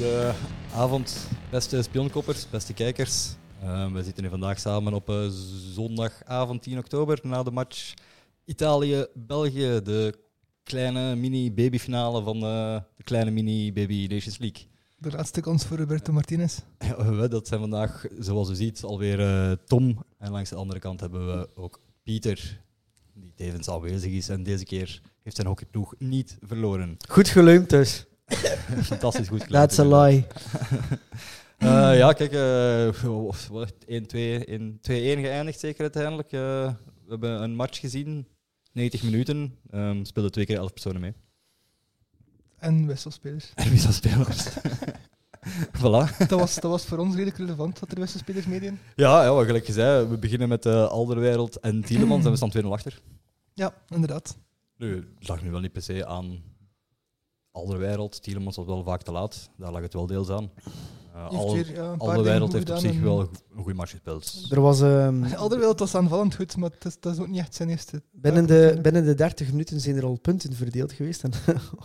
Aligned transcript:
Goedenavond, 0.00 1.28
beste 1.50 1.82
spionkoppers, 1.82 2.50
beste 2.50 2.72
kijkers. 2.72 3.34
Uh, 3.62 3.92
we 3.92 4.02
zitten 4.02 4.22
hier 4.22 4.30
vandaag 4.30 4.60
samen 4.60 4.92
op 4.92 5.08
uh, 5.08 5.28
zondagavond 5.72 6.62
10 6.62 6.78
oktober 6.78 7.20
na 7.22 7.42
de 7.42 7.50
match 7.50 7.94
Italië-België, 8.44 9.80
de 9.84 10.18
kleine 10.62 11.16
mini-babyfinale 11.16 12.22
van 12.22 12.36
uh, 12.36 12.80
de 12.96 13.04
kleine 13.04 13.30
mini-baby 13.30 14.06
Nations 14.06 14.38
League. 14.38 14.66
De 14.98 15.10
laatste 15.10 15.40
kans 15.40 15.64
voor 15.64 15.76
Roberto 15.76 16.12
Martinez. 16.12 16.58
Ja, 16.98 17.28
dat 17.28 17.48
zijn 17.48 17.60
vandaag, 17.60 18.06
zoals 18.18 18.50
u 18.50 18.54
ziet, 18.54 18.82
alweer 18.82 19.58
Tom. 19.66 20.04
En 20.18 20.30
langs 20.30 20.50
de 20.50 20.56
andere 20.56 20.80
kant 20.80 21.00
hebben 21.00 21.26
we 21.26 21.48
ook 21.54 21.80
Pieter, 22.02 22.60
die 23.14 23.32
tevens 23.34 23.68
aanwezig 23.68 24.12
is. 24.12 24.28
En 24.28 24.42
deze 24.42 24.64
keer 24.64 25.00
heeft 25.22 25.36
zijn 25.36 25.48
hockeyploeg 25.48 25.94
niet 25.98 26.38
verloren. 26.40 26.96
Goed 27.08 27.28
geleumd 27.28 27.70
dus. 27.70 28.08
Fantastisch 28.90 29.28
goed 29.28 29.42
geleumd. 29.42 29.68
That's 29.68 29.78
a 29.78 30.02
lie. 30.02 30.26
uh, 31.58 31.96
ja, 32.02 32.12
kijk, 32.12 32.32
uh, 32.32 32.88
1-2 34.02 34.44
in 34.44 34.78
2-1 34.78 34.80
geëindigd 34.82 35.60
zeker 35.60 35.80
uiteindelijk. 35.80 36.32
Uh, 36.32 36.40
we 37.04 37.08
hebben 37.08 37.42
een 37.42 37.54
match 37.54 37.80
gezien, 37.80 38.26
90 38.72 39.02
minuten. 39.02 39.58
Um, 39.74 40.04
speelden 40.04 40.32
twee 40.32 40.46
keer 40.46 40.56
11 40.56 40.72
personen 40.72 41.00
mee. 41.00 41.14
En 42.58 42.86
wisselspelers. 42.86 43.52
En 43.54 43.70
wisselspelers. 43.70 44.48
voilà. 45.72 46.16
Dat 46.28 46.40
was, 46.40 46.54
dat 46.54 46.70
was 46.70 46.84
voor 46.84 46.98
ons 46.98 47.14
redelijk 47.14 47.36
relevant 47.36 47.80
dat 47.80 47.92
er 47.92 48.00
wisselspelers 48.00 48.46
meedoen. 48.46 48.78
Ja, 48.96 49.22
ja, 49.22 49.34
wat 49.34 49.46
gelijk 49.46 49.66
je 49.66 49.72
zei, 49.72 50.06
we 50.06 50.18
beginnen 50.18 50.48
met 50.48 50.66
uh, 50.66 50.86
Alderwereld 50.86 51.56
en 51.60 51.84
Tielemans 51.84 52.24
en 52.24 52.30
we 52.30 52.36
staan 52.36 52.64
2-0 52.64 52.66
achter. 52.66 53.00
Ja, 53.54 53.74
inderdaad. 53.88 54.38
Nu, 54.76 54.96
het 55.18 55.28
lag 55.28 55.42
nu 55.42 55.50
wel 55.50 55.60
niet 55.60 55.72
per 55.72 55.82
se 55.82 56.06
aan 56.06 56.42
Alderwereld. 57.60 58.22
Tielemans 58.22 58.56
was 58.56 58.66
wel 58.66 58.82
vaak 58.82 59.02
te 59.02 59.12
laat, 59.12 59.50
daar 59.56 59.72
lag 59.72 59.82
het 59.82 59.92
wel 59.92 60.06
deels 60.06 60.30
aan. 60.30 60.50
Uh, 61.14 61.28
al, 61.28 61.54
weer, 61.54 61.72
ja, 61.72 61.94
Alderwereld 61.98 62.52
heeft 62.52 62.70
op 62.70 62.76
zich 62.76 63.00
wel 63.00 63.20
een 63.20 63.28
goede 63.56 63.74
match 63.74 63.90
gespeeld. 63.90 64.46
Er 64.50 64.60
was, 64.60 64.80
um, 65.04 65.24
Alderwereld 65.24 65.78
was 65.78 65.94
aanvallend 65.94 66.34
goed, 66.34 66.56
maar 66.56 66.70
dat 66.70 66.84
is, 66.84 67.00
dat 67.00 67.12
is 67.12 67.20
ook 67.20 67.28
niet 67.28 67.38
echt 67.38 67.54
zijn 67.54 67.68
eerste. 67.68 68.02
Binnen 68.12 68.46
de, 68.46 68.78
binnen 68.82 69.04
de 69.04 69.14
30 69.14 69.50
minuten 69.50 69.80
zijn 69.80 69.96
er 69.96 70.04
al 70.04 70.18
punten 70.18 70.52
verdeeld 70.52 70.92
geweest 70.92 71.22
en 71.22 71.32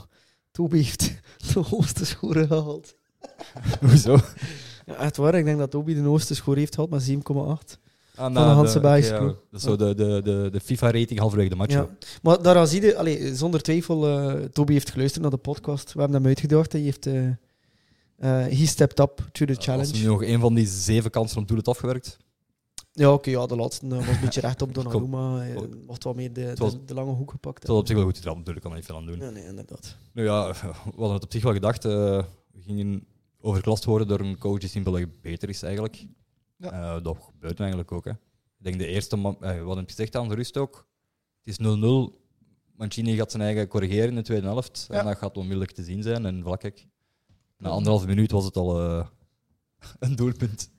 Toby 0.52 0.78
heeft 0.78 1.14
de 1.54 1.60
hoogste 1.60 2.06
score 2.06 2.48
gehaald. 2.48 2.96
Hoezo? 3.90 4.18
Ja, 4.86 4.96
echt 4.96 5.18
waar, 5.18 5.36
ik 5.36 5.46
denk 5.46 5.58
dat 5.58 5.72
Toby 5.72 5.94
de 5.94 6.02
hoogste 6.02 6.36
score 6.36 6.60
heeft 6.60 6.76
gehad, 6.76 6.90
met 6.90 7.12
7,8. 7.12 7.80
Ah, 8.16 8.24
van 8.24 8.34
de 8.34 8.40
Hanse 8.40 8.80
ja. 8.80 9.20
Dat 9.20 9.38
is 9.52 9.62
zo 9.62 9.76
de, 9.76 9.96
de, 9.96 10.22
de, 10.24 10.50
de 10.52 10.60
FIFA-rating 10.60 11.20
halverwege 11.20 11.50
de 11.50 11.56
match. 11.56 11.74
Ja. 11.74 11.90
Maar 12.22 12.42
daar 12.42 12.68
zie 12.68 12.82
je, 12.82 12.98
allee, 12.98 13.36
zonder 13.36 13.62
twijfel, 13.62 14.10
uh, 14.10 14.44
Toby 14.44 14.74
heeft 14.74 14.90
geluisterd 14.90 15.22
naar 15.22 15.32
de 15.32 15.38
podcast. 15.38 15.94
We 15.94 16.00
hebben 16.00 16.18
hem 16.18 16.28
uitgedaagd. 16.28 16.72
Hij 16.72 16.82
heeft... 16.82 17.08
Uh, 17.08 17.30
he 18.28 18.66
stepped 18.66 19.00
up 19.00 19.28
to 19.32 19.46
the 19.46 19.54
challenge. 19.54 19.92
Was 19.92 20.02
nu 20.02 20.08
nog 20.08 20.24
een 20.24 20.40
van 20.40 20.54
die 20.54 20.68
zeven 20.68 21.12
kansen 21.12 21.38
om 21.38 21.46
doel 21.46 21.58
het 21.58 21.68
afgewerkt? 21.68 22.18
Ja, 22.92 23.08
oké, 23.08 23.30
okay, 23.30 23.42
ja, 23.42 23.48
de 23.48 23.56
laatste 23.56 23.88
was 23.88 24.08
een 24.08 24.20
beetje 24.22 24.42
recht 24.42 24.62
op 24.62 24.74
Donnarumma. 24.76 25.38
Hij 25.38 25.54
had 25.88 26.04
wat 26.04 26.16
meer 26.16 26.34
de, 26.34 26.54
de, 26.56 26.84
de, 26.86 26.94
lange 26.94 27.12
hoek 27.12 27.32
gepakt. 27.32 27.60
Het 27.60 27.68
was 27.68 27.80
op 27.80 27.88
zich 27.88 27.96
wel 27.96 28.06
goed 28.06 28.18
gedaan, 28.18 28.38
natuurlijk, 28.38 28.62
kan 28.62 28.72
er 28.72 28.78
niet 28.78 28.88
veel 28.88 28.96
aan 28.96 29.06
doen. 29.06 29.20
Ja, 29.20 29.30
nee, 29.30 29.46
inderdaad. 29.46 29.96
Nou 30.14 30.28
ja, 30.28 30.48
we 30.64 30.74
hadden 30.96 31.14
het 31.14 31.24
op 31.24 31.32
zich 31.32 31.44
wel 31.44 31.54
gedacht. 31.54 31.84
we 31.84 32.26
gingen 32.60 33.08
overklast 33.42 33.86
worden 33.86 34.08
door 34.08 34.20
een 34.20 34.38
coach 34.38 34.60
die 34.60 34.70
simpelweg 34.70 35.06
beter 35.22 35.50
is, 35.50 35.64
eigenlijk. 35.64 36.06
Ja. 36.58 37.00
dat 37.00 37.18
gebeurt 37.20 37.60
eigenlijk 37.60 37.92
ook, 37.92 38.06
hè. 38.06 38.12
Ik 38.12 38.64
denk 38.72 38.78
de 38.78 38.88
eerste, 38.88 39.18
uh, 39.18 39.64
wat 39.64 39.76
heb 39.76 39.86
je 39.86 39.96
gezegd 39.96 40.16
aan 40.16 40.30
de 40.30 40.36
rust 40.36 40.58
ook? 40.58 40.88
Het 41.44 41.60
is 41.60 41.68
0-0. 41.68 42.24
Mancini 42.76 43.16
gaat 43.16 43.32
zijn 43.32 43.44
eigen 43.44 43.68
corrigeren 43.68 44.10
in 44.10 44.16
de 44.16 44.22
tweede 44.22 44.48
helft. 44.48 44.88
En 44.90 45.06
dat 45.06 45.18
gaat 45.18 45.38
onmiddellijk 45.38 45.72
te 45.72 45.84
zien 45.84 46.04
zijn. 46.04 46.26
En 46.26 46.44
vlak, 46.44 46.64
na 47.58 47.70
anderhalve 47.70 48.08
minuut 48.08 48.32
was 48.32 48.46
het 48.46 48.56
al 48.56 48.82
uh, 48.82 49.06
een 50.00 50.16
doelpunt. 50.16 50.70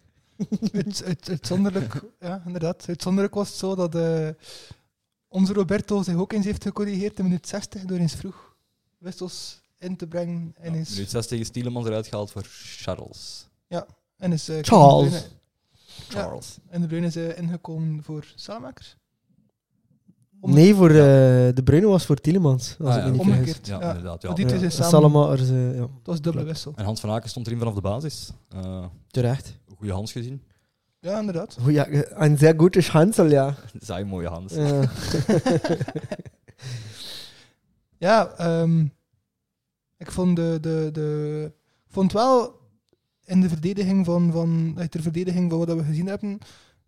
uitzonderlijk, 1.25 2.03
ja, 2.21 2.43
inderdaad. 2.47 2.85
Uitzonderlijk 2.89 3.35
was 3.35 3.49
het 3.49 3.57
zo 3.57 3.75
dat 3.75 3.95
uh, 3.95 4.29
onze 5.29 5.53
Roberto 5.53 6.03
zich 6.03 6.15
ook 6.15 6.33
eens 6.33 6.45
heeft 6.45 6.63
gecorrigeerd 6.63 7.19
in 7.19 7.25
minuut 7.25 7.49
60 7.49 7.85
door 7.85 7.99
eens 7.99 8.15
vroeg 8.15 8.57
wissels 8.99 9.61
in 9.79 9.97
te 9.97 10.07
brengen. 10.07 10.55
En 10.57 10.73
ja, 10.73 10.79
eens... 10.79 10.91
Minuut 10.91 11.11
60 11.11 11.41
is 11.41 11.51
Tielemans 11.51 11.87
eruit 11.87 12.07
gehaald 12.07 12.31
voor 12.31 12.45
Charles. 12.47 13.49
Ja, 13.67 13.87
en 14.17 14.33
is 14.33 14.49
uh, 14.49 14.59
Charles. 14.61 15.29
Charles. 16.09 16.59
en 16.69 16.81
de 16.81 16.87
Bruyne 16.87 17.07
is 17.07 17.17
uh, 17.17 17.39
ingekomen 17.39 18.03
voor 18.03 18.33
Salamakers? 18.35 18.97
Nee, 20.41 20.75
voor, 20.75 20.91
uh, 20.91 20.97
de 20.97 21.61
Bruyne 21.65 21.87
was 21.87 22.07
voor 22.07 22.17
Tielemans. 22.17 22.77
Als 22.81 22.95
ah, 22.95 23.15
ja. 23.15 23.21
Omgekeerd. 23.21 23.67
Ja, 23.67 23.81
ja, 23.81 23.89
inderdaad. 23.89 24.23
Ja. 24.23 24.33
Die 24.33 24.59
ja. 24.59 24.71
Salamakers, 24.71 25.51
uh, 25.51 25.75
ja. 25.75 25.81
Dat 25.81 25.91
was 26.03 26.21
dubbele 26.21 26.45
wissel. 26.45 26.73
En 26.77 26.85
Hans 26.85 27.01
van 27.01 27.11
Aken 27.11 27.29
stond 27.29 27.47
erin 27.47 27.59
vanaf 27.59 27.75
de 27.75 27.81
basis. 27.81 28.33
Terecht. 29.11 29.59
Goede 29.77 29.93
Hans 29.93 30.13
gezien. 30.13 30.43
Ja, 31.01 31.19
inderdaad. 31.19 31.57
Oh, 31.61 31.71
ja, 31.71 31.87
een 32.11 32.39
zeer 32.39 32.55
goede 32.57 32.83
Hansel, 32.91 33.27
ja. 33.27 33.55
Zij 33.81 34.05
mooie 34.05 34.29
Hans. 34.29 34.55
Ja, 34.55 34.83
ja 38.39 38.61
um, 38.61 38.93
ik 39.97 40.11
vond 40.11 40.37
de, 40.37 40.59
de, 40.61 40.89
de 40.93 41.53
vond 41.87 42.13
wel 42.13 42.61
in 43.27 43.41
de 43.41 43.49
verdediging 43.49 44.05
van, 44.05 44.33
van, 44.33 44.75
de 44.91 45.03
verdediging 45.03 45.51
van 45.51 45.59
wat 45.59 45.77
we 45.77 45.85
gezien 45.85 46.07
hebben, 46.07 46.39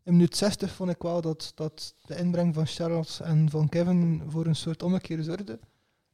in 0.05 0.13
minuut 0.13 0.37
60 0.37 0.73
vond 0.73 0.91
ik 0.91 1.03
wel 1.03 1.21
dat, 1.21 1.53
dat 1.55 1.95
de 2.07 2.17
inbreng 2.17 2.55
van 2.55 2.67
Charles 2.67 3.21
en 3.21 3.51
van 3.51 3.69
Kevin 3.69 4.23
voor 4.29 4.47
een 4.47 4.57
soort 4.57 4.83
ommekeer 4.83 5.23
zorgde. 5.23 5.59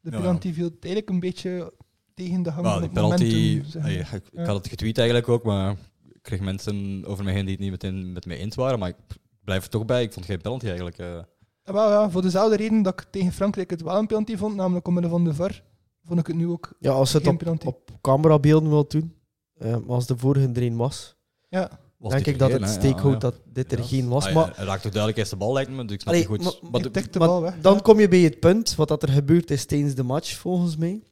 De 0.00 0.10
penalty 0.10 0.52
viel 0.52 0.70
eigenlijk 0.80 1.10
een 1.10 1.20
beetje 1.20 1.72
tegen 2.14 2.42
de 2.42 2.50
hand. 2.50 2.66
Well, 2.66 2.80
die 2.80 2.88
penalty, 2.88 3.62
momentum, 3.74 3.90
ik, 3.90 4.22
ik, 4.32 4.46
had 4.46 4.56
het 4.56 4.68
getweet 4.68 4.98
eigenlijk 4.98 5.28
ook, 5.28 5.44
maar 5.44 5.76
ik 6.12 6.22
kreeg 6.22 6.40
mensen 6.40 7.02
over 7.06 7.24
mij 7.24 7.32
heen 7.32 7.44
die 7.44 7.54
het 7.54 7.62
niet 7.62 7.70
meteen 7.70 8.12
met 8.12 8.26
mij 8.26 8.36
eens 8.36 8.54
waren. 8.54 8.78
Maar 8.78 8.88
ik 8.88 8.96
blijf 9.44 9.62
er 9.64 9.70
toch 9.70 9.84
bij, 9.84 10.02
ik 10.02 10.12
vond 10.12 10.26
geen 10.26 10.40
penalty 10.40 10.66
eigenlijk. 10.66 10.98
Uh. 10.98 11.18
Ja, 11.62 11.72
wel, 11.72 11.90
ja, 11.90 12.10
voor 12.10 12.22
dezelfde 12.22 12.56
reden 12.56 12.82
dat 12.82 13.00
ik 13.00 13.06
tegen 13.10 13.32
Frankrijk 13.32 13.70
het 13.70 13.82
wel 13.82 13.98
een 13.98 14.06
penalty 14.06 14.36
vond, 14.36 14.54
namelijk 14.56 14.88
omwille 14.88 15.08
van 15.08 15.24
de 15.24 15.34
VAR, 15.34 15.62
vond 16.04 16.20
ik 16.20 16.26
het 16.26 16.36
nu 16.36 16.48
ook 16.48 16.72
Ja, 16.78 16.90
als 16.90 17.12
het 17.12 17.26
op, 17.26 17.66
op 17.66 17.90
camerabeelden 18.00 18.68
wil 18.68 18.88
doen, 18.88 19.14
uh, 19.64 19.76
als 19.86 20.06
de 20.06 20.16
vorige 20.16 20.50
erin 20.52 20.76
was, 20.76 21.16
ja. 21.48 21.80
was 21.96 22.12
denk 22.12 22.26
ik 22.26 22.38
dat 22.38 22.52
het 22.52 22.68
steek 22.68 22.98
houdt 22.98 23.20
dat 23.20 23.34
dit 23.44 23.72
er 23.72 23.84
geen 23.84 24.08
was. 24.08 24.26
Ah, 24.26 24.34
maar, 24.34 24.56
hij 24.56 24.64
raakt 24.64 24.82
toch 24.82 24.92
duidelijk 24.92 25.18
eerst 25.18 25.30
de 25.30 25.36
bal, 25.36 25.52
lijkt 25.52 25.70
me, 25.70 25.84
dus 25.84 25.94
ik 25.94 26.00
snap 26.00 26.14
niet 26.14 26.26
goed. 26.26 26.42
Maar, 26.42 26.70
maar, 26.70 26.82
de, 26.82 27.10
de 27.10 27.18
bal 27.18 27.42
weg, 27.42 27.60
dan 27.60 27.82
kom 27.82 28.00
je 28.00 28.08
bij 28.08 28.20
het 28.20 28.40
punt, 28.40 28.74
wat 28.74 28.88
dat 28.88 29.02
er 29.02 29.08
gebeurt 29.08 29.50
is 29.50 29.64
tijdens 29.64 29.94
de 29.94 30.02
match, 30.02 30.36
volgens 30.36 30.76
mij, 30.76 31.02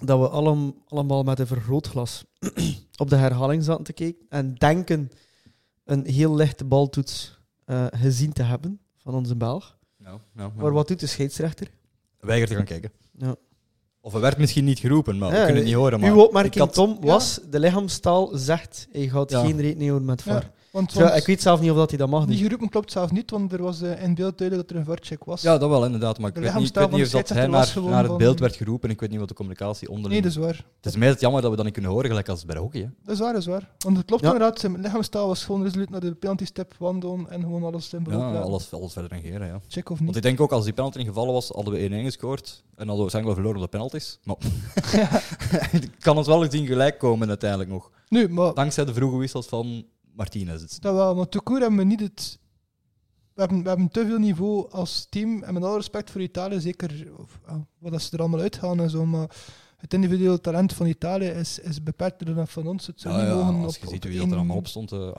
dat 0.00 0.18
we 0.18 0.28
allemaal, 0.28 0.74
allemaal 0.88 1.22
met 1.22 1.38
een 1.38 1.46
vergrootglas 1.46 2.24
op 2.96 3.10
de 3.10 3.16
herhaling 3.16 3.64
zaten 3.64 3.84
te 3.84 3.92
kijken 3.92 4.26
en 4.28 4.54
denken 4.54 5.10
een 5.84 6.06
heel 6.06 6.34
lichte 6.34 6.64
baltoets 6.64 7.38
uh, 7.66 7.86
gezien 7.90 8.32
te 8.32 8.42
hebben 8.42 8.80
van 8.96 9.14
onze 9.14 9.36
Belg. 9.36 9.78
No, 9.96 10.10
no, 10.10 10.20
no. 10.32 10.62
Maar 10.62 10.72
wat 10.72 10.88
doet 10.88 11.00
de 11.00 11.06
scheidsrechter? 11.06 11.70
Weigert 12.20 12.50
te 12.50 12.56
gaan 12.56 12.64
kijken. 12.64 12.92
Ja. 13.12 13.36
Of 14.00 14.14
er 14.14 14.20
werd 14.20 14.38
misschien 14.38 14.64
niet 14.64 14.78
geroepen, 14.78 15.18
maar 15.18 15.30
we 15.30 15.36
kunnen 15.36 15.54
het 15.54 15.64
niet 15.64 15.74
horen. 15.74 16.00
Maar 16.00 16.10
uw 16.10 16.20
opmerking, 16.22 16.70
Tom, 16.70 16.98
was 17.00 17.40
de 17.50 17.60
lichaamstaal 17.60 18.30
zegt, 18.32 18.88
hij 18.92 19.08
gaat 19.08 19.34
geen 19.34 19.60
rekening 19.60 19.88
houden 19.88 20.08
met 20.08 20.22
VAR. 20.22 20.50
Want, 20.70 20.92
want 20.92 21.14
ik 21.14 21.26
weet 21.26 21.42
zelf 21.42 21.60
niet 21.60 21.70
of 21.70 21.76
dat 21.76 21.88
hij 21.88 21.98
dat 21.98 22.08
mag. 22.08 22.24
Die 22.24 22.36
geroepen 22.36 22.68
klopt 22.68 22.92
zelf 22.92 23.10
niet, 23.10 23.30
want 23.30 23.52
er 23.52 23.62
was 23.62 23.82
uh, 23.82 24.02
in 24.02 24.14
beeld 24.14 24.38
duidelijk 24.38 24.68
dat 24.68 24.76
er 24.76 24.82
een 24.82 24.94
varcheck 24.94 25.24
was. 25.24 25.42
Ja, 25.42 25.58
dat 25.58 25.68
wel, 25.68 25.84
inderdaad. 25.84 26.18
Maar 26.18 26.28
ik 26.28 26.34
weet, 26.34 26.54
niet, 26.54 26.68
ik 26.68 26.74
weet 26.74 26.90
niet 26.90 27.04
of 27.04 27.10
dat 27.10 27.28
hij 27.28 27.46
naar, 27.46 27.74
naar 27.82 28.04
het 28.04 28.16
beeld 28.16 28.38
werd 28.38 28.56
geroepen. 28.56 28.90
Ik 28.90 29.00
weet 29.00 29.10
niet 29.10 29.18
wat 29.18 29.28
de 29.28 29.34
communicatie 29.34 29.88
onderling... 29.88 30.12
Nee, 30.12 30.22
dat 30.22 30.30
is 30.30 30.46
waar. 30.46 30.64
Het 30.76 30.86
is 30.86 30.96
mij 30.96 31.08
het 31.08 31.20
jammer 31.20 31.40
dat 31.40 31.50
we 31.50 31.56
dat 31.56 31.64
niet 31.64 31.74
kunnen 31.74 31.92
horen, 31.92 32.08
gelijk 32.08 32.28
als 32.28 32.44
bij 32.44 32.54
de 32.54 32.60
hockey. 32.60 32.80
Hè. 32.80 32.88
Dat 33.04 33.14
is 33.14 33.20
waar, 33.20 33.32
dat 33.32 33.40
is 33.40 33.46
waar. 33.46 33.70
Want 33.78 33.96
het 33.96 34.06
klopt 34.06 34.22
ja. 34.22 34.32
inderdaad, 34.32 34.60
zijn 34.60 34.80
lichaamstaal 34.80 35.26
was 35.26 35.44
gewoon 35.44 35.62
resoluut 35.62 35.90
naar 35.90 36.00
de 36.00 36.14
penalty-step 36.14 36.74
wandelen 36.78 37.30
en 37.30 37.40
gewoon 37.40 37.64
alles 37.64 37.92
in 37.92 38.02
beroep. 38.02 38.20
Ja, 38.20 38.38
alles, 38.40 38.72
alles 38.72 38.92
verder 38.92 39.10
negeren, 39.10 39.46
ja. 39.46 39.60
Check 39.68 39.90
of 39.90 39.96
niet. 39.96 40.04
Want 40.04 40.16
ik 40.16 40.22
denk 40.22 40.40
ook, 40.40 40.52
als 40.52 40.64
die 40.64 40.72
penalty 40.72 40.98
in 40.98 41.06
gevallen 41.06 41.32
was, 41.32 41.48
hadden 41.48 41.74
we 41.74 41.88
1-1 41.88 41.92
gescoord. 41.92 42.64
En 42.76 42.88
hadden 42.88 43.06
we 43.06 43.34
verloren 43.34 43.56
op 43.56 43.62
de 43.62 43.68
penalties. 43.68 44.18
Maar 44.24 44.36
het 45.70 45.90
kan 45.98 46.16
ons 46.16 46.26
wel 46.26 46.44
eens 46.44 46.54
in 46.54 46.66
gelijk 46.66 46.98
komen 46.98 47.28
uiteindelijk 47.28 47.70
nog. 47.70 47.90
Nu, 48.08 48.28
maar... 48.28 48.54
Dankzij 48.54 48.84
de 48.84 48.94
vroege 48.94 49.16
wissels 49.16 49.46
van 49.46 49.84
Martinez. 50.18 50.78
Dat 50.78 50.94
wel, 50.94 51.14
maar 51.14 51.28
Toekoer 51.28 51.60
hebben 51.60 51.78
we 51.78 51.84
niet 51.84 52.00
het... 52.00 52.38
We 53.34 53.40
hebben, 53.44 53.62
we 53.62 53.68
hebben 53.68 53.88
te 53.88 54.06
veel 54.06 54.18
niveau 54.18 54.70
als 54.70 55.06
team. 55.10 55.42
En 55.42 55.54
met 55.54 55.62
alle 55.62 55.76
respect 55.76 56.10
voor 56.10 56.20
Italië, 56.20 56.60
zeker 56.60 57.12
of, 57.16 57.40
uh, 57.48 57.54
wat 57.78 58.02
ze 58.02 58.12
er 58.12 58.18
allemaal 58.18 58.40
uitgaan 58.40 58.80
en 58.80 58.90
zo. 58.90 59.06
Maar 59.06 59.36
het 59.76 59.94
individuele 59.94 60.40
talent 60.40 60.72
van 60.72 60.86
Italië 60.86 61.26
is, 61.26 61.58
is 61.58 61.82
beperkter 61.82 62.34
dan 62.34 62.48
van 62.48 62.66
ons. 62.66 62.86
Het 62.86 63.02
ja, 63.02 63.24
ja, 63.24 63.32
als 63.32 63.78
je 63.78 63.88
ziet 63.88 64.04
wie 64.04 64.18
dat 64.18 64.30
er 64.30 64.36
allemaal 64.36 64.56
op 64.56 64.66
stond, 64.66 64.92
uh, 64.92 65.10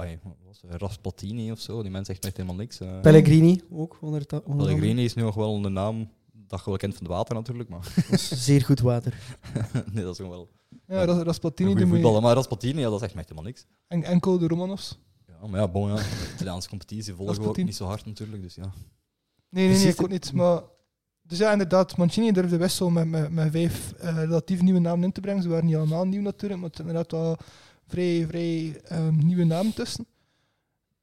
was 0.46 0.62
Raspatini 0.68 1.52
of 1.52 1.60
zo, 1.60 1.82
die 1.82 1.92
mensen 1.92 2.14
zegt 2.14 2.26
echt 2.26 2.38
helemaal 2.38 2.58
niks. 2.58 2.82
Uh. 2.82 3.00
Pellegrini 3.02 3.62
ook. 3.72 3.98
Onder 4.02 4.22
het, 4.22 4.44
onder 4.44 4.66
Pellegrini 4.66 5.04
is 5.04 5.14
nu 5.14 5.22
nog 5.22 5.36
wel 5.36 5.66
een 5.66 5.74
naam 5.74 6.10
dat 6.48 6.60
je 6.60 6.66
wel 6.66 6.78
kent 6.78 6.94
van 6.94 7.04
het 7.04 7.14
water 7.14 7.36
natuurlijk. 7.36 7.70
Maar. 7.70 7.94
zeer 8.18 8.62
goed 8.62 8.80
water. 8.80 9.20
nee, 9.94 10.04
dat 10.04 10.12
is 10.12 10.18
gewoon 10.18 10.32
wel. 10.32 10.50
Ja, 10.90 11.02
ja 11.02 11.24
Raspatini. 11.24 11.70
Goede 11.70 11.88
voetballer, 11.88 12.22
maar 12.22 12.36
Raspatini, 12.36 12.80
ja, 12.80 12.90
dat 12.90 13.00
zegt 13.00 13.14
mij 13.14 13.24
helemaal 13.24 13.44
niks. 13.44 13.66
En, 13.88 14.04
enkel 14.04 14.38
de 14.38 14.48
Romanovs. 14.48 15.00
Ja, 15.28 15.48
maar 15.48 15.60
ja, 15.60 15.68
bon, 15.68 15.90
ja. 15.90 15.96
De 15.96 16.32
Italiaanse 16.34 16.70
competitie 16.70 17.14
volgen 17.14 17.42
we 17.42 17.48
ook 17.48 17.58
niet 17.58 17.76
zo 17.76 17.86
hard 17.86 18.06
natuurlijk, 18.06 18.42
dus 18.42 18.56
ja. 18.56 18.72
Nee, 19.50 19.68
nee, 19.68 19.78
nee, 19.78 19.88
ik 19.88 20.02
ook 20.02 20.10
niet. 20.10 20.34
Maar 20.34 20.62
Dus 21.22 21.38
ja, 21.38 21.52
inderdaad, 21.52 21.98
Mancini 21.98 22.32
durfde 22.32 22.58
wissel 22.58 22.90
met, 22.90 23.08
met, 23.08 23.32
met 23.32 23.52
vijf 23.52 23.92
eh, 23.92 24.16
relatief 24.16 24.62
nieuwe 24.62 24.80
namen 24.80 25.04
in 25.04 25.12
te 25.12 25.22
brengen. 25.22 25.44
Ze 25.44 25.50
waren 25.50 25.66
niet 25.66 25.76
allemaal 25.76 26.06
nieuw 26.06 26.22
natuurlijk, 26.22 26.62
maar 26.62 26.70
het 26.70 26.80
inderdaad 26.80 27.12
wel 27.12 27.38
vrij, 27.88 28.26
vrij 28.28 28.82
ehm, 28.84 29.18
nieuwe 29.18 29.44
namen 29.44 29.74
tussen. 29.74 30.06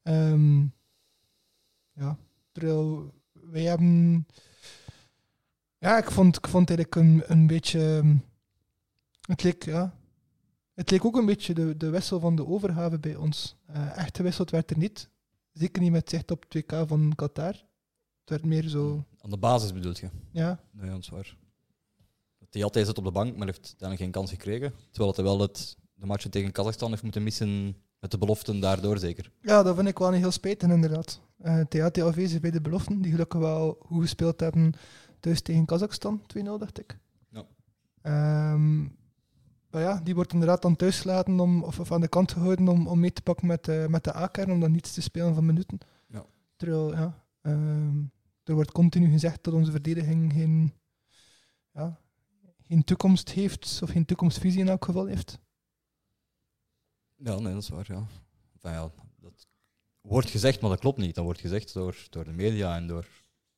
Ehm, 0.02 0.60
ja, 1.92 2.16
terwijl 2.52 3.12
wij 3.32 3.62
hebben... 3.62 4.26
Ja, 5.78 5.98
ik 5.98 6.10
vond, 6.10 6.36
ik 6.36 6.46
vond 6.46 6.68
eigenlijk 6.68 6.96
een, 6.96 7.22
een 7.26 7.46
beetje... 7.46 7.96
ehm, 7.96 8.16
Het 9.26 9.42
leek, 9.42 9.64
ja... 9.64 9.94
Het 10.74 10.90
leek 10.90 11.04
ook 11.04 11.16
een 11.16 11.26
beetje 11.26 11.54
de, 11.54 11.76
de 11.76 11.90
wissel 11.90 12.20
van 12.20 12.36
de 12.36 12.46
overgave 12.46 12.98
bij 12.98 13.16
ons. 13.16 13.56
Eh, 13.66 13.96
echt 13.96 14.16
gewisseld 14.16 14.50
werd 14.50 14.70
er 14.70 14.78
niet. 14.78 15.08
Zeker 15.52 15.82
niet 15.82 15.92
met 15.92 16.10
zicht 16.10 16.30
op 16.30 16.44
het 16.48 16.54
WK 16.54 16.88
van 16.88 17.12
Qatar. 17.14 17.52
Het 18.20 18.30
werd 18.30 18.44
meer 18.44 18.68
zo... 18.68 19.04
Aan 19.20 19.30
de 19.30 19.36
basis 19.36 19.72
bedoelt 19.72 19.98
je? 19.98 20.08
Ja, 20.30 20.60
Nee, 20.70 20.90
dat 20.90 20.98
is 20.98 21.08
waar. 21.08 21.36
Theaté 22.50 22.84
zit 22.84 22.98
op 22.98 23.04
de 23.04 23.10
bank, 23.10 23.36
maar 23.36 23.46
heeft 23.46 23.58
uiteindelijk 23.58 24.00
geen 24.00 24.10
kans 24.10 24.30
gekregen. 24.30 24.72
Terwijl 24.90 25.14
hij 25.14 25.24
wel 25.24 25.40
het, 25.40 25.76
de 25.94 26.06
match 26.06 26.26
tegen 26.28 26.52
Kazachstan 26.52 26.90
heeft 26.90 27.02
moeten 27.02 27.22
missen 27.22 27.76
met 27.98 28.10
de 28.10 28.18
beloften 28.18 28.60
daardoor 28.60 28.98
zeker. 28.98 29.30
Ja, 29.40 29.62
dat 29.62 29.74
vind 29.76 29.88
ik 29.88 29.98
wel 29.98 30.10
niet 30.10 30.20
heel 30.20 30.30
spijtig, 30.30 30.70
inderdaad. 30.70 31.20
Uh, 31.44 31.60
TAT 31.60 31.98
afwezig 31.98 32.40
bij 32.40 32.50
de 32.50 32.60
beloften, 32.60 33.00
die 33.02 33.10
gelukkig 33.10 33.40
wel 33.40 33.76
goed 33.80 34.02
gespeeld 34.02 34.40
hebben 34.40 34.74
thuis 35.20 35.40
tegen 35.40 35.64
Kazachstan, 35.64 36.22
2-0 36.38 36.42
dacht 36.42 36.78
ik. 36.78 36.98
Ja. 37.30 37.46
Ehm, 38.02 38.84
maar 39.76 39.84
ja, 39.84 40.00
die 40.00 40.14
wordt 40.14 40.32
inderdaad 40.32 40.62
dan 40.62 40.76
thuis 40.76 41.00
gelaten 41.00 41.40
om, 41.40 41.62
of, 41.62 41.80
of 41.80 41.92
aan 41.92 42.00
de 42.00 42.08
kant 42.08 42.32
gehouden 42.32 42.68
om, 42.68 42.86
om 42.86 43.00
mee 43.00 43.12
te 43.12 43.22
pakken 43.22 43.46
met, 43.46 43.64
de 43.64 43.86
met 43.88 44.04
de 44.04 44.16
A-kern, 44.16 44.50
om 44.50 44.60
dan 44.60 44.70
niets 44.70 44.92
te 44.92 45.02
spelen 45.02 45.34
van 45.34 45.46
minuten. 45.46 45.78
Ja. 46.08 46.26
Terwijl, 46.56 46.92
ja, 46.92 47.26
ehm, 47.40 48.02
er 48.44 48.54
wordt 48.54 48.72
continu 48.72 49.10
gezegd 49.10 49.44
dat 49.44 49.54
onze 49.54 49.70
verdediging 49.70 50.32
geen, 50.32 50.72
ja, 51.72 52.00
geen 52.62 52.84
toekomst 52.84 53.30
heeft, 53.30 53.80
of 53.82 53.90
geen 53.90 54.04
toekomstvisie 54.04 54.60
in 54.60 54.68
elk 54.68 54.84
geval 54.84 55.06
heeft. 55.06 55.38
Ja, 57.14 57.38
nee, 57.38 57.52
dat 57.52 57.62
is 57.62 57.68
waar, 57.68 57.86
ja. 57.88 58.06
Enfin, 58.52 58.70
ja 58.70 58.90
dat 59.20 59.46
wordt 60.00 60.30
gezegd, 60.30 60.60
maar 60.60 60.70
dat 60.70 60.80
klopt 60.80 60.98
niet. 60.98 61.14
Dat 61.14 61.24
wordt 61.24 61.40
gezegd 61.40 61.72
door, 61.72 62.06
door 62.10 62.24
de 62.24 62.32
media 62.32 62.76
en 62.76 62.86
door 62.86 63.06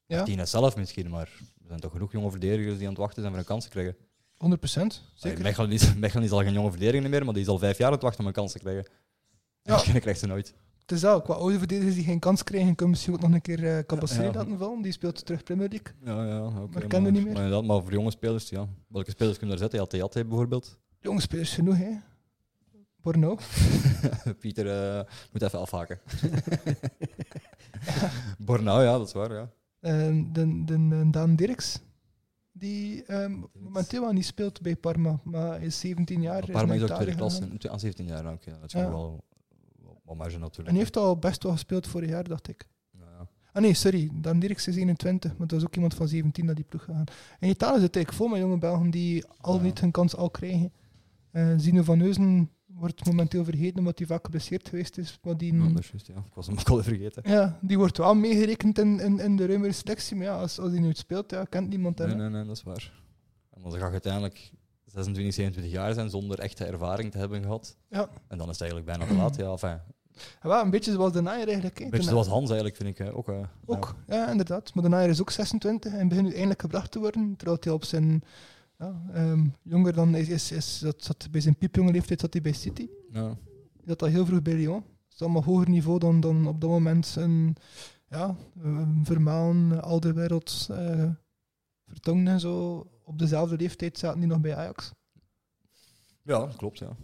Ja, 0.06 0.16
Martinez 0.16 0.50
zelf 0.50 0.76
misschien, 0.76 1.10
maar 1.10 1.28
er 1.60 1.66
zijn 1.66 1.80
toch 1.80 1.92
genoeg 1.92 2.12
jonge 2.12 2.30
verdedigers 2.30 2.76
die 2.76 2.86
aan 2.86 2.92
het 2.92 3.02
wachten 3.02 3.20
zijn 3.20 3.32
voor 3.32 3.42
een 3.42 3.48
kans 3.48 3.64
te 3.64 3.70
krijgen. 3.70 3.96
100 4.38 4.60
procent. 4.60 5.02
Zeker. 5.14 5.42
Mechelen 5.42 5.72
is, 5.72 5.94
Mechelen 5.96 6.24
is 6.24 6.30
al 6.30 6.38
geen 6.42 6.52
jonge 6.52 6.70
verdediger 6.70 7.10
meer, 7.10 7.24
maar 7.24 7.34
die 7.34 7.42
is 7.42 7.48
al 7.48 7.58
vijf 7.58 7.78
jaar 7.78 7.86
aan 7.86 7.92
het 7.92 8.02
wachten 8.02 8.20
om 8.20 8.26
een 8.26 8.32
kans 8.32 8.52
te 8.52 8.58
krijgen. 8.58 8.86
Ja. 9.62 9.84
En 9.84 10.00
krijgt 10.00 10.20
ze 10.20 10.26
nooit. 10.26 10.54
Het 10.80 10.92
is 10.96 11.00
dat, 11.02 11.22
qua 11.22 11.34
oude 11.34 11.58
verdedigers 11.58 11.94
die 11.94 12.04
geen 12.04 12.18
kans 12.18 12.42
krijgen, 12.44 12.74
kunnen 12.74 12.90
misschien 12.90 13.14
ook 13.14 13.20
nog 13.20 13.32
een 13.32 13.40
keer 13.40 13.62
uh, 13.62 13.78
Cabassé 13.78 14.22
Ja. 14.22 14.32
laten 14.32 14.58
vallen. 14.58 14.82
Die 14.82 14.92
speelt 14.92 15.26
terug 15.26 15.42
Premier 15.42 15.68
League. 15.68 15.92
Ja, 16.04 16.26
ja, 16.26 16.46
oké. 16.46 16.68
Maar 16.72 16.82
ik 16.82 16.88
ken 16.88 17.04
er 17.04 17.12
niet 17.12 17.24
meer. 17.24 17.32
Maar, 17.32 17.42
inderdaad, 17.42 17.66
maar 17.68 17.82
voor 17.82 17.92
jonge 17.92 18.10
spelers, 18.10 18.48
ja. 18.48 18.68
Welke 18.88 19.10
spelers 19.10 19.36
kunnen 19.38 19.54
er 19.56 19.62
zetten? 19.62 19.78
Ja, 19.78 19.86
Theaté 19.86 20.24
bijvoorbeeld. 20.24 20.78
Jonge 21.00 21.20
spelers 21.20 21.54
genoeg, 21.54 21.76
hè. 21.76 21.90
Borno. 23.02 23.38
Pieter 24.40 24.96
eh, 24.98 25.04
moet 25.32 25.42
even 25.42 25.58
afhaken. 25.60 26.00
Bornau, 28.38 28.82
ja, 28.82 28.98
dat 28.98 29.06
is 29.06 29.12
waar, 29.12 29.32
ja. 29.32 29.50
De, 29.80 30.28
de, 30.32 30.64
de 30.64 31.08
Daan 31.10 31.36
Dirks, 31.36 31.80
die 32.58 33.04
ehm, 33.04 33.32
momenteel 33.58 34.00
wel 34.00 34.12
niet 34.12 34.24
speelt 34.26 34.60
bij 34.60 34.76
Parma, 34.76 35.20
maar 35.24 35.62
is 35.62 35.78
17 35.80 36.20
jaar. 36.22 36.40
Maar 36.42 36.50
Parma 36.50 36.74
is 36.74 36.82
ook 36.82 36.88
tweede 36.90 37.14
klas, 37.14 37.40
aan 37.68 37.80
17 37.80 38.06
jaar, 38.06 38.32
oké. 38.32 38.50
Dat 38.50 38.64
is 38.66 38.72
Ja. 38.72 38.90
wel 38.90 39.24
wel- 40.04 40.14
marge 40.16 40.38
natuurlijk. 40.38 40.68
En 40.68 40.74
hij 40.74 40.82
heeft 40.82 40.96
al 40.96 41.16
best 41.18 41.42
wel 41.42 41.52
gespeeld 41.52 41.86
vorig 41.86 42.08
jaar, 42.08 42.24
dacht 42.28 42.48
ik. 42.48 42.66
Ah 43.52 43.62
nee, 43.64 43.74
sorry, 43.74 44.10
Daan 44.12 44.38
Dirks 44.38 44.66
is 44.68 44.76
21, 44.76 45.30
maar 45.36 45.46
dat 45.46 45.56
was 45.58 45.66
ook 45.68 45.74
iemand 45.74 45.94
van 45.94 46.08
17 46.08 46.44
naar 46.44 46.54
die 46.54 46.64
ploeg 46.64 46.84
gegaan. 46.84 47.04
In 47.40 47.48
Italië 47.48 47.80
zit 47.80 47.94
eigenlijk 47.96 48.12
vol 48.12 48.28
met 48.28 48.38
jonge 48.40 48.58
Belgen 48.58 48.90
die 48.90 49.24
al 49.40 49.56
Ja. 49.56 49.62
niet 49.62 49.80
hun 49.80 49.90
kans 49.90 50.16
al 50.16 50.30
krijgen. 50.30 50.72
Eh 51.30 51.54
Zino 51.56 51.82
van 51.82 51.98
Neuzen 51.98 52.50
wordt 52.74 53.06
momenteel 53.06 53.44
vergeten 53.44 53.78
omdat 53.78 53.98
hij 53.98 54.06
vaak 54.06 54.24
geblesseerd 54.24 54.68
geweest 54.68 54.98
is, 54.98 55.18
maar 55.22 55.36
die... 55.36 55.54
Ja, 55.54 55.68
dat 55.68 55.78
is 55.78 55.88
juist, 55.90 56.06
ja. 56.06 56.14
Ik 56.14 56.34
was 56.34 56.46
hem 56.46 56.58
ook 56.58 56.68
al 56.68 56.82
vergeten. 56.82 57.22
Ja, 57.30 57.58
die 57.60 57.78
wordt 57.78 57.96
wel 57.98 58.14
meegerekend 58.14 58.78
in, 58.78 59.00
in, 59.00 59.18
in 59.20 59.36
de 59.36 59.46
ruimere 59.46 59.72
selectie. 59.72 60.16
Maar 60.16 60.26
ja, 60.26 60.36
als, 60.40 60.58
als 60.58 60.70
hij 60.70 60.80
nooit 60.80 60.98
speelt, 60.98 61.30
ja, 61.30 61.44
kent 61.44 61.68
niemand 61.68 61.98
hem. 61.98 62.08
Nee, 62.08 62.16
nee, 62.16 62.28
nee, 62.28 62.44
dat 62.44 62.56
is 62.56 62.62
waar. 62.62 62.92
En 63.50 63.62
dan 63.62 63.72
ga 63.72 63.86
je 63.86 63.92
uiteindelijk 63.92 64.52
26, 64.84 65.34
27 65.34 65.72
jaar 65.72 65.94
zijn 65.94 66.10
zonder 66.10 66.38
echte 66.38 66.64
ervaring 66.64 67.10
te 67.12 67.18
hebben 67.18 67.42
gehad. 67.42 67.76
Ja. 67.88 68.08
En 68.28 68.38
dan 68.38 68.46
is 68.46 68.58
het 68.58 68.60
eigenlijk 68.70 68.84
bijna 68.90 69.06
te 69.06 69.14
laat. 69.14 69.36
Ja, 69.36 69.50
enfin, 69.50 69.70
een 69.70 69.80
Ja, 70.42 70.48
wel, 70.48 70.62
een 70.62 70.70
beetje 70.70 70.92
zoals 70.92 71.12
de 71.12 71.20
Naaier 71.20 71.46
eigenlijk. 71.46 71.78
hè. 71.78 71.84
beetje 71.84 72.04
De 72.04 72.10
zoals 72.10 72.26
Hans 72.26 72.46
eigenlijk, 72.46 72.76
vind 72.76 72.88
ik. 72.88 72.98
hè, 72.98 73.14
Ook, 73.14 73.28
eh, 73.28 73.40
Ook, 73.66 73.96
ja, 74.06 74.30
inderdaad. 74.30 74.74
Maar 74.74 74.82
de 74.82 74.88
Naaier 74.88 75.10
is 75.10 75.20
ook 75.20 75.30
26 75.30 75.92
en 75.92 76.08
begint 76.08 76.26
nu 76.26 76.32
eindelijk 76.34 76.60
gebracht 76.60 76.90
te 76.90 76.98
worden. 76.98 77.36
Terwijl 77.36 77.58
hij 77.60 77.72
op 77.72 77.84
zijn... 77.84 78.22
Ja, 78.78 79.02
ehm, 79.12 79.46
jonger 79.62 79.92
dan 79.92 80.14
is, 80.14 80.28
is, 80.28 80.52
is 80.52 80.78
dat 80.78 81.04
zat 81.04 81.28
bij 81.30 81.40
zijn 81.40 81.56
piepjonge 81.56 81.92
leeftijd 81.92 82.20
zat 82.20 82.32
hij 82.32 82.42
bij 82.42 82.52
City. 82.52 82.88
Ja. 83.12 83.20
Ja. 83.20 83.26
Hij 83.76 83.86
zat 83.86 84.02
al 84.02 84.08
heel 84.08 84.26
vroeg 84.26 84.42
bij 84.42 84.54
Lyon. 84.54 84.80
Dat 84.80 85.12
is 85.14 85.22
allemaal 85.22 85.42
hoger 85.44 85.68
niveau 85.68 85.98
dan, 85.98 86.20
dan 86.20 86.46
op 86.46 86.60
dat 86.60 86.70
moment 86.70 87.14
een 87.18 87.56
ja, 88.08 88.36
een 88.62 89.00
Vermaelen, 89.04 89.82
Alderwereld, 89.82 90.66
eh 90.70 91.10
Vertongen 91.86 92.28
en 92.28 92.40
zo. 92.40 92.86
Op 93.04 93.18
dezelfde 93.18 93.56
leeftijd 93.56 93.98
zaten 93.98 94.18
die 94.20 94.28
nog 94.28 94.40
bij 94.40 94.56
Ajax. 94.56 94.92
ja, 96.22 96.38
dat 96.38 96.56
klopt, 96.56 96.78
ja. 96.78 96.96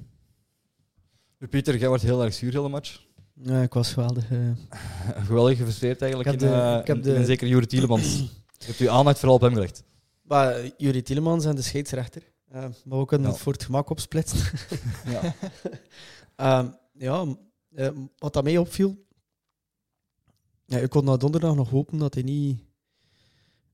Pieter, 1.51 1.77
jij 1.79 1.89
wordt 1.89 2.03
heel 2.03 2.25
erg 2.25 2.35
zuur 2.35 2.51
heel 2.53 2.63
de 2.63 2.69
match. 2.69 3.07
Ja, 3.35 3.63
ik 3.63 3.73
was 3.75 3.93
geweldig. 3.93 4.31
eh. 4.31 4.51
Geweldig 5.27 5.57
gefrustreerd 5.57 6.03
eigenlijk. 6.03 6.33
Ik 6.35 6.41
heb 6.41 6.51
in, 6.51 6.57
de- 6.57 6.63
eh, 6.63 6.79
ik 6.81 6.87
heb 6.87 6.97
in- 6.97 7.03
de- 7.03 7.15
in 7.15 7.25
zeker 7.25 7.49
Jure 7.49 7.67
Tielemans. 7.67 8.19
Je 8.59 8.67
hebt 8.67 8.79
uw 8.79 8.91
aandacht 8.91 9.19
vooral 9.19 9.35
op 9.37 9.41
hem 9.43 9.53
gelegd. 9.53 9.85
Maar 10.25 10.71
Jurie 10.77 11.03
Tielemans 11.03 11.45
en 11.45 11.55
de 11.55 11.63
scheidsrechter. 11.63 12.33
Eh, 12.49 12.67
maar 12.85 12.99
we 12.99 13.05
kunnen 13.05 13.27
Ja. 13.27 13.33
het 13.33 13.43
voor 13.43 13.53
het 13.53 13.65
gemak 13.65 13.91
opsplitsen. 13.91 14.59
Ja. 15.13 15.35
Ehm, 16.37 16.69
ja, 16.93 17.37
eh, 17.75 17.89
wat 18.19 18.33
dat 18.33 18.45
mij 18.45 18.59
opviel. 18.59 19.05
Ja, 20.67 20.79
ik 20.79 20.91
kon 20.91 21.05
na 21.05 21.17
donderdag 21.17 21.55
nog 21.55 21.71
hopen 21.71 21.99
dat 21.99 22.15
hij 22.15 22.23
niet 22.23 22.61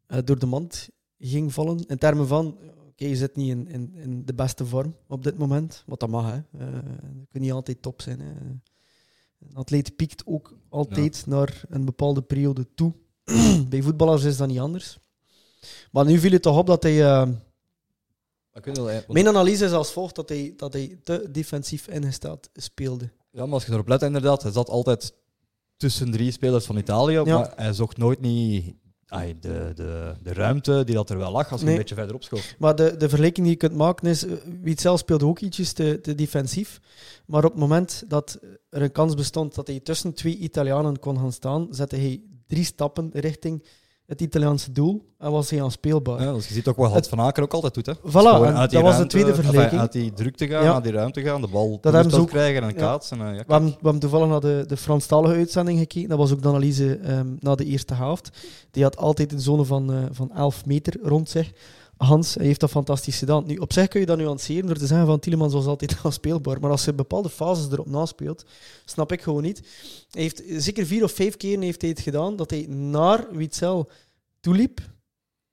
eh, 0.06 0.19
door 0.25 0.38
de 0.38 0.47
mand 0.47 0.88
ging 1.19 1.52
vallen. 1.52 1.87
In 1.87 1.99
termen 1.99 2.26
van, 2.26 2.58
oké, 2.88 3.05
je 3.06 3.17
zit 3.17 3.37
niet 3.37 3.49
in, 3.50 3.69
in, 3.69 3.94
in 3.94 4.25
de 4.25 4.35
beste 4.35 4.67
vorm 4.67 4.96
op 5.06 5.23
dit 5.23 5.38
moment. 5.38 5.82
Wat 5.87 6.00
dat 6.00 6.08
mag, 6.08 6.31
hè. 6.31 6.35
Je 6.64 7.26
kunt 7.29 7.43
niet 7.43 7.53
altijd 7.53 7.82
top 7.82 8.03
zijn. 8.03 8.20
Hè. 8.20 8.31
Een 8.31 9.55
atleet 9.55 9.96
piekt 9.96 10.26
ook 10.26 10.56
altijd 10.69 11.26
naar 11.26 11.62
een 11.69 11.85
bepaalde 11.85 12.23
periode 12.23 12.75
toe. 12.75 12.94
Bij 13.69 13.82
voetballers 13.82 14.25
is 14.25 14.37
dat 14.37 14.49
niet 14.49 14.58
anders. 14.58 14.99
Maar 15.90 16.05
nu 16.05 16.19
viel 16.19 16.31
het 16.32 16.43
toch 16.43 16.56
op 16.58 16.67
dat 16.67 16.82
hij... 16.82 16.94
wel, 16.96 17.34
want- 18.74 19.08
mijn 19.08 19.29
analyse 19.29 19.64
is 19.64 19.72
als 19.72 19.93
volgt 19.93 20.14
dat 20.14 20.29
hij, 20.29 20.52
dat 20.56 20.72
hij 20.72 20.98
te 21.05 21.29
defensief 21.31 21.88
ingesteld 21.88 22.48
speelde. 22.55 23.10
Ja, 23.31 23.44
maar 23.44 23.55
als 23.55 23.67
je 23.67 23.72
erop 23.72 23.88
let, 23.88 24.02
inderdaad, 24.02 24.43
hij 24.43 24.52
zat 24.52 24.69
altijd 24.69 25.14
tussen 25.76 26.10
drie 26.10 26.31
spelers 26.32 26.64
van 26.64 26.76
Italië, 26.76 27.12
Ja. 27.12 27.24
maar 27.24 27.52
hij 27.56 27.72
zocht 27.72 27.96
nooit 27.96 28.20
niet 28.20 28.74
de, 29.40 29.72
de, 29.74 30.14
de 30.22 30.32
ruimte 30.32 30.82
die 30.84 30.94
dat 30.94 31.10
er 31.10 31.19
wel 31.19 31.32
lag 31.32 31.50
als 31.50 31.60
je 31.60 31.67
Nee. 31.67 31.74
een 31.74 31.81
beetje 31.81 31.94
verder 31.94 32.14
opschoof. 32.14 32.55
Maar 32.58 32.74
de, 32.76 32.96
de 32.96 33.08
vergelijking 33.08 33.46
die 33.46 33.55
je 33.55 33.60
kunt 33.60 33.74
maken 33.74 34.08
is, 34.08 34.24
eh, 34.26 34.32
Witzel 34.62 34.98
speelde 34.98 35.24
ook 35.26 35.40
ietsjes 35.40 35.72
te, 35.72 36.00
te 36.00 36.14
defensief. 36.14 36.81
Maar 37.26 37.44
op 37.44 37.50
het 37.50 37.60
moment 37.60 38.05
dat 38.08 38.38
er 38.70 38.82
een 38.82 38.93
kans 38.93 39.14
bestond 39.14 39.55
dat 39.55 39.67
hij 39.67 39.81
tussen 39.81 40.12
twee 40.14 40.36
Italianen 40.36 40.98
kon 40.98 41.19
gaan 41.19 41.32
staan, 41.32 41.67
zette 41.70 41.96
hij 41.96 42.20
drie 42.46 42.64
stappen 42.64 43.10
richting 43.12 43.64
het 44.10 44.20
Italiaanse 44.20 44.72
doel 44.72 45.05
en 45.19 45.31
was 45.31 45.50
hij 45.50 45.62
aanspeelbaar. 45.62 46.22
Ja, 46.22 46.32
dus 46.32 46.48
je 46.48 46.55
ziet 46.55 46.67
ook 46.69 46.76
wat 46.76 46.90
Hans 46.93 47.08
van 47.08 47.20
Aken 47.20 47.43
ook 47.43 47.52
altijd 47.52 47.74
doet. 47.74 47.86
Hè. 47.86 47.94
Voilà, 47.94 48.70
dat 48.70 48.82
was 48.82 48.96
de 48.98 49.06
tweede 49.06 49.29
enfin, 49.29 49.43
vergelijking. 49.44 49.81
uit 49.81 49.93
die 49.93 50.12
drukte 50.12 50.46
gaan, 50.48 50.62
Ja. 50.64 50.72
naar 50.72 50.82
die 50.82 50.93
ruimte 50.93 51.20
gaan, 51.22 51.40
de 51.40 51.46
bal 51.48 51.79
Dat 51.81 51.93
hebben 51.93 52.10
ze 52.10 52.17
dat 52.17 52.20
ook- 52.26 52.32
krijgen 52.32 52.62
en 52.62 52.69
ja. 52.69 52.74
kaatsen. 52.74 53.20
En, 53.20 53.26
ja, 53.34 53.44
We 53.46 53.52
hebben, 53.52 53.69
we 53.70 53.74
hebben 53.82 54.00
toevallig 54.00 54.29
naar 54.29 54.40
de, 54.40 54.64
de 54.67 54.76
Franstalige 54.76 55.34
uitzending 55.34 55.79
gekeken. 55.79 56.08
Dat 56.08 56.19
was 56.19 56.32
ook 56.32 56.43
de 56.43 56.48
analyse 56.48 56.96
ehm, 56.96 57.26
na 57.40 57.55
de 57.55 57.64
eerste 57.64 57.94
helft. 57.94 58.31
Die 58.70 58.82
had 58.82 58.96
altijd 58.96 59.32
een 59.32 59.40
zone 59.40 59.64
van, 59.64 59.93
eh, 59.93 59.98
van 60.10 60.31
11 60.34 60.67
meter 60.67 60.94
rond 61.02 61.29
zich. 61.29 61.52
Hans 62.01 62.35
hij 62.35 62.47
heeft 62.47 62.61
dat 62.61 62.71
fantastisch 62.71 63.19
gedaan. 63.19 63.47
Nu, 63.47 63.57
op 63.57 63.73
zich 63.73 63.89
kun 63.89 64.01
je 64.01 64.07
dat 64.07 64.19
nuanceren 64.19 64.67
door 64.67 64.77
te 64.77 64.87
zeggen 64.87 65.07
van 65.07 65.19
Tielemans 65.19 65.53
was 65.53 65.67
altijd 65.67 65.97
aanspeelbaar. 66.05 66.61
Maar 66.61 66.71
als 66.71 66.85
je 66.85 66.93
bepaalde 66.93 67.29
fases 67.29 67.73
erop 67.73 67.87
naspeelt, 67.87 68.45
snap 68.85 69.13
ik 69.13 69.23
gewoon 69.23 69.43
niet. 69.43 69.61
Hij 70.11 70.23
heeft 70.23 70.43
zeker 70.47 70.87
vier 70.87 71.05
of 71.05 71.13
vijf 71.13 71.37
keer 71.37 71.61
heeft 71.61 71.81
hij 71.81 71.91
het 71.91 72.01
gedaan 72.01 72.37
dat 72.37 72.51
hij 72.51 72.67
naar 72.69 73.27
Witzel 73.31 73.91
toeliep 74.41 74.81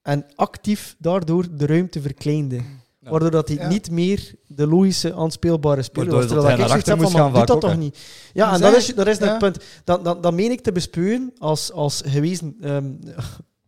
en 0.01 0.25
actief 0.35 0.95
daardoor 0.99 1.45
de 1.55 1.65
ruimte 1.65 2.01
verkleinde. 2.01 2.55
Ja. 2.55 3.09
Waardoor 3.09 3.31
dat 3.31 3.47
hij 3.47 3.57
Ja. 3.57 3.67
niet 3.67 3.91
meer 3.91 4.35
de 4.47 4.67
logische 4.67 5.13
aanspeelbare 5.13 5.81
speler 5.81 6.11
was. 6.11 6.19
dat 6.19 6.27
Terwijl 6.27 6.45
hij 6.45 6.53
ik 6.53 6.59
naar 6.59 6.69
zoiets 6.69 6.89
heb 6.89 6.99
van, 6.99 7.11
gaan 7.11 7.19
maar 7.19 7.29
doe 7.29 7.37
vaak 7.37 7.47
dat 7.47 7.55
ook, 7.55 7.69
toch 7.69 7.79
niet? 7.79 7.99
Ja, 8.33 8.53
en 8.53 8.61
dat 8.61 8.75
is, 8.75 8.95
dat 8.95 9.07
is 9.07 9.17
ja. 9.17 9.27
het 9.27 9.37
punt. 9.37 9.63
Dat, 9.83 10.03
dat, 10.03 10.23
dat 10.23 10.33
meen 10.33 10.51
ik 10.51 10.61
te 10.61 10.71
bespeuren 10.71 11.33
als, 11.37 11.71
als 11.71 12.01
gewezen 12.05 12.55
ehm, 12.61 12.91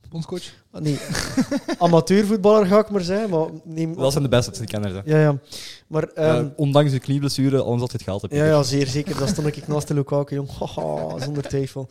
Bondscoach. 0.10 0.44
Nee, 0.72 0.98
amateurvoetballer 1.78 2.66
ga 2.66 2.80
ik 2.80 2.90
maar 2.90 3.02
zeggen. 3.02 3.30
Maar 3.30 3.48
neem, 3.64 3.96
Dat 3.96 4.12
zijn 4.12 4.24
de 4.24 4.30
beste, 4.30 4.52
die 4.52 4.68
kennen 4.68 4.92
ze. 4.92 5.02
Ja, 5.06 5.20
ja. 5.20 5.40
Maar, 5.88 6.04
ehm, 6.04 6.46
Eh, 6.46 6.46
ondanks 6.56 6.92
de 6.92 7.00
knieblessure, 7.00 7.62
anders 7.62 7.82
had 7.82 7.92
je 7.92 7.98
het 7.98 8.04
gehaald. 8.04 8.22
heb 8.22 8.32
ja, 8.32 8.46
ja, 8.46 8.64
zeer 8.64 8.88
zeker. 8.88 9.18
Dat 9.18 9.30
stond 9.30 9.48
ik 9.48 9.68
naast 9.68 9.88
de 9.88 9.94
Lukaku, 9.94 10.36
jong. 10.36 10.50
Haha, 10.60 11.20
zonder 11.20 11.44
twijfel. 11.44 11.90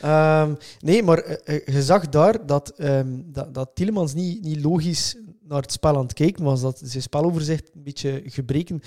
Ehm, 0.00 0.52
nee, 0.80 1.02
maar 1.02 1.18
eh, 1.18 1.56
eh, 1.56 1.74
je 1.74 1.82
zag 1.82 2.08
daar 2.08 2.46
dat, 2.46 2.68
ehm, 2.76 3.08
dat, 3.24 3.54
dat 3.54 3.70
Tielemans 3.74 4.14
niet, 4.14 4.42
niet 4.42 4.64
logisch 4.64 5.16
naar 5.48 5.60
het 5.62 5.72
spel 5.72 5.96
aan 5.96 6.02
het 6.02 6.12
kijken 6.12 6.44
was. 6.44 6.60
Dat 6.60 6.80
zijn 6.84 7.02
speloverzicht 7.02 7.70
een 7.74 7.82
beetje 7.82 8.22
gebreken 8.24 8.80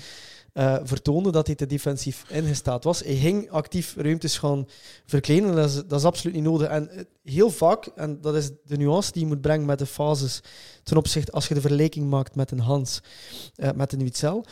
eh, 0.52 0.76
vertoonde 0.82 1.30
dat 1.30 1.46
hij 1.46 1.56
te 1.56 1.66
defensief 1.66 2.24
ingestaat 2.30 2.84
was. 2.84 3.00
Hij 3.04 3.14
ging 3.14 3.50
actief 3.50 3.94
ruimtes 3.96 4.38
gaan 4.38 4.66
verkleinen. 5.06 5.54
Dat 5.54 5.68
is, 5.68 5.74
dat 5.74 5.98
is 5.98 6.04
absoluut 6.04 6.34
niet 6.34 6.44
nodig. 6.44 6.68
En 6.68 6.90
heel 7.22 7.50
vaak, 7.50 7.86
en 7.86 8.18
dat 8.20 8.34
is 8.34 8.50
de 8.64 8.76
nuance 8.76 9.12
die 9.12 9.19
je 9.20 9.26
moet 9.26 9.40
brengen 9.40 9.66
met 9.66 9.78
de 9.78 9.86
fases 9.86 10.40
ten 10.82 10.96
opzichte, 10.96 11.32
als 11.32 11.48
je 11.48 11.54
de 11.54 11.60
vergelijking 11.60 12.10
maakt 12.10 12.34
met 12.34 12.50
een 12.50 12.60
Hans, 12.60 13.00
eh, 13.54 13.70
met 13.74 13.92
een 13.92 14.02
Witzel. 14.02 14.44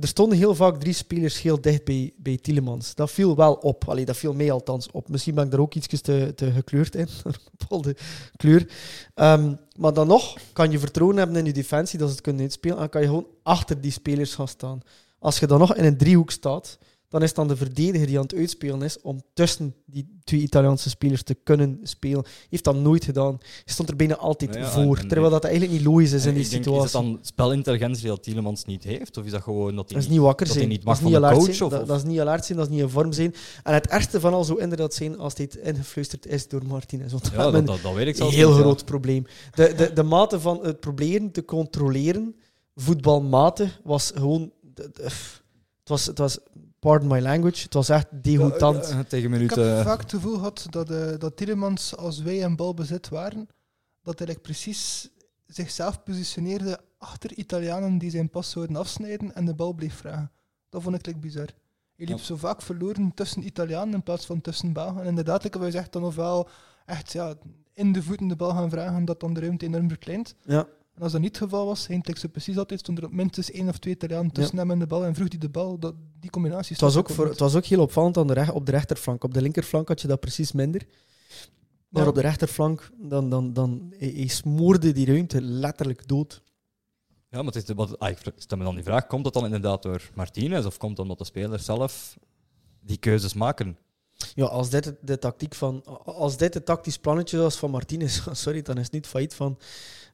Er 0.00 0.08
stonden 0.08 0.38
heel 0.38 0.54
vaak 0.54 0.80
drie 0.80 0.92
spelers 0.92 1.42
heel 1.42 1.60
dicht 1.60 1.84
bij, 1.84 2.12
bij 2.16 2.36
Tielemans. 2.36 2.94
Dat 2.94 3.10
viel 3.10 3.36
wel 3.36 3.54
op. 3.54 3.88
Allee, 3.88 4.04
dat 4.04 4.16
viel 4.16 4.34
mij 4.34 4.50
althans 4.52 4.90
op. 4.90 5.08
Misschien 5.08 5.34
ben 5.34 5.44
ik 5.44 5.50
daar 5.50 5.60
ook 5.60 5.74
iets 5.74 6.00
te, 6.00 6.32
te 6.34 6.52
gekleurd 6.52 6.94
in, 6.94 7.08
een 7.24 7.34
bepaalde 7.58 7.96
kleur. 8.36 8.70
Ehm, 9.14 9.54
maar 9.76 9.92
dan 9.92 10.06
nog 10.06 10.36
kan 10.52 10.70
je 10.70 10.78
vertrouwen 10.78 11.16
hebben 11.16 11.36
in 11.36 11.44
je 11.44 11.52
defensie 11.52 11.98
dat 11.98 12.08
ze 12.08 12.14
het 12.14 12.22
kunnen 12.24 12.42
uitspelen. 12.42 12.78
En 12.78 12.88
kan 12.88 13.00
je 13.00 13.06
gewoon 13.06 13.26
achter 13.42 13.80
die 13.80 13.92
spelers 13.92 14.34
gaan 14.34 14.48
staan. 14.48 14.80
Als 15.18 15.38
je 15.38 15.46
dan 15.46 15.58
nog 15.58 15.74
in 15.74 15.84
een 15.84 15.96
driehoek 15.96 16.30
staat, 16.30 16.78
dan 17.08 17.22
is 17.22 17.34
dan 17.34 17.48
de 17.48 17.56
verdediger 17.56 18.06
die 18.06 18.16
aan 18.16 18.22
het 18.22 18.34
uitspelen 18.34 18.82
is 18.82 19.00
om 19.00 19.22
tussen 19.34 19.74
die 19.86 20.18
twee 20.24 20.40
Italiaanse 20.40 20.88
spelers 20.90 21.22
te 21.22 21.34
kunnen 21.34 21.78
spelen. 21.82 22.24
Heeft 22.50 22.64
dat 22.64 22.76
nooit 22.76 23.04
gedaan. 23.04 23.36
Hij 23.40 23.62
stond 23.64 23.88
er 23.88 23.96
bijna 23.96 24.16
altijd 24.16 24.54
Ja, 24.54 24.60
ja, 24.60 24.70
voor. 24.70 24.96
en- 24.96 25.02
en- 25.02 25.08
terwijl 25.08 25.30
dat 25.30 25.44
eigenlijk 25.44 25.74
niet 25.74 25.84
logisch 25.86 26.12
is 26.12 26.26
in 26.26 26.34
die 26.34 26.42
denk, 26.48 26.54
situatie. 26.64 26.84
Is 26.86 26.92
het 26.92 27.02
dan 27.02 27.18
spelintelligentie 27.22 28.06
dat 28.06 28.22
Tielemans 28.22 28.64
niet 28.64 28.84
heeft? 28.84 29.16
Of 29.16 29.24
is 29.24 29.30
dat 29.30 29.42
gewoon 29.42 29.76
dat 29.76 29.84
hij 29.90 29.94
Dat 29.94 30.06
is 30.08 30.12
niet 30.14 30.20
wakker 30.20 30.46
dat 30.46 30.56
zijn. 30.56 30.68
dat 30.68 30.78
is 30.78 30.84
van 30.84 31.04
niet 31.04 31.14
de 31.14 31.20
coach? 31.20 31.42
zijn. 31.54 31.62
Of, 31.62 31.70
Dat, 31.78 31.86
dat 31.86 31.96
is 31.96 32.04
niet 32.04 32.20
alert 32.20 32.44
zijn, 32.44 32.58
dat 32.58 32.66
is 32.66 32.72
niet 32.74 32.82
in 32.82 32.88
vorm 32.88 33.12
zijn. 33.12 33.34
En 33.62 33.74
het 33.74 33.86
ergste 33.86 34.20
van 34.20 34.34
al 34.34 34.44
zou 34.44 34.60
inderdaad 34.60 34.94
zijn 34.94 35.18
als 35.18 35.34
dit 35.34 35.56
ingefluisterd 35.56 36.26
is 36.26 36.48
door 36.48 36.66
Martinez. 36.66 37.12
Want 37.12 37.30
ja, 37.32 37.50
dat, 37.50 37.66
dat, 37.66 37.78
dat 37.82 37.94
weet 37.94 38.06
ik 38.06 38.16
zelfs 38.16 38.34
heel 38.34 38.50
niet, 38.50 38.58
groot 38.60 38.84
probleem. 38.84 39.24
De, 39.54 39.74
de, 39.76 39.92
de 39.92 40.02
mate 40.02 40.40
van 40.40 40.58
het 40.64 40.80
proberen 40.80 41.30
te 41.30 41.44
controleren, 41.44 42.34
voetbalmatig, 42.74 43.80
was 43.84 44.12
gewoon... 44.14 44.52
de- 44.74 44.90
de- 44.92 45.02
het, 45.02 45.88
was, 45.94 46.06
het 46.06 46.18
was, 46.18 46.38
pardon 46.86 47.08
my 47.08 47.20
language, 47.20 47.62
het 47.62 47.74
was 47.74 47.88
echt 47.88 48.06
degoutant. 48.10 48.88
Ja, 48.88 48.98
eh, 48.98 48.98
tegen 48.98 49.16
Ik 49.16 49.22
heb 49.22 49.30
minuten... 49.30 49.84
vaak 49.84 50.00
het 50.00 50.10
gevoel 50.10 50.34
gehad 50.34 50.66
dat, 50.70 50.90
eh 50.90 51.18
dat 51.18 51.36
Tielemans, 51.36 51.96
als 51.96 52.22
wij 52.22 52.36
in 52.36 52.56
balbezit 52.56 53.08
waren, 53.08 53.48
dat 54.02 54.18
hij 54.18 54.28
like, 54.28 54.40
precies 54.40 55.10
zichzelf 55.46 56.02
positioneerde 56.02 56.80
achter 56.98 57.32
Italianen 57.32 57.98
die 57.98 58.10
zijn 58.10 58.30
pas 58.30 58.50
zouden 58.50 58.76
afsnijden 58.76 59.34
en 59.34 59.44
de 59.44 59.54
bal 59.54 59.72
bleef 59.72 59.94
vragen. 59.94 60.30
Dat 60.68 60.82
vond 60.82 60.94
ik 60.94 61.06
like, 61.06 61.18
bizar. 61.18 61.48
Hij 61.96 62.06
liep 62.06 62.18
Ja. 62.18 62.24
zo 62.24 62.36
vaak 62.36 62.62
verloren 62.62 63.14
tussen 63.14 63.46
Italianen 63.46 63.94
in 63.94 64.02
plaats 64.02 64.26
van 64.26 64.40
tussen 64.40 64.72
Belgen. 64.72 65.00
En 65.00 65.06
inderdaad, 65.06 65.42
like, 65.42 65.58
wij 65.58 65.70
zegt 65.70 65.92
dan 65.92 66.04
ofwel 66.04 66.48
echt 66.84 67.12
ja, 67.12 67.34
in 67.72 67.92
de 67.92 68.02
voeten 68.02 68.28
de 68.28 68.36
bal 68.36 68.50
gaan 68.50 68.70
vragen, 68.70 69.04
dat 69.04 69.20
dan 69.20 69.34
de 69.34 69.40
ruimte 69.40 69.64
enorm 69.66 69.88
verkleint. 69.88 70.34
Ja. 70.44 70.66
En 70.96 71.02
als 71.02 71.12
dat 71.12 71.20
niet 71.20 71.34
het 71.38 71.42
geval 71.44 71.66
was, 71.66 71.88
eindelijk 71.88 72.18
zo 72.18 72.28
precies 72.28 72.58
altijd, 72.58 72.80
stond 72.80 72.98
er 72.98 73.04
op 73.04 73.12
minstens 73.12 73.50
één 73.50 73.68
of 73.68 73.78
twee 73.78 73.94
Italianen 73.94 74.30
tussen 74.32 74.58
hem 74.58 74.70
en 74.70 74.78
de 74.78 74.86
bal 74.86 75.04
en 75.04 75.14
vroeg 75.14 75.28
hij 75.28 75.38
de 75.38 75.48
bal. 75.48 75.78
Dat, 75.78 75.94
die 76.20 76.30
combinatie 76.30 76.72
Het 76.72 76.80
was, 76.80 76.96
ook 76.96 77.10
voor, 77.10 77.28
het 77.28 77.38
was 77.38 77.54
ook 77.54 77.64
heel 77.64 77.80
opvallend 77.80 78.16
aan 78.16 78.26
de 78.26 78.32
rech- 78.32 78.52
op 78.52 78.66
de 78.66 78.72
rechterflank. 78.72 79.24
Op 79.24 79.34
de 79.34 79.42
linkerflank 79.42 79.88
had 79.88 80.00
je 80.00 80.08
dat 80.08 80.20
precies 80.20 80.52
minder. 80.52 80.86
Maar 81.88 82.02
Ja. 82.02 82.08
op 82.08 82.14
de 82.14 82.20
rechterflank, 82.20 82.90
dan, 82.98 83.30
dan, 83.30 83.52
dan, 83.52 83.92
hij, 83.98 84.12
hij 84.16 84.26
smoorde 84.26 84.92
die 84.92 85.06
ruimte 85.06 85.40
letterlijk 85.42 86.08
dood. 86.08 86.42
Ja, 87.30 87.42
maar 87.42 87.52
het 87.52 87.68
is 87.68 87.74
wat, 87.74 87.98
ah, 87.98 88.10
ik 88.10 88.18
stel 88.36 88.58
me 88.58 88.64
dan 88.64 88.74
die 88.74 88.84
vraag, 88.84 89.06
komt 89.06 89.24
dat 89.24 89.32
dan 89.32 89.44
inderdaad 89.44 89.82
door 89.82 90.10
Martinez 90.14 90.64
of 90.66 90.76
komt 90.78 90.96
dat 90.96 91.04
omdat 91.04 91.18
de 91.18 91.24
spelers 91.24 91.64
zelf 91.64 92.16
die 92.80 92.96
keuzes 92.96 93.34
maken? 93.34 93.76
Ja, 94.34 94.44
als 94.44 94.70
dit 94.70 94.94
de, 95.00 95.18
tactiek 95.18 95.54
van, 95.54 95.82
als 96.04 96.36
dit 96.36 96.54
het 96.54 96.64
tactisch 96.66 96.98
plannetje 96.98 97.38
was 97.38 97.56
van 97.56 97.70
Martinez, 97.70 98.20
sorry, 98.32 98.62
dan 98.62 98.76
is 98.76 98.82
het 98.82 98.92
niet 98.92 99.06
failliet 99.06 99.34
van 99.34 99.58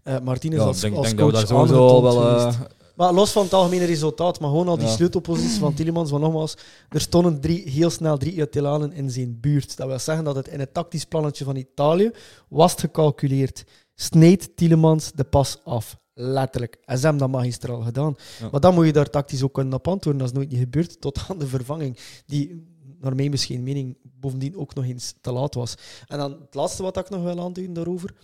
eh 0.02 0.18
Martinez 0.20 0.58
Ja, 0.58 0.64
als, 0.64 0.80
denk, 0.80 0.94
als 0.96 1.06
denk 1.06 1.18
dat 1.18 1.26
we 1.26 1.32
coach 1.32 1.46
daar 1.48 1.56
sowieso 1.58 1.86
al 1.88 2.02
wel... 2.02 2.26
eh, 2.46 2.60
Maar 2.96 3.12
los 3.12 3.30
van 3.30 3.42
het 3.42 3.52
algemene 3.54 3.84
resultaat, 3.84 4.40
maar 4.40 4.48
gewoon 4.50 4.68
al 4.68 4.76
die 4.78 4.86
Ja. 4.86 4.92
sleutelposities 4.92 5.58
van 5.58 5.74
Tielemans, 5.74 6.10
want 6.10 6.22
nogmaals, 6.22 6.54
er 6.88 7.00
stonden 7.00 7.40
drie, 7.40 7.68
heel 7.70 7.90
snel 7.90 8.16
drie 8.18 8.32
Italianen 8.32 8.92
in 8.92 9.10
zijn 9.10 9.40
buurt. 9.40 9.76
Dat 9.76 9.86
wil 9.86 9.98
zeggen 9.98 10.24
dat 10.24 10.34
het 10.36 10.48
in 10.48 10.60
het 10.60 10.74
tactisch 10.74 11.04
plannetje 11.04 11.44
van 11.44 11.56
Italië 11.56 12.10
was 12.48 12.74
gecalculeerd. 12.74 13.64
Sneed 13.94 14.56
Tielemans 14.56 15.12
de 15.14 15.24
pas 15.24 15.58
af. 15.64 16.00
Letterlijk. 16.14 16.76
En 16.84 16.96
ze 16.98 17.02
hebben 17.02 17.20
dat 17.22 17.30
magistraal 17.40 17.80
gedaan. 17.80 18.16
Ja. 18.40 18.48
Maar 18.50 18.60
dan 18.60 18.74
moet 18.74 18.86
je 18.86 18.92
daar 18.92 19.10
tactisch 19.10 19.42
ook 19.42 19.54
kunnen 19.54 19.72
op 19.74 19.88
antwoorden. 19.88 20.20
Dat 20.22 20.30
is 20.30 20.36
nooit 20.36 20.50
niet 20.50 20.58
gebeurd, 20.60 21.00
tot 21.00 21.20
aan 21.28 21.38
de 21.38 21.46
vervanging. 21.46 21.98
Die, 22.26 22.70
naar 23.02 23.14
mijn 23.14 23.30
misschien 23.30 23.62
mening, 23.62 23.96
bovendien 24.02 24.56
ook 24.56 24.74
nog 24.74 24.84
eens 24.84 25.14
te 25.20 25.32
laat 25.32 25.54
was. 25.54 25.74
En 26.06 26.18
dan 26.18 26.30
het 26.30 26.54
laatste 26.54 26.82
wat 26.82 26.96
ik 26.96 27.10
nog 27.10 27.22
wil 27.22 27.40
aanduiden 27.40 27.74
daarover. 27.74 28.14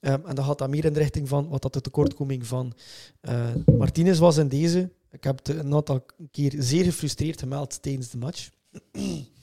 ehm, 0.00 0.20
en 0.26 0.34
dat 0.34 0.44
gaat 0.44 0.58
dan 0.58 0.70
meer 0.70 0.84
in 0.84 0.92
de 0.92 0.98
richting 0.98 1.28
van 1.28 1.48
wat 1.48 1.62
dat 1.62 1.72
de 1.72 1.80
tekortkoming 1.80 2.46
van 2.46 2.72
eh, 3.20 3.54
Martinez 3.78 4.18
was 4.18 4.36
in 4.36 4.48
deze. 4.48 4.90
Ik 5.10 5.24
heb 5.24 5.38
het 5.38 5.48
een 5.48 5.74
aantal 5.74 6.04
keer 6.30 6.54
zeer 6.58 6.84
gefrustreerd 6.84 7.40
gemeld 7.40 7.82
tijdens 7.82 8.10
de 8.10 8.18
match. 8.18 8.48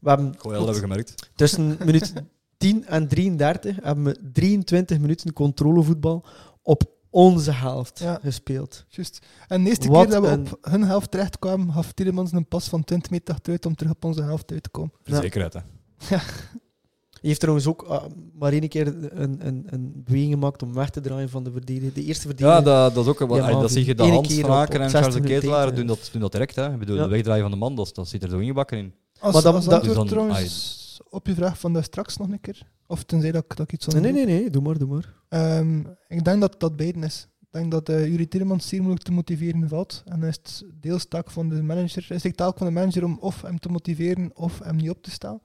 We 0.00 0.08
hebben 0.08 0.32
dat 0.32 0.42
hebben 0.42 0.74
we 0.74 0.80
gemerkt. 0.80 1.30
tussen 1.34 1.76
minuut 1.84 2.12
10 2.56 2.86
en 2.86 3.08
33 3.08 3.76
hebben 3.82 4.04
we 4.04 4.30
23 4.32 4.98
minuten 4.98 5.32
controlevoetbal 5.32 6.24
op 6.62 6.82
onze 7.14 7.52
helft 7.52 7.98
Ja. 7.98 8.18
gespeeld. 8.22 8.84
Juist. 8.88 9.18
En 9.48 9.62
de 9.64 9.68
eerste 9.68 9.88
Wat 9.88 10.02
keer 10.02 10.12
dat 10.14 10.22
we 10.22 10.28
een- 10.28 10.40
op 10.40 10.58
hun 10.60 10.82
helft 10.84 11.10
terechtkwamen, 11.10 11.72
gaf 11.72 11.92
Tielemans 11.92 12.32
een 12.32 12.46
pas 12.46 12.68
van 12.68 12.84
20 12.84 13.10
meter 13.10 13.34
achteruit 13.34 13.66
om 13.66 13.74
terug 13.74 13.92
op 13.92 14.04
onze 14.04 14.22
helft 14.22 14.52
uit 14.52 14.62
te 14.62 14.68
komen. 14.70 14.92
Ja. 15.04 15.20
zekerheid, 15.20 15.52
hè. 15.52 15.60
Hij 16.06 17.30
heeft 17.30 17.40
trouwens 17.40 17.66
ook 17.68 17.82
ah, 17.82 18.04
maar 18.38 18.52
één 18.52 18.68
keer 18.68 18.86
een, 18.86 19.46
een, 19.46 19.62
een 19.66 19.92
beweging 20.04 20.32
gemaakt 20.32 20.62
om 20.62 20.74
weg 20.74 20.90
te 20.90 21.00
draaien 21.00 21.28
van 21.28 21.44
de 21.44 21.50
verdediger. 21.52 21.92
De 21.94 22.04
eerste 22.04 22.26
verdediger. 22.26 22.56
Ja, 22.58 22.62
dat, 22.62 22.94
dat 22.94 23.04
is 23.04 23.10
ook 23.10 23.18
wel. 23.18 23.36
Ja, 23.36 23.50
ah, 23.50 23.60
dat 23.60 23.70
zie 23.70 23.84
je 23.86 23.94
de 23.94 24.02
Hans 24.02 24.16
op 24.18 24.24
en 24.24 24.90
60 24.90 24.90
Charles 24.90 25.20
Ketelaar 25.20 25.74
doen 25.74 25.86
dat, 25.86 26.08
doen 26.12 26.20
dat 26.20 26.32
direct. 26.32 26.56
Hè. 26.56 26.72
Ik 26.72 26.78
bedoel, 26.78 26.96
Ja. 26.96 27.02
de 27.02 27.08
wegdraaien 27.08 27.42
van 27.42 27.50
de 27.50 27.56
man, 27.56 27.74
dat, 27.76 27.94
dat 27.94 28.08
zit 28.08 28.22
er 28.22 28.30
zo 28.30 28.38
ingebakken 28.38 28.78
in. 28.78 28.94
Als, 29.20 29.32
Maar 29.32 29.42
dat- 29.42 29.54
als 29.54 29.64
dat- 29.64 29.72
antwoord 29.74 29.84
Dus 29.84 29.94
dan- 29.94 30.06
trouwens 30.06 30.81
op 31.10 31.26
je 31.26 31.34
vraag 31.34 31.58
van 31.58 31.72
daar 31.72 31.84
straks 31.84 32.16
nog 32.16 32.28
een 32.30 32.40
keer. 32.40 32.66
Of 32.86 33.02
tenzij 33.04 33.32
dat, 33.32 33.44
ik- 33.44 33.56
dat 33.56 33.66
ik 33.66 33.72
iets 33.72 33.86
nee, 33.86 33.96
anders 33.96 34.14
nee, 34.14 34.24
nee, 34.24 34.40
nee, 34.40 34.50
doe 34.50 34.62
maar, 34.62 34.78
doe 34.78 34.88
maar. 34.88 35.14
Ehm, 35.28 35.78
ik 36.08 36.24
denk 36.24 36.40
dat 36.40 36.60
dat 36.60 36.76
beiden 36.76 37.02
is. 37.02 37.28
Ik 37.40 37.48
denk 37.50 37.70
dat 37.70 37.88
uh, 37.88 38.06
Juri 38.06 38.28
Tielemans 38.28 38.68
zeer 38.68 38.80
moeilijk 38.80 39.04
te 39.04 39.12
motiveren 39.12 39.68
valt. 39.68 40.02
En 40.06 40.20
dan 40.20 40.28
is 40.28 40.34
het 40.42 40.64
deels 40.80 41.04
taak 41.08 41.30
van 41.30 41.48
de 41.48 41.62
manager. 41.62 42.06
Is 42.12 42.22
het 42.22 42.36
taak 42.36 42.58
van 42.58 42.66
de 42.66 42.72
manager 42.72 43.04
om 43.04 43.18
of 43.20 43.42
hem 43.42 43.58
te 43.58 43.68
motiveren 43.68 44.30
of 44.36 44.58
hem 44.58 44.76
niet 44.76 44.90
op 44.90 45.02
te 45.02 45.10
staan. 45.10 45.40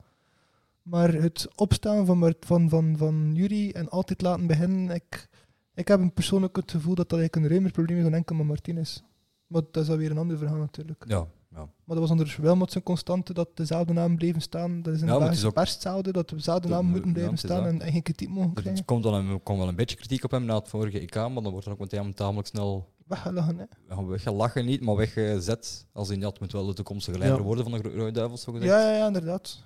Maar 0.82 1.12
het 1.12 1.48
opstaan 1.54 2.06
van, 2.06 2.34
van, 2.40 2.68
van, 2.68 2.94
van 2.96 3.30
Juri 3.34 3.70
en 3.70 3.88
altijd 3.88 4.22
laten 4.22 4.46
beginnen, 4.46 4.94
ik, 4.94 5.28
ik 5.74 5.88
heb 5.88 6.00
een 6.00 6.12
persoonlijk 6.12 6.56
het 6.56 6.70
gevoel 6.70 6.94
dat 6.94 7.08
dat 7.08 7.18
eigenlijk 7.18 7.36
een 7.44 7.50
ruimer 7.52 7.72
probleem 7.72 7.96
is 7.98 8.02
dan 8.04 8.14
enkel 8.14 8.34
met 8.36 8.46
Martinez. 8.46 9.00
Maar 9.46 9.62
dat 9.70 9.82
is 9.82 9.90
alweer 9.90 10.10
een 10.10 10.18
ander 10.18 10.38
verhaal 10.38 10.58
natuurlijk. 10.58 11.04
Ja. 11.08 11.26
Maar 11.50 11.66
dat 11.96 11.98
was 11.98 12.10
onder 12.10 12.36
Wilmots 12.40 12.74
een 12.74 12.82
constante 12.82 13.32
dat 13.34 13.48
dezelfde 13.54 13.92
naam 13.92 14.16
bleven 14.16 14.40
staan. 14.40 14.82
Dat 14.82 14.94
is 14.94 15.00
in 15.00 15.06
Ja, 15.06 15.12
de 15.12 15.18
Belgische 15.18 15.46
ook- 15.46 15.54
pers 15.54 15.72
hetzelfde, 15.72 16.12
dat 16.12 16.28
dezelfde 16.28 16.68
Dat- 16.68 16.76
naam 16.82 16.90
moeten 16.90 17.12
blijven 17.12 17.36
staan 17.38 17.62
dat. 17.62 17.72
en, 17.72 17.80
en 17.82 17.92
geen 17.92 18.02
kritiek 18.02 18.28
mogen 18.28 18.52
Er 18.54 18.62
krijgen. 18.62 18.84
komt 18.84 19.04
wel, 19.04 19.14
een, 19.14 19.42
komt 19.42 19.58
wel 19.58 19.68
een 19.68 19.74
beetje 19.76 19.96
kritiek 19.96 20.24
op 20.24 20.30
hem 20.30 20.44
na 20.44 20.54
het 20.58 20.68
vorige 20.68 21.00
EK, 21.00 21.14
maar 21.14 21.42
dan 21.42 21.50
wordt 21.50 21.66
er 21.66 21.72
ook 21.72 21.78
meteen 21.78 22.14
tamelijk 22.14 22.48
snel 22.48 22.88
Weggelachen, 23.06 23.58
hè. 23.58 24.06
weggelachen, 24.06 24.64
niet, 24.66 24.80
maar 24.84 24.96
weggezet. 24.96 25.86
Als 25.92 26.10
in 26.10 26.20
dat 26.20 26.40
moet 26.40 26.52
wel 26.52 26.66
de 26.66 26.72
toekomstige 26.74 27.18
leider 27.18 27.38
Ja. 27.38 27.44
worden 27.44 27.64
van 27.64 27.72
de 27.72 27.88
Ro- 27.88 27.94
Rode 27.96 28.10
Duivels, 28.10 28.42
zo 28.42 28.52
gezegd. 28.52 28.70
Ja, 28.70 28.80
ja, 28.90 28.96
ja, 28.96 29.06
inderdaad. 29.06 29.62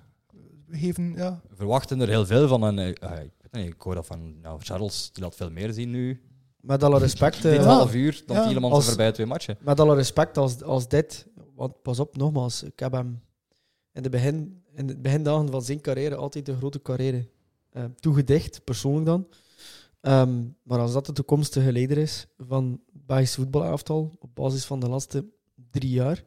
We 0.67 0.77
geven, 0.77 1.13
ja, 1.15 1.41
We 1.49 1.55
verwachten 1.55 2.01
er 2.01 2.07
heel 2.07 2.25
veel 2.25 2.47
van. 2.47 2.65
En, 2.65 2.79
eh, 2.79 3.09
ah, 3.09 3.19
ik, 3.19 3.31
weet 3.51 3.63
niet, 3.63 3.73
ik 3.73 3.81
hoor 3.81 3.95
dat 3.95 4.05
van 4.05 4.39
nou, 4.41 4.59
Charles, 4.61 5.09
die 5.13 5.23
laat 5.23 5.35
veel 5.35 5.51
meer 5.51 5.73
zien 5.73 5.89
nu. 5.89 6.21
Met 6.61 6.83
alle 6.83 6.99
respect, 6.99 7.41
Dit 7.41 7.51
eh, 7.51 7.57
Ja. 7.57 7.63
half 7.63 7.95
uur, 7.95 8.23
dan 8.25 8.35
Ja. 8.35 8.59
Als- 8.59 8.83
de 8.83 8.87
voorbije 8.89 9.11
twee 9.11 9.25
matchen. 9.25 9.57
met 9.59 9.79
alle 9.79 9.95
respect 9.95 10.37
als, 10.37 10.63
als 10.63 10.87
dit, 10.87 11.27
want 11.55 11.81
pas 11.81 11.99
op, 11.99 12.17
nogmaals, 12.17 12.63
ik 12.63 12.79
heb 12.79 12.91
hem 12.91 13.21
in 13.91 14.01
de, 14.03 14.09
begin, 14.09 14.63
in 14.75 14.87
de 14.87 14.97
begindagen 14.97 15.49
van 15.51 15.61
zijn 15.61 15.81
carrière 15.81 16.15
altijd 16.15 16.47
een 16.47 16.57
grote 16.57 16.81
carrière 16.81 17.27
eh, 17.69 17.83
toegedicht, 17.99 18.63
persoonlijk 18.63 19.05
dan. 19.05 19.27
Ehm, 20.01 20.43
maar 20.63 20.79
als 20.79 20.93
dat 20.93 21.05
de 21.05 21.13
toekomstige 21.13 21.71
leider 21.71 21.97
is 21.97 22.27
van 22.37 22.81
het 23.07 23.29
voetbalaftal, 23.29 24.11
op 24.19 24.29
basis 24.35 24.65
van 24.65 24.79
de 24.79 24.89
laatste 24.89 25.25
drie 25.71 25.89
jaar, 25.89 26.23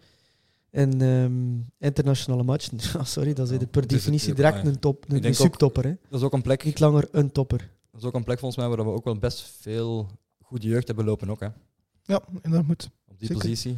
in 0.70 1.00
ehm, 1.00 1.58
internationale 1.78 2.42
matchen, 2.42 2.78
ja, 2.92 3.04
sorry, 3.04 3.32
Ja, 3.36 3.44
het 3.46 3.70
per 3.70 3.82
is 3.82 3.88
definitie 3.88 4.34
direct 4.34 4.66
een, 4.66 4.78
top, 4.78 5.02
een, 5.04 5.08
denk 5.10 5.24
een 5.24 5.30
ook- 5.30 5.36
subtopper. 5.36 5.84
Hè. 5.84 5.94
Dat 6.08 6.20
is 6.20 6.26
ook 6.26 6.32
een 6.32 6.42
plek, 6.42 6.64
Niet 6.64 6.80
langer 6.80 7.08
een 7.10 7.32
topper. 7.32 7.72
dat 7.90 8.00
is 8.00 8.06
ook 8.06 8.14
een 8.14 8.24
plek 8.24 8.38
volgens 8.38 8.60
mij 8.66 8.76
waar 8.76 8.86
we 8.86 8.92
ook 8.92 9.04
wel 9.04 9.18
best 9.18 9.40
veel 9.40 10.10
goede 10.42 10.66
jeugd 10.68 10.86
hebben 10.86 11.04
lopen 11.04 11.30
ook, 11.30 11.40
hè, 11.40 11.48
ja, 12.02 12.22
en 12.42 12.50
dat 12.50 12.66
moet. 12.66 12.90
op 13.08 13.18
die 13.18 13.26
Zeker. 13.28 13.42
positie. 13.42 13.76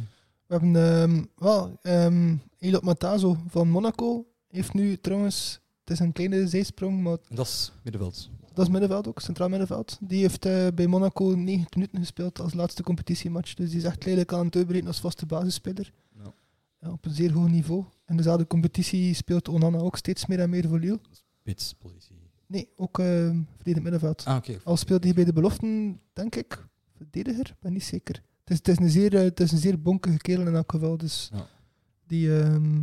We 0.49 0.55
hebben 0.55 0.75
ehm 0.75 1.23
wel, 1.35 1.77
ehm 1.81 2.35
Elot 2.59 2.83
Matazo 2.83 3.37
van 3.47 3.69
Monaco 3.69 4.25
heeft 4.47 4.73
nu 4.73 4.97
trouwens, 4.97 5.59
het 5.83 5.89
is 5.93 5.99
een 5.99 6.11
kleine 6.11 6.47
zijsprong, 6.47 7.01
maar 7.01 7.17
En 7.29 7.35
dat 7.35 7.45
is 7.45 7.71
middenveld. 7.83 8.29
dat 8.53 8.65
is 8.65 8.71
middenveld 8.71 9.07
ook, 9.07 9.19
centraal 9.19 9.49
middenveld. 9.49 9.97
Die 10.01 10.21
heeft 10.21 10.45
eh, 10.45 10.67
bij 10.75 10.87
Monaco 10.87 11.25
90 11.35 11.75
minuten 11.75 11.99
gespeeld 11.99 12.39
als 12.39 12.53
laatste 12.53 12.83
competitiematch. 12.83 13.53
Dus 13.53 13.69
die 13.69 13.77
is 13.77 13.83
echt 13.83 14.05
lelijk 14.05 14.33
aan 14.33 14.45
het 14.45 14.55
uitbreiden 14.55 14.89
als 14.89 14.99
vaste 14.99 15.25
basisspeler. 15.25 15.93
Ja. 16.17 16.33
Ja, 16.81 16.91
op 16.91 17.05
een 17.05 17.13
zeer 17.13 17.31
hoog 17.31 17.49
niveau. 17.49 17.83
In 18.07 18.17
dezelfde 18.17 18.47
competitie 18.47 19.13
speelt 19.13 19.47
Onana 19.47 19.77
ook 19.77 19.97
steeds 19.97 20.25
meer 20.25 20.39
en 20.39 20.49
meer 20.49 20.67
voor 20.67 20.79
Lille. 20.79 20.99
Spitspositie. 21.39 22.15
Nee, 22.45 22.69
ook 22.75 22.99
uh, 22.99 23.05
verdedigend 23.55 23.83
middenveld. 23.83 24.25
Ah. 24.25 24.41
Al 24.63 24.77
speelde 24.77 25.05
hij 25.05 25.15
bij 25.15 25.25
de 25.25 25.33
beloften, 25.33 25.99
denk 26.13 26.35
ik, 26.35 26.65
verdediger, 26.97 27.55
ben 27.59 27.73
niet 27.73 27.83
zeker. 27.83 28.23
Het 28.49 28.51
is, 28.51 28.57
het 28.57 28.67
is, 28.67 28.77
een, 28.85 28.89
zeer, 29.01 29.15
eh, 29.15 29.21
het 29.21 29.39
is 29.39 29.51
een 29.51 29.57
zeer 29.57 29.81
bonkige 29.81 30.17
kerel 30.17 30.47
in 30.47 30.55
elk 30.55 30.71
geval. 30.71 30.97
Dus 30.97 31.29
Ja. 31.33 31.45
die 32.07 32.39
ehm, 32.41 32.81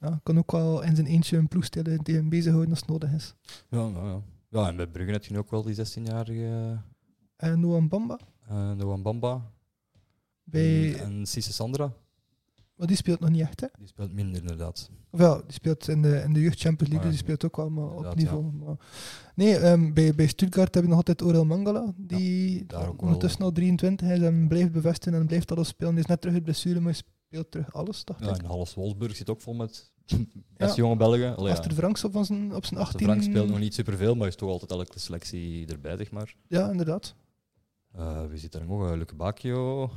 ja, 0.00 0.20
kan 0.22 0.38
ook 0.38 0.52
wel 0.52 0.82
in 0.82 0.94
zijn 0.94 1.06
eentje 1.06 1.36
een 1.36 1.48
ploeg 1.48 1.64
stellen 1.64 1.98
die 2.02 2.14
hem 2.14 2.28
bezighouden 2.28 2.70
als 2.70 2.80
het 2.80 2.88
nodig 2.88 3.12
is. 3.12 3.34
Ja, 3.68 3.88
nou 3.88 4.06
ja. 4.08 4.20
Ja, 4.48 4.68
en 4.68 4.76
bij 4.76 4.86
Brugge 4.86 5.12
heb 5.12 5.24
je 5.24 5.32
nu 5.32 5.38
ook 5.38 5.50
wel 5.50 5.62
die 5.62 5.74
16-jarige 5.76 6.78
En 7.36 7.60
Noah 7.60 7.88
Bamba, 7.88 8.18
uh, 8.50 8.72
Noah 8.72 9.02
Bamba. 9.02 9.50
bij, 10.44 10.98
En 11.00 11.26
Cisse 11.26 11.52
Sandra. 11.52 11.92
Maar 12.80 12.88
die 12.88 12.96
speelt 12.96 13.20
nog 13.20 13.30
niet 13.30 13.40
echt, 13.40 13.60
hè? 13.60 13.66
Die 13.78 13.86
speelt 13.86 14.12
minder 14.12 14.40
inderdaad. 14.40 14.90
Of 15.10 15.20
ja, 15.20 15.34
die 15.34 15.52
speelt 15.52 15.88
in 15.88 16.02
de, 16.02 16.22
in 16.22 16.32
de 16.32 16.40
Jeugd 16.40 16.60
Champions 16.60 16.92
League, 16.92 16.98
Ah, 16.98 17.02
dus 17.02 17.10
die 17.10 17.18
speelt 17.18 17.44
ook 17.44 17.56
wel 17.56 17.70
maar 17.70 17.90
op 17.90 18.14
niveau. 18.14 18.52
Maar, 18.52 18.76
nee, 19.34 19.56
ehm, 19.56 19.92
bij, 19.92 20.14
bij 20.14 20.26
Stuttgart 20.26 20.74
heb 20.74 20.82
je 20.82 20.88
nog 20.88 20.98
altijd 20.98 21.22
Orel 21.22 21.44
Mangala, 21.44 21.92
die 21.96 22.66
daar 22.66 22.80
ook 22.80 22.86
wel. 22.86 22.96
ondertussen 23.00 23.42
al 23.42 23.52
23 23.52 24.08
is 24.08 24.20
en 24.20 24.48
blijft 24.48 24.72
bevestigen 24.72 25.18
en 25.20 25.26
blijft 25.26 25.52
alles 25.52 25.68
spelen. 25.68 25.92
Die 25.94 26.02
is 26.02 26.08
net 26.08 26.20
terug 26.20 26.34
uit 26.36 26.44
blessure, 26.44 26.80
maar 26.80 26.92
hij 26.92 27.02
speelt 27.28 27.50
terug 27.50 27.74
alles, 27.74 28.04
dacht 28.04 28.24
Ja, 28.24 28.30
ik. 28.30 28.36
en 28.38 28.44
Halles 28.44 28.74
Wolfsburg 28.74 29.16
zit 29.16 29.30
ook 29.30 29.40
vol 29.40 29.54
met 29.54 29.92
best 30.56 30.76
jonge 30.76 30.96
Belgen. 30.96 31.36
Allee, 31.36 31.52
ja. 31.52 31.58
Aster 31.58 31.72
Franks 31.72 32.04
op, 32.04 32.12
zijn, 32.24 32.54
op 32.54 32.64
zijn 32.64 32.80
De 32.80 32.86
18. 32.86 33.06
Frank 33.06 33.22
speelt 33.22 33.48
nog 33.48 33.58
niet 33.58 33.74
superveel, 33.74 34.14
maar 34.14 34.28
is 34.28 34.36
toch 34.36 34.50
altijd 34.50 34.70
elke 34.70 34.98
selectie 34.98 35.66
erbij, 35.66 35.96
zeg 35.96 36.10
maar. 36.10 36.34
Ja, 36.48 36.70
inderdaad. 36.70 37.14
Eh, 37.92 38.26
wie 38.26 38.38
zit 38.38 38.54
er 38.54 38.66
nog? 38.66 38.90
Uh, 38.90 38.96
Luke 38.96 39.14
Bacchio. 39.14 39.90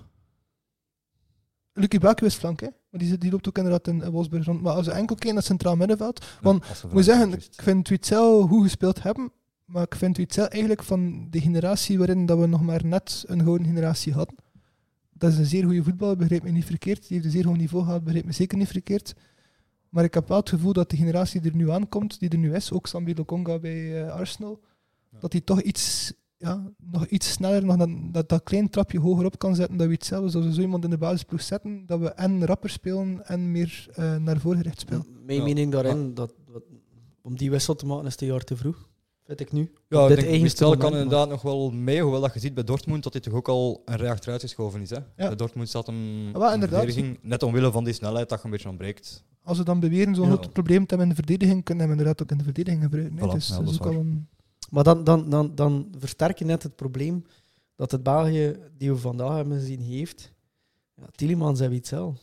Lucky 1.74 1.98
Bakio 1.98 2.28
is 2.28 2.36
flank, 2.36 2.60
hè? 2.60 2.68
Maar 2.90 3.00
die, 3.00 3.18
die 3.18 3.32
loopt 3.32 3.48
ook 3.48 3.58
inderdaad 3.58 3.88
in, 3.88 4.10
Wolfsburg 4.12 4.46
rond. 4.46 4.62
Maar 4.62 4.74
als 4.74 4.86
we 4.86 4.92
enkel 4.92 5.06
kijken 5.16 5.28
naar 5.28 5.38
het 5.38 5.46
centraal 5.46 5.76
middenveld, 5.76 6.26
Want, 6.42 6.66
Ja, 6.66 6.88
ik 6.88 6.94
moet 6.94 7.04
zeggen, 7.06 7.30
juist. 7.30 7.54
ik 7.54 7.62
vind 7.62 7.88
Witzel 7.90 8.48
goed 8.48 8.64
gespeeld 8.64 9.04
hebben, 9.04 9.32
maar 9.66 9.84
ik 9.84 9.96
vind 9.96 10.18
Witzel 10.18 10.48
eigenlijk 10.48 10.84
van 10.84 11.28
de 11.30 11.42
generatie 11.42 11.98
waarin 11.98 12.26
dat 12.26 12.40
we 12.40 12.46
nog 12.46 12.62
maar 12.62 12.86
net 12.86 13.24
een 13.28 13.42
gouden 13.44 13.68
generatie 13.68 14.14
hadden. 14.14 14.36
Dat 15.14 15.32
is 15.32 15.38
een 15.38 15.46
zeer 15.46 15.64
goede 15.64 15.84
voetballer, 15.84 16.18
begrijp 16.18 16.44
me 16.44 16.50
niet 16.52 16.66
verkeerd. 16.66 17.00
Die 17.02 17.08
heeft 17.12 17.26
een 17.26 17.32
zeer 17.32 17.46
hoog 17.48 17.58
niveau 17.58 17.86
gehad, 17.86 18.04
begrijp 18.04 18.26
me 18.26 18.32
zeker 18.32 18.58
niet 18.58 18.68
verkeerd. 18.68 19.14
Maar 19.90 20.04
ik 20.04 20.14
heb 20.14 20.28
wel 20.28 20.38
het 20.38 20.50
gevoel 20.50 20.74
dat 20.74 20.90
de 20.90 20.98
generatie 20.98 21.42
die 21.42 21.52
er 21.52 21.58
nu 21.58 21.70
aankomt, 21.72 22.20
die 22.20 22.30
er 22.30 22.38
nu 22.38 22.54
is, 22.56 22.72
ook 22.72 22.88
Sambi 22.88 23.14
Lokonga 23.16 23.60
bij 23.60 24.04
eh, 24.06 24.12
Arsenal, 24.14 24.60
Ja. 25.12 25.20
dat 25.20 25.32
die 25.32 25.44
toch 25.44 25.62
iets, 25.62 26.14
ja, 26.44 26.72
nog 26.92 27.06
iets 27.06 27.32
sneller, 27.32 27.66
nog 27.66 27.78
dat, 27.78 27.90
dat, 28.12 28.30
dat 28.30 28.44
klein 28.44 28.70
trapje 28.70 29.00
hoger 29.00 29.26
op 29.26 29.38
kan 29.40 29.56
zetten 29.56 29.78
dan 29.78 29.88
Witzel. 29.88 30.22
Dus 30.22 30.36
als 30.36 30.46
we 30.46 30.54
zo 30.54 30.62
iemand 30.62 30.84
in 30.84 30.90
de 30.90 30.98
basisploeg 30.98 31.42
zetten, 31.42 31.86
dat 31.86 32.00
we 32.00 32.10
en 32.10 32.46
rapper 32.46 32.70
spelen 32.70 33.26
en 33.28 33.52
meer 33.52 33.88
eh, 33.94 34.16
naar 34.16 34.40
voren 34.40 34.58
gericht 34.58 34.80
spelen. 34.80 35.06
Mijn 35.26 35.38
Ja. 35.38 35.44
mening 35.44 35.72
daarin, 35.72 36.14
dat, 36.14 36.34
dat- 36.52 36.64
om 37.22 37.38
die 37.38 37.52
wissel 37.52 37.76
te 37.76 37.86
maken 37.86 38.06
is 38.06 38.12
het 38.12 38.22
een 38.22 38.28
jaar 38.28 38.44
te 38.44 38.56
vroeg. 38.58 38.90
Vind 39.26 39.40
ik 39.40 39.52
nu. 39.52 39.72
Ja, 39.90 40.08
dit 40.08 40.42
Witzel 40.42 40.78
kan 40.78 40.92
inderdaad 40.92 41.30
nog 41.30 41.42
wel 41.42 41.72
mee, 41.72 42.02
hoewel 42.02 42.22
dat 42.22 42.34
je 42.34 42.40
ziet 42.40 42.54
bij 42.54 42.64
Dortmund 42.64 43.04
dat 43.04 43.14
hij 43.14 43.22
toch 43.22 43.34
ook 43.34 43.48
al 43.48 43.82
een 43.86 43.96
rij 43.96 44.10
achteruit 44.10 44.42
geschoven 44.42 44.82
is. 44.82 44.90
Hè? 44.90 44.98
Bij 45.16 45.36
Dortmund 45.36 45.70
zat 45.70 45.86
hem 45.88 46.28
Ja, 46.34 46.58
verdediging, 46.60 47.20
net 47.22 47.44
omwille 47.44 47.72
van 47.72 47.84
die 47.84 47.94
snelheid 47.94 48.30
dat 48.30 48.40
je 48.40 48.46
een 48.46 48.52
beetje 48.52 48.70
ontbreekt. 48.70 49.24
als 49.44 49.58
we 49.58 49.64
dan 49.64 49.80
beweren 49.80 50.16
zo'n 50.16 50.26
Ja. 50.30 50.32
groot 50.36 50.54
probleem 50.54 50.86
te 50.86 50.96
hebben 50.96 51.02
in 51.10 51.10
de 51.10 51.16
verdediging, 51.26 51.64
kunnen 51.64 51.84
we 51.84 51.90
hem 51.90 52.00
inderdaad 52.00 52.22
ook 52.24 52.32
in 52.32 52.38
de 52.38 52.44
verdediging 52.44 52.84
gebruiken. 52.84 53.18
Voilà, 53.18 53.32
dus 53.34 53.48
ja, 53.48 53.56
dat 53.56 53.66
dat 53.66 53.74
is 53.74 53.80
is 53.80 53.86
ook 53.86 53.88
waar. 53.88 53.96
al 53.96 54.00
een... 54.00 54.28
Maar 54.74 54.84
dan, 54.84 55.04
dan, 55.04 55.30
dan, 55.30 55.56
dan 55.56 55.92
versterk 55.98 56.40
je 56.40 56.46
net 56.46 56.64
het 56.64 56.76
probleem 56.76 57.26
dat 57.76 57.92
het 57.92 58.04
België 58.04 58.58
die 58.78 58.92
we 58.92 58.98
vandaag 58.98 59.36
hebben 59.36 59.60
gezien 59.60 59.80
heeft. 59.82 60.32
Ja, 60.96 61.04
Tielemans 61.16 61.60
en 61.60 61.70
Witzel. 61.70 62.18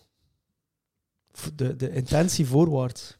F- 1.38 1.50
De, 1.54 1.76
de 1.76 1.90
intentie 1.92 2.46
voorwaarts. 2.46 3.16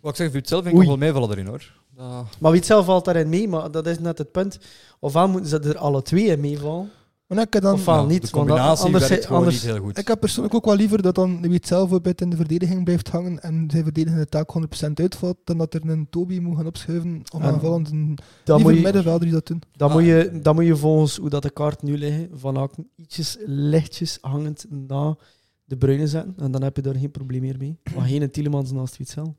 Wat 0.00 0.10
ik 0.10 0.16
zeg, 0.16 0.30
Witzel 0.32 0.58
vind 0.62 0.72
ik 0.72 0.78
nog 0.78 0.86
wel 0.88 0.96
meevallen 0.96 1.30
erin 1.30 1.46
hoor. 1.46 1.72
Dat- 1.90 2.26
Maar 2.40 2.52
Witzel 2.52 2.84
valt 2.84 3.04
daarin 3.04 3.28
mee, 3.28 3.48
maar 3.48 3.70
dat 3.70 3.86
is 3.86 3.98
net 3.98 4.18
het 4.18 4.32
punt. 4.32 4.58
Ofwel 5.00 5.28
moeten 5.28 5.50
ze 5.50 5.58
er 5.60 5.78
alle 5.78 6.02
twee 6.02 6.24
in 6.26 6.40
meevallen. 6.40 6.90
Maar 7.26 7.38
ik 7.38 7.52
heb, 7.52 7.62
dan, 7.62 7.72
Ofwel 7.74 7.94
ja, 7.94 8.02
niet, 8.06 8.22
De 8.22 8.28
want 8.30 8.46
combinatie 8.48 8.84
anders- 8.84 9.08
werkt 9.08 9.24
gewoon 9.24 9.38
anders- 9.38 9.62
niet 9.62 9.72
heel 9.72 9.80
goed. 9.82 9.98
ik 9.98 10.08
heb 10.08 10.20
persoonlijk 10.20 10.54
ook 10.54 10.64
wel 10.64 10.76
liever 10.76 11.02
dat 11.02 11.14
dan 11.14 11.40
Witzel 11.40 11.80
bijvoorbeeld 11.80 12.20
in 12.20 12.30
de 12.30 12.36
verdediging 12.36 12.84
blijft 12.84 13.08
hangen 13.08 13.40
en 13.42 13.68
zijn 13.70 13.82
verdedigende 13.84 14.26
taak 14.26 14.50
100% 14.50 15.00
uitvalt, 15.00 15.36
dan 15.44 15.58
dat 15.58 15.74
er 15.74 15.88
een 15.90 16.06
Toby 16.10 16.38
moet 16.38 16.56
gaan 16.56 16.66
opschuiven 16.66 17.22
om 17.32 17.40
En 17.42 17.52
aanvallend 17.52 17.90
een 17.90 18.18
Dan 18.44 18.56
moet, 18.56 18.56
liever 18.56 18.74
je, 18.74 18.82
middenvelder 18.82 19.20
die 19.22 19.32
dat 19.32 19.46
doen. 19.46 19.62
dan, 19.76 19.88
Ah, 19.88 19.94
moet 19.94 20.04
je, 20.04 20.30
ja. 20.32 20.38
dan 20.38 20.54
moet 20.54 20.64
je 20.64 20.76
volgens 20.76 21.16
hoe 21.16 21.28
dat 21.28 21.42
de 21.42 21.50
kaart 21.50 21.82
nu 21.82 21.98
liggen, 21.98 22.28
Van 22.38 22.58
Aken 22.58 22.88
ietsjes 22.96 23.36
lichtjes 23.46 24.18
hangend 24.20 24.66
na 24.68 25.16
de 25.64 25.76
bruine 25.76 26.06
zetten. 26.06 26.34
En 26.36 26.50
dan 26.50 26.62
heb 26.62 26.76
je 26.76 26.82
daar 26.82 26.94
geen 26.96 27.10
probleem 27.10 27.40
meer 27.40 27.56
mee. 27.58 27.78
Maar 27.96 28.06
geen 28.06 28.30
Tielemans 28.30 28.72
naast 28.72 28.96
Witzel. 28.96 29.36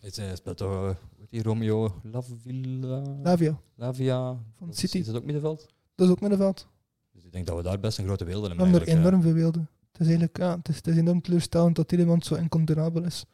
Zei- 0.00 0.26
hij 0.26 0.36
speelt 0.36 0.56
toch, 0.56 0.70
eh, 0.84 0.90
die 1.30 1.42
Romeo 1.42 1.92
Lavilla, 2.02 3.02
Lavia, 3.22 3.60
Lavia 3.76 4.38
van 4.58 4.66
Dat 4.66 4.78
City. 4.78 4.98
Is 4.98 5.06
dat 5.06 5.16
ook 5.16 5.24
middenveld? 5.24 5.66
Dat 5.94 6.06
is 6.06 6.12
ook 6.12 6.20
middenveld. 6.20 6.66
Ik 7.30 7.36
denk 7.36 7.46
dat 7.46 7.56
we 7.56 7.62
daar 7.62 7.80
best 7.80 7.98
een 7.98 8.04
grote 8.04 8.24
We 8.24 8.30
hebben. 8.30 8.58
hebben 8.58 8.80
er 8.80 8.88
enorm 8.88 9.22
veel 9.22 9.32
beelden. 9.32 9.68
Het 9.92 10.00
is 10.00 10.06
eigenlijk 10.06 10.36
ja, 10.38 10.56
het 10.56 10.68
is, 10.68 10.76
het 10.76 10.86
is 10.86 10.96
enorm 10.96 11.20
teleurstellend 11.20 11.76
dat 11.76 11.88
Tielemans 11.88 12.26
zo 12.26 12.34
incontournabel 12.34 13.02
is. 13.02 13.24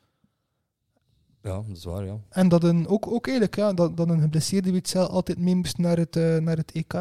Ja, 1.43 1.63
dat 1.69 1.77
is 1.77 1.85
waar, 1.85 2.05
ja. 2.05 2.19
En 2.29 2.49
dat 2.49 2.65
een, 2.65 2.87
ook, 2.89 3.07
ook 3.07 3.27
eigenlijk, 3.27 3.57
ja, 3.57 3.73
dat, 3.73 3.97
dat 3.97 4.09
een 4.09 4.21
geblesseerde 4.21 4.73
Witzel 4.73 5.07
altijd 5.09 5.39
mee 5.39 5.55
moest 5.55 5.79
naar 5.79 5.97
het, 5.97 6.17
eh, 6.17 6.37
naar 6.37 6.57
het 6.57 6.73
EK. 6.73 6.93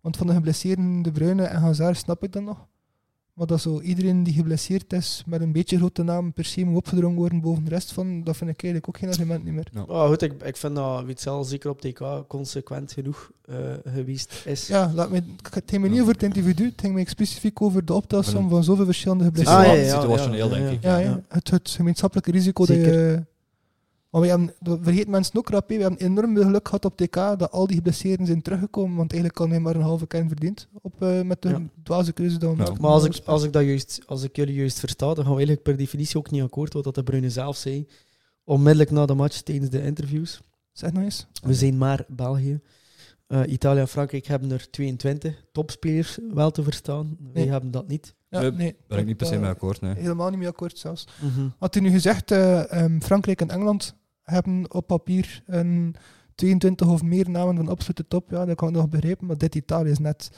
Want 0.00 0.16
van 0.16 0.26
de 0.26 0.32
geblesseerden 0.32 1.02
De 1.02 1.12
Bruyne 1.12 1.44
en 1.44 1.60
Hazard 1.60 1.96
snap 1.96 2.22
ik 2.22 2.32
dat 2.32 2.42
nog. 2.42 2.66
Maar 3.38 3.46
dat 3.46 3.60
zo 3.60 3.80
iedereen 3.80 4.22
die 4.22 4.34
geblesseerd 4.34 4.92
is 4.92 5.22
met 5.26 5.40
een 5.40 5.52
beetje 5.52 5.76
grote 5.76 6.02
naam 6.02 6.32
per 6.32 6.44
se 6.44 6.64
moet 6.64 6.76
opgedrongen 6.76 7.16
worden 7.16 7.40
boven 7.40 7.64
de 7.64 7.70
rest 7.70 7.92
van, 7.92 8.22
dat 8.24 8.36
vind 8.36 8.50
ik 8.50 8.62
eigenlijk 8.62 8.88
ook 8.88 8.98
geen 8.98 9.08
argument 9.08 9.44
niet 9.44 9.54
meer. 9.54 9.86
Maar 9.86 10.08
goed, 10.08 10.22
ik, 10.22 10.42
ik 10.42 10.56
vind 10.56 10.74
dat 10.74 11.04
Witzel 11.04 11.44
zeker 11.44 11.70
op 11.70 11.80
TK 11.80 12.24
consequent 12.28 12.92
genoeg 12.92 13.30
eh, 13.44 13.56
geweest 13.84 14.42
is. 14.46 14.66
Ja, 14.66 14.92
laat 14.94 15.10
me, 15.10 15.22
het 15.52 15.62
ging 15.66 15.82
me 15.82 15.88
niet 15.88 16.00
over 16.00 16.12
het 16.12 16.22
individu, 16.22 16.64
het 16.64 16.80
ging 16.80 16.94
me 16.94 17.08
specifiek 17.08 17.62
over 17.62 17.84
de 17.84 17.94
optelsom 17.94 18.48
van 18.48 18.64
zoveel 18.64 18.84
verschillende 18.84 19.24
geblesseerden. 19.24 19.70
Ah, 19.70 19.76
ja, 19.76 19.82
ja, 19.82 20.00
situationeel, 20.00 20.48
ja, 20.48 20.54
denk 20.54 20.70
ik. 20.70 20.82
Ja, 20.82 20.98
ja, 20.98 21.08
Ja. 21.08 21.22
Het, 21.28 21.50
het 21.50 21.70
gemeenschappelijke 21.70 22.30
risico 22.30 22.66
dat 22.66 22.76
Zeker. 22.76 22.92
je... 22.92 23.24
Maar 24.10 24.20
we 24.20 24.26
hebben, 24.26 24.54
dat 24.60 24.78
vergeet 24.82 25.08
mensen 25.08 25.36
ook 25.36 25.48
rap, 25.48 25.68
we 25.68 25.74
hebben 25.74 25.98
enorm 25.98 26.34
veel 26.34 26.44
geluk 26.44 26.66
gehad 26.66 26.84
op 26.84 26.96
TK 26.96 27.14
dat 27.14 27.50
al 27.50 27.66
die 27.66 27.76
geblesseerden 27.76 28.26
zijn 28.26 28.42
teruggekomen, 28.42 28.96
want 28.96 29.12
eigenlijk 29.12 29.40
kan 29.40 29.50
hij 29.50 29.60
maar 29.60 29.74
een 29.76 29.82
halve 29.82 30.06
kern 30.06 30.28
verdiend 30.28 30.68
op, 30.82 31.02
eh, 31.02 31.22
met 31.22 31.42
de 31.42 31.48
Ja. 31.48 31.62
dwaze 31.82 32.12
keuze 32.12 32.36
Ja. 32.40 32.52
maken. 32.54 32.80
Maar 32.80 32.90
als 32.90 33.04
ik, 33.04 33.20
als, 33.24 33.42
ik 33.44 33.52
dat 33.52 33.64
juist, 33.64 34.00
als 34.06 34.22
ik 34.22 34.36
jullie 34.36 34.54
juist 34.54 34.78
versta, 34.78 35.06
dan 35.06 35.14
gaan 35.16 35.24
we 35.24 35.30
eigenlijk 35.36 35.62
per 35.62 35.76
definitie 35.76 36.16
ook 36.18 36.30
niet 36.30 36.42
akkoord 36.42 36.72
wat 36.72 36.84
dat 36.84 36.94
de 36.94 37.02
Bruyne 37.02 37.30
zelf 37.30 37.56
zei. 37.56 37.86
Onmiddellijk 38.44 38.90
na 38.90 39.06
de 39.06 39.14
match 39.14 39.40
tijdens 39.40 39.70
de 39.70 39.82
interviews. 39.82 40.40
Zeg 40.72 40.92
nog 40.92 41.02
eens. 41.02 41.26
We 41.42 41.54
zijn 41.54 41.78
maar 41.78 42.04
België. 42.08 42.60
Eh, 43.26 43.40
Italië 43.46 43.80
en 43.80 43.88
Frankrijk 43.88 44.26
hebben 44.26 44.50
er 44.50 44.70
22 44.70 45.44
topspelers 45.52 46.18
wel 46.34 46.50
te 46.50 46.62
verstaan. 46.62 47.16
Wij 47.32 47.42
Nee. 47.42 47.50
hebben 47.50 47.70
dat 47.70 47.88
niet. 47.88 48.14
Ja, 48.30 48.40
Nee, 48.40 48.50
nee, 48.50 48.76
Ben 48.86 48.98
ik 48.98 49.06
niet 49.06 49.16
per 49.16 49.26
se 49.26 49.34
eh, 49.34 49.40
mee 49.40 49.50
akkoord, 49.50 49.80
nee. 49.80 49.94
Helemaal 49.94 50.30
niet 50.30 50.38
mee 50.38 50.48
akkoord 50.48 50.78
zelfs. 50.78 51.06
Mhm. 51.20 51.48
Had 51.58 51.74
hij 51.74 51.82
nu 51.82 51.90
gezegd, 51.90 52.30
eh, 52.30 52.72
ehm, 52.72 53.00
Frankrijk 53.00 53.40
en 53.40 53.50
Engeland 53.50 53.94
hebben 54.22 54.72
op 54.74 54.86
papier 54.86 55.42
een 55.46 55.94
22 56.34 56.88
of 56.88 57.02
meer 57.02 57.30
namen 57.30 57.56
van 57.56 57.68
absolute 57.68 58.06
top, 58.08 58.30
ja, 58.30 58.44
dat 58.44 58.56
kan 58.56 58.68
ik 58.68 58.74
nog 58.74 58.88
begrijpen, 58.88 59.26
maar 59.26 59.38
dit 59.38 59.54
Italië 59.54 59.90
is 59.90 59.98
net... 59.98 60.30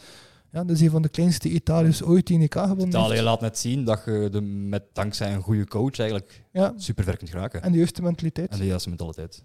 Ja, 0.52 0.64
dat 0.64 0.76
is 0.76 0.82
een 0.82 0.90
van 0.90 1.02
de 1.02 1.08
kleinste 1.08 1.48
Italiërs 1.48 2.02
ooit 2.02 2.26
die 2.26 2.36
in 2.36 2.42
EK 2.42 2.52
gewonnen 2.54 2.88
Italië 2.88 3.10
heeft. 3.12 3.22
laat 3.22 3.40
net 3.40 3.58
zien 3.58 3.84
dat 3.84 4.02
je 4.04 4.28
de, 4.30 4.40
met 4.40 4.82
dankzij 4.92 5.34
een 5.34 5.42
goede 5.42 5.66
coach 5.66 5.98
eigenlijk 5.98 6.44
Ja, 6.52 6.72
super 6.76 7.04
ver 7.04 7.16
kunt 7.16 7.30
geraken. 7.30 7.62
en 7.62 7.72
de 7.72 7.78
juiste 7.78 8.02
mentaliteit. 8.02 8.50
En 8.50 8.58
de 8.58 8.66
juiste 8.66 8.88
mentaliteit. 8.88 9.44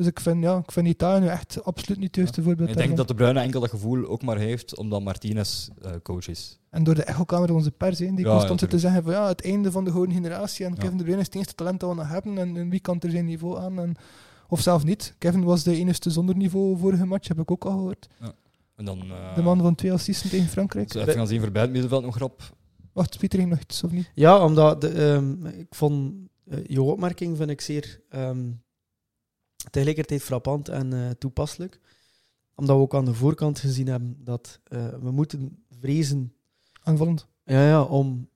Dus 0.00 0.08
ik 0.08 0.20
vind, 0.20 0.42
ja, 0.42 0.56
ik 0.56 0.72
vind 0.72 0.86
Italië 0.86 1.20
nu 1.20 1.26
echt 1.26 1.64
absoluut 1.64 1.98
niet 1.98 2.06
het 2.06 2.16
juiste 2.16 2.42
voorbeeld 2.42 2.68
Ik 2.68 2.76
denk 2.76 2.96
dat 2.96 3.08
de 3.08 3.14
Bruyne 3.14 3.40
enkel 3.40 3.60
dat 3.60 3.70
gevoel 3.70 4.06
ook 4.06 4.22
maar 4.22 4.38
heeft 4.38 4.76
omdat 4.76 5.02
Martinez 5.02 5.68
eh, 5.82 5.90
coach 6.02 6.28
is. 6.28 6.58
En 6.70 6.84
door 6.84 6.94
de 6.94 7.02
echokamer 7.02 7.46
van 7.46 7.56
onze 7.56 7.70
pers, 7.70 7.98
hè, 7.98 8.14
die 8.14 8.24
Ja, 8.24 8.30
constant 8.30 8.60
ja, 8.60 8.66
zit 8.66 8.70
te 8.70 8.78
zeggen 8.78 9.02
van 9.02 9.12
ja, 9.12 9.28
het 9.28 9.44
einde 9.44 9.70
van 9.70 9.84
de 9.84 9.90
gouden 9.90 10.14
generatie 10.14 10.64
en 10.64 10.72
Ja. 10.72 10.80
Kevin 10.80 10.96
De 10.96 11.02
Bruyne 11.02 11.20
is 11.20 11.26
het 11.26 11.34
eerste 11.34 11.54
talent 11.54 11.80
dat 11.80 11.88
we 11.88 11.94
nog 11.94 12.08
hebben 12.08 12.38
en, 12.38 12.56
en 12.56 12.70
wie 12.70 12.80
kan 12.80 13.00
er 13.00 13.10
zijn 13.10 13.24
niveau 13.24 13.58
aan. 13.58 13.80
En, 13.80 13.96
of 14.48 14.60
zelf 14.60 14.84
niet. 14.84 15.14
Kevin 15.18 15.44
was 15.44 15.62
de 15.62 15.76
enige 15.76 16.10
zonder 16.10 16.36
niveau 16.36 16.78
vorige 16.78 17.06
match, 17.06 17.28
heb 17.28 17.38
ik 17.38 17.50
ook 17.50 17.64
al 17.64 17.70
gehoord. 17.70 18.08
En 18.76 18.84
dan 18.84 19.00
eh, 19.00 19.34
De 19.34 19.42
man 19.42 19.60
van 19.60 19.74
twee 19.74 19.92
assisten 19.92 20.30
tegen 20.30 20.48
Frankrijk. 20.48 20.92
dus 20.92 21.02
even 21.02 21.14
gaan 21.14 21.26
zien 21.26 21.40
voorbij 21.40 21.62
het 21.62 21.70
middenveld 21.70 22.04
nog 22.04 22.14
grap. 22.14 22.42
Wacht, 22.92 23.18
Pieter 23.18 23.38
ging 23.38 23.50
nog 23.50 23.60
iets 23.60 23.84
of 23.84 23.90
niet? 23.90 24.10
Ja, 24.14 24.44
omdat 24.44 24.80
de, 24.80 24.88
ehm, 24.88 25.46
ik 25.46 25.74
vond 25.74 26.14
eh, 26.50 26.58
je 26.66 26.82
opmerking 26.82 27.36
vind 27.36 27.50
ik 27.50 27.60
zeer 27.60 28.00
ehm, 28.08 28.38
tegelijkertijd 29.70 30.22
frappant 30.22 30.68
en 30.68 30.92
eh, 30.92 31.10
toepasselijk. 31.10 31.80
Omdat 32.54 32.76
we 32.76 32.82
ook 32.82 32.94
aan 32.94 33.04
de 33.04 33.14
voorkant 33.14 33.58
gezien 33.58 33.86
hebben 33.86 34.16
dat 34.24 34.60
eh, 34.64 34.88
we 34.88 35.10
moeten 35.10 35.64
vrezen 35.80 36.32
Aanvallend. 36.82 37.26
ja, 37.44 37.66
ja, 37.66 37.82
om 37.82 38.28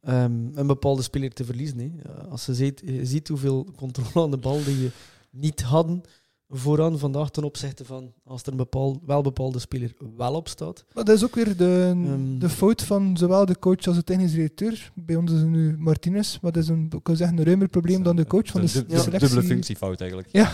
ehm, 0.00 0.48
een 0.54 0.66
bepaalde 0.66 1.02
speler 1.02 1.32
te 1.32 1.44
verliezen. 1.44 1.78
Hè. 1.78 2.12
Als 2.28 2.46
je 2.46 2.54
ziet, 2.54 2.82
je 2.84 3.06
ziet 3.06 3.28
hoeveel 3.28 3.66
controle 3.76 4.24
aan 4.24 4.30
de 4.30 4.38
bal 4.38 4.64
die 4.64 4.76
we 4.76 4.90
niet 5.30 5.62
hadden 5.62 6.02
vooraan 6.50 6.98
vandaag 6.98 7.30
ten 7.30 7.44
opzichte 7.44 7.84
van 7.84 8.12
als 8.24 8.42
er 8.42 8.50
een 8.50 8.56
bepaald, 8.56 8.98
wel 9.06 9.22
bepaalde 9.22 9.58
speler 9.58 9.92
wel 10.16 10.34
op 10.34 10.48
staat. 10.48 10.84
Maar 10.94 11.04
dat 11.04 11.16
is 11.16 11.24
ook 11.24 11.34
weer 11.34 11.56
de, 11.56 11.88
Ehm. 11.94 12.38
de 12.38 12.48
fout 12.48 12.82
van 12.82 13.16
zowel 13.16 13.46
de 13.46 13.58
coach 13.58 13.86
als 13.86 13.96
de 13.96 14.04
technisch 14.04 14.32
directeur. 14.32 14.92
Bij 14.94 15.16
ons 15.16 15.32
is 15.32 15.38
het 15.38 15.48
nu 15.48 15.76
Martinez, 15.78 16.38
maar 16.40 16.52
dat 16.52 16.62
is 16.62 16.68
een, 16.68 16.86
ik 16.96 17.02
kan 17.02 17.16
zeggen, 17.16 17.38
een 17.38 17.44
ruimer 17.44 17.68
probleem 17.68 18.02
dan 18.02 18.16
de 18.16 18.26
coach 18.26 18.46
van 18.46 18.60
de, 18.60 18.66
Het 18.66 18.74
is 18.74 18.80
een 18.80 18.86
de 18.88 18.94
dub- 18.94 19.02
selectie. 19.02 19.28
dubbele 19.28 19.46
functiefout 19.54 20.00
eigenlijk. 20.00 20.28
Ja, 20.32 20.50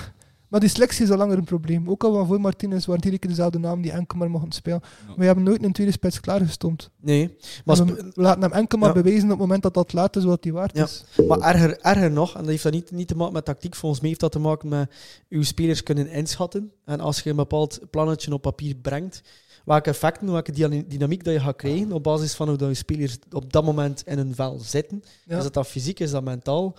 maar 0.48 0.60
die 0.60 0.68
selectie 0.68 1.04
is 1.04 1.10
al 1.10 1.16
langer 1.16 1.38
een 1.38 1.44
probleem. 1.44 1.90
Ook 1.90 2.04
al 2.04 2.12
van 2.14 2.26
voor 2.26 2.40
Martinez 2.40 2.86
waren 2.86 3.02
iedere 3.04 3.18
keer 3.18 3.30
dezelfde 3.30 3.58
naam 3.58 3.82
die 3.82 3.90
enkel 3.92 4.18
maar 4.18 4.30
mochten 4.30 4.52
spelen. 4.52 4.80
Ja. 5.08 5.14
We 5.16 5.24
hebben 5.24 5.44
nooit 5.44 5.62
een 5.62 5.72
tweede 5.72 5.92
spits 5.92 6.20
klaargestoomd. 6.20 6.90
Nee, 7.00 7.36
maar, 7.64 7.76
we, 7.84 8.10
laten 8.14 8.42
hem 8.42 8.52
enkel 8.52 8.78
maar 8.78 8.88
Ja. 8.88 8.94
bewijzen 9.02 9.24
op 9.24 9.30
het 9.30 9.38
moment 9.38 9.62
dat 9.62 9.74
dat 9.74 9.92
laat 9.92 10.16
is 10.16 10.24
wat 10.24 10.44
hij 10.44 10.52
waard 10.52 10.76
Ja. 10.76 10.84
is. 10.84 11.04
maar 11.28 11.40
erger, 11.40 11.78
erger 11.80 12.10
nog, 12.10 12.32
en 12.34 12.40
dat 12.40 12.48
heeft 12.50 12.62
dat 12.62 12.72
niet, 12.72 12.90
niet 12.90 13.08
te 13.08 13.16
maken 13.16 13.32
met 13.34 13.44
tactiek, 13.44 13.74
volgens 13.74 14.00
mij 14.00 14.08
heeft 14.08 14.20
dat 14.22 14.32
te 14.32 14.38
maken 14.38 14.68
met 14.68 14.90
uw 15.28 15.42
spelers 15.42 15.82
kunnen 15.82 16.10
inschatten. 16.10 16.72
En 16.84 17.00
als 17.00 17.20
je 17.20 17.30
een 17.30 17.36
bepaald 17.36 17.80
plannetje 17.90 18.32
op 18.32 18.42
papier 18.42 18.74
brengt, 18.74 19.22
welke 19.64 19.90
effecten, 19.90 20.32
welke 20.32 20.52
dyna- 20.52 20.82
dynamiek 20.86 21.24
dat 21.24 21.34
je 21.34 21.40
gaat 21.40 21.56
krijgen 21.56 21.92
op 21.92 22.02
basis 22.02 22.34
van 22.34 22.48
hoe 22.48 22.56
dat 22.56 22.68
je 22.68 22.74
spelers 22.74 23.18
op 23.32 23.52
dat 23.52 23.64
moment 23.64 24.02
in 24.06 24.18
een 24.18 24.34
vel 24.34 24.58
zitten. 24.58 25.02
Is 25.26 25.42
dat 25.42 25.54
dat 25.54 25.66
fysiek, 25.66 26.00
is 26.00 26.10
dat 26.10 26.24
mentaal? 26.24 26.76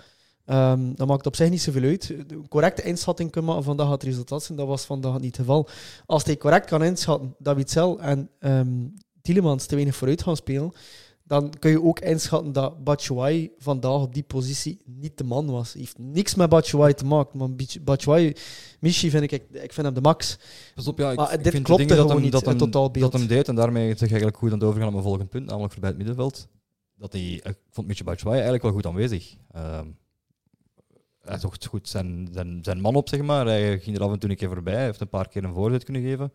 Ehm 0.48 0.94
dat 0.96 1.08
maakt 1.08 1.26
op 1.26 1.36
zich 1.36 1.50
niet 1.50 1.62
zoveel 1.62 1.84
uit. 1.84 2.08
De 2.08 2.42
correcte 2.50 2.82
inschatting 2.82 3.32
kunnen 3.32 3.50
maken 3.50 3.66
van 3.66 3.78
dat 3.78 3.86
gaat 3.86 4.02
het 4.02 4.10
resultaat 4.12 4.44
zijn, 4.44 4.58
dat 4.58 4.68
was 4.68 4.86
vandaag 4.86 5.14
niet 5.14 5.38
het 5.38 5.46
geval. 5.46 5.68
Als 6.06 6.24
hij 6.24 6.38
correct 6.38 6.66
kan 6.66 6.84
inschatten 6.84 7.36
dat 7.40 7.56
Witzel 7.56 8.00
en 8.00 8.30
ehm 8.40 8.88
Tielemans 9.22 9.66
te 9.66 9.76
weinig 9.76 9.96
vooruit 9.96 10.24
gaan 10.24 10.36
spelen, 10.36 10.72
dan 11.24 11.54
kun 11.60 11.72
je 11.72 11.84
ook 11.84 12.00
inschatten 12.00 12.52
dat 12.52 12.84
Batshuayi 12.84 13.52
vandaag 13.58 14.02
op 14.02 14.14
die 14.14 14.24
positie 14.24 14.82
niet 14.86 15.18
de 15.18 15.24
man 15.24 15.52
was. 15.52 15.72
Hij 15.72 15.82
heeft 15.82 15.98
niks 15.98 16.36
met 16.36 16.50
Batshuayi 16.50 16.94
te 16.94 17.06
maken, 17.06 17.38
maar 17.38 17.50
Batshuayi, 17.82 18.34
Michi 18.80 19.10
vind 19.10 19.24
ik, 19.24 19.32
ik 19.52 19.74
vind 19.74 19.86
hem 19.86 19.94
de 19.94 20.02
max. 20.02 20.38
Pas 20.76 20.88
op, 20.88 20.98
ja, 20.98 21.12
ik, 21.12 21.18
Maar 21.18 21.34
ik 21.34 21.44
dit 21.44 21.52
vind 21.54 21.66
gewoon 21.66 21.88
dat 21.88 21.98
niet, 21.98 21.98
hem, 21.98 22.10
het 22.14 22.72
dat 22.72 22.94
hem, 22.94 23.02
dat 23.02 23.14
hem 23.14 23.28
deed. 23.28 23.48
En 23.48 23.56
daarmee 23.56 23.88
zeg 23.88 23.96
ik 23.96 24.02
eigenlijk 24.02 24.38
goed 24.38 24.52
aan 24.52 24.58
het 24.58 24.64
overgaan 24.64 24.84
naar 24.84 24.92
mijn 24.92 25.04
volgende 25.04 25.30
punt, 25.30 25.46
namelijk 25.46 25.72
voorbij 25.72 25.90
het 25.90 25.98
middenveld. 25.98 26.48
Dat 26.96 27.12
hij, 27.12 27.22
ik 27.22 27.58
vond 27.70 27.88
Mitchell 27.88 28.06
Batshuayi 28.06 28.36
eigenlijk 28.36 28.64
wel 28.64 28.74
goed 28.74 28.86
aanwezig. 28.86 29.36
Ehm, 29.52 29.88
hij 31.28 31.40
zocht 31.40 31.66
goed 31.66 31.90
zijn, 31.90 32.28
zijn, 32.32 32.60
zijn 32.62 32.82
man 32.82 32.96
op, 32.96 33.10
zeg 33.10 33.22
maar. 33.22 33.46
Hij 33.46 33.80
ging 33.80 33.96
er 33.98 34.04
af 34.04 34.12
en 34.12 34.20
toe 34.20 34.30
een 34.30 34.36
keer 34.36 34.50
voorbij. 34.50 34.74
Hij 34.74 34.84
heeft 34.86 35.02
een 35.02 35.10
paar 35.10 35.28
keer 35.28 35.44
een 35.44 35.54
voorzet 35.54 35.84
kunnen 35.84 36.02
geven. 36.02 36.32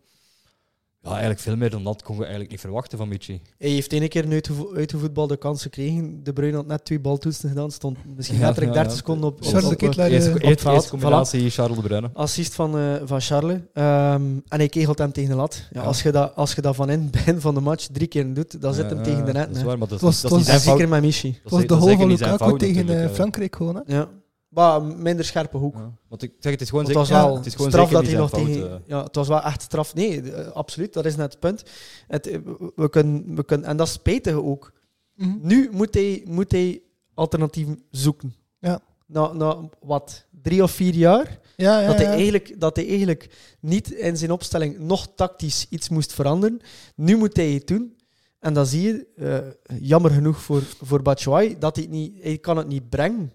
Ja, 1.04 1.10
eigenlijk 1.10 1.40
veel 1.40 1.56
meer 1.56 1.70
dan 1.70 1.84
dat 1.84 2.02
kon 2.02 2.14
je 2.14 2.20
eigenlijk 2.20 2.50
niet 2.50 2.60
verwachten 2.60 2.98
van 2.98 3.08
Michi. 3.08 3.40
Hij 3.58 3.68
heeft 3.70 3.92
één 3.92 4.08
keer 4.08 4.24
een 4.24 4.32
uitgevo- 4.32 4.74
uitgevoetbalde 4.74 5.36
kans 5.36 5.62
gekregen. 5.62 6.20
De 6.22 6.32
Bruyne 6.32 6.56
had 6.56 6.66
net 6.66 6.84
twee 6.84 7.00
baltoetsen 7.00 7.48
gedaan, 7.48 7.70
stond 7.70 7.98
misschien 8.16 8.38
Ja, 8.38 8.44
letterlijk 8.44 8.74
ja, 8.76 8.82
30 8.82 8.92
ja. 8.92 8.98
seconden 8.98 9.28
op, 9.30 9.36
op, 9.36 9.44
Charles 9.44 9.64
op- 9.64 9.78
de 9.78 9.86
op 9.86 10.40
eerste 10.42 10.88
combinatie 10.90 11.50
Charles 11.50 11.76
de 11.76 11.82
Bruyne. 11.82 12.10
assist 12.12 12.54
van, 12.54 12.78
eh, 12.78 12.94
van 13.04 13.20
Charles. 13.20 13.58
Ehm, 13.72 14.22
en 14.48 14.58
hij 14.58 14.68
kegelt 14.68 14.98
hem 14.98 15.12
tegen 15.12 15.30
de 15.30 15.36
lat. 15.36 15.66
Ja, 15.70 15.80
Ja. 15.80 15.86
Als, 15.86 16.02
je 16.02 16.10
dat, 16.12 16.34
als 16.36 16.52
je 16.54 16.60
dat 16.62 16.74
van 16.74 16.90
in 16.90 17.00
het 17.00 17.10
begin 17.18 17.40
van 17.40 17.54
de 17.54 17.60
match 17.60 17.86
drie 17.92 18.06
keer 18.08 18.34
doet, 18.34 18.60
dan 18.60 18.74
zit 18.74 18.88
hem 18.88 18.98
Ja, 18.98 19.04
tegen 19.04 19.24
de 19.24 19.32
net. 19.32 19.46
Dat 19.48 19.56
is 19.56 19.62
waar, 19.62 19.78
maar 19.78 19.88
dat, 19.88 20.00
Het 20.00 20.00
was- 20.00 20.24
is- 20.24 20.30
dat 20.30 20.56
is 20.56 20.62
zeker 20.62 20.88
met 20.88 21.02
Michi. 21.02 21.38
Het 21.42 21.52
was 21.52 21.66
de 21.66 21.74
goal 21.74 21.96
van 21.96 22.08
Lukaku 22.08 22.58
tegen 22.58 22.88
eh, 22.88 23.04
eh. 23.04 23.10
Frankrijk 23.10 23.56
gewoon. 23.56 23.74
Hè. 23.86 23.94
Ja. 23.94 24.08
Maar 24.52 24.82
minder 24.82 25.24
scherpe 25.24 25.56
hoek. 25.56 25.74
Ja. 25.76 25.92
Want 26.08 26.22
ik 26.22 26.32
zeg, 26.38 26.52
het 26.52 26.60
is 26.60 26.68
gewoon 26.68 26.84
Want 26.84 26.96
het 26.96 27.06
zeker, 27.06 27.20
was 27.22 27.28
wel 27.30 27.36
het 27.36 27.46
is 27.46 27.54
gewoon 27.54 27.70
straf 27.70 27.88
zeker 27.88 28.02
dat 28.02 28.10
hij 28.12 28.20
nog 28.20 28.30
fout. 28.30 28.44
tegen. 28.46 28.70
eh. 28.70 28.76
Ja, 28.86 29.02
het 29.02 29.14
was 29.14 29.28
wel 29.28 29.42
echt 29.42 29.62
straf. 29.62 29.94
Nee, 29.94 30.32
eh, 30.32 30.50
absoluut, 30.52 30.92
dat 30.92 31.04
is 31.04 31.16
net 31.16 31.30
het 31.30 31.40
punt. 31.40 31.62
Het, 32.08 32.26
eh, 32.26 32.38
we- 32.44 32.72
we 32.76 32.88
kunnen, 32.88 33.34
we 33.34 33.44
kunnen, 33.44 33.66
en 33.66 33.76
dat 33.76 33.86
is 33.86 33.92
spijtig 33.92 34.34
ook. 34.34 34.72
Mhm. 35.14 35.36
Nu 35.40 35.68
moet 35.72 35.94
hij, 35.94 36.22
moet 36.28 36.52
hij 36.52 36.82
alternatieven 37.14 37.82
zoeken. 37.90 38.34
Ja. 38.58 38.80
Na, 39.06 39.32
na 39.32 39.68
wat, 39.80 40.26
drie 40.42 40.62
of 40.62 40.70
vier 40.70 40.94
jaar? 40.94 41.38
Ja, 41.56 41.80
ja, 41.80 41.86
dat, 41.86 41.96
hij 41.96 42.04
ja. 42.04 42.12
eigenlijk, 42.12 42.60
dat 42.60 42.76
hij 42.76 42.88
eigenlijk 42.88 43.30
niet 43.60 43.90
in 43.90 44.16
zijn 44.16 44.30
opstelling 44.30 44.78
nog 44.78 45.08
tactisch 45.14 45.66
iets 45.70 45.88
moest 45.88 46.12
veranderen. 46.12 46.60
Nu 46.96 47.16
moet 47.16 47.36
hij 47.36 47.50
het 47.50 47.66
doen. 47.66 47.96
En 48.38 48.54
dan 48.54 48.66
zie 48.66 48.82
je, 48.82 49.06
eh, 49.16 49.78
jammer 49.80 50.10
genoeg 50.10 50.40
voor, 50.42 50.62
voor 50.82 51.02
Batshuayi, 51.02 51.56
dat 51.58 51.76
hij, 51.76 51.84
het 51.84 51.92
niet, 51.94 52.22
hij 52.22 52.38
kan 52.38 52.56
het 52.56 52.66
niet 52.68 52.88
brengen. 52.88 53.32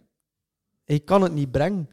Hij 0.87 0.99
kan 0.99 1.21
het 1.21 1.33
niet 1.33 1.51
brengen. 1.51 1.89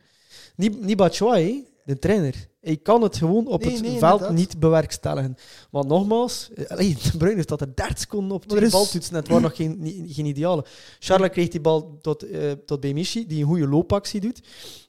Niet, 0.57 0.81
niet 0.81 0.97
Batshuayi, 0.97 1.67
de 1.85 1.99
trainer. 1.99 2.49
Hij 2.61 2.77
kan 2.77 3.03
het 3.03 3.16
gewoon 3.16 3.47
op 3.47 3.64
Nee, 3.64 3.73
het 3.73 3.83
nee, 3.83 3.99
veld 3.99 4.12
inderdaad. 4.12 4.37
niet 4.38 4.59
bewerkstelligen. 4.61 5.37
Want 5.70 5.88
nogmaals, 5.88 6.51
eh, 6.55 6.66
allee, 6.66 6.97
de 7.12 7.16
Bruyne 7.16 7.42
staat 7.42 7.61
er 7.61 7.75
30 7.75 7.99
seconden 7.99 8.37
op. 8.37 8.47
Twee 8.47 8.62
is- 8.62 8.73
baltoetsen, 8.73 9.14
het 9.14 9.29
waren 9.29 9.42
nog 9.42 9.57
geen, 9.57 9.77
niet- 9.83 10.14
geen 10.14 10.27
ideale. 10.27 10.64
Charles 10.99 11.31
kreeg 11.31 11.49
die 11.49 11.61
bal 11.61 11.99
tot, 12.01 12.23
eh, 12.23 12.51
tot 12.53 12.81
bij 12.81 12.92
Michi, 12.92 13.27
die 13.27 13.40
een 13.42 13.49
goede 13.49 13.68
loopactie 13.68 14.20
doet. 14.20 14.42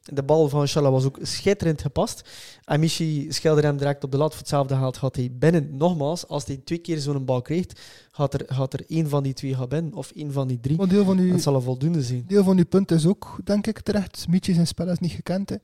De 0.03 0.23
bal 0.23 0.49
van 0.49 0.67
Charles 0.67 0.91
was 0.91 1.05
ook 1.05 1.17
schitterend 1.21 1.81
gepast. 1.81 2.29
En 2.63 2.79
Michi 2.79 3.31
schilderde 3.31 3.67
hem 3.67 3.77
direct 3.77 4.03
op 4.03 4.11
de 4.11 4.17
lat. 4.17 4.29
Voor 4.31 4.39
hetzelfde 4.39 4.75
geld 4.75 4.97
gaat 4.97 5.15
hij 5.15 5.29
binnen. 5.33 5.77
Nogmaals, 5.77 6.27
als 6.27 6.45
hij 6.45 6.57
twee 6.63 6.77
keer 6.79 6.99
zo'n 6.99 7.25
bal 7.25 7.41
krijgt, 7.41 7.79
gaat 8.11 8.33
er, 8.33 8.41
gaat 8.47 8.73
er 8.73 8.83
één 8.87 9.09
van 9.09 9.23
die 9.23 9.33
twee 9.33 9.55
gaan 9.55 9.69
binnen. 9.69 9.93
Of 9.93 10.11
één 10.11 10.31
van 10.31 10.47
die 10.47 10.59
drie. 10.59 10.77
Maar 10.77 10.87
deel 10.87 11.05
van, 11.05 11.17
uw, 11.17 11.31
Dat 11.31 11.41
zal 11.41 11.61
voldoende 11.61 12.01
zijn. 12.03 12.23
deel 12.27 12.43
van 12.43 12.57
uw 12.57 12.65
punt 12.65 12.91
is 12.91 13.05
ook, 13.05 13.39
denk 13.43 13.67
ik, 13.67 13.79
terecht. 13.79 14.25
Mietje 14.29 14.53
zijn 14.53 14.67
spel 14.67 14.89
is 14.89 14.99
niet 14.99 15.11
gekend. 15.11 15.49
Hè. 15.49 15.55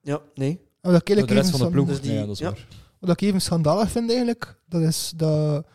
Ja, 0.00 0.20
nee. 0.34 0.60
Maar 0.84 0.92
dat 0.92 1.00
ik 1.00 1.06
De 1.06 1.14
eigenlijk 1.14 1.30
rest 1.30 1.50
van 1.50 1.58
de 1.60 1.66
even 1.66 1.72
ploeg, 1.72 1.86
Dus 1.88 2.00
die- 2.00 2.10
nee, 2.10 2.20
ja, 2.20 2.26
dat 2.26 2.34
is 2.34 2.40
ja. 2.40 2.50
waar. 2.50 2.66
Wat 2.98 3.10
ik 3.10 3.20
even 3.20 3.40
schandalig 3.40 3.90
vind 3.90 4.08
eigenlijk, 4.08 4.60
dat 4.68 4.80
is 4.82 5.12
dat 5.16 5.66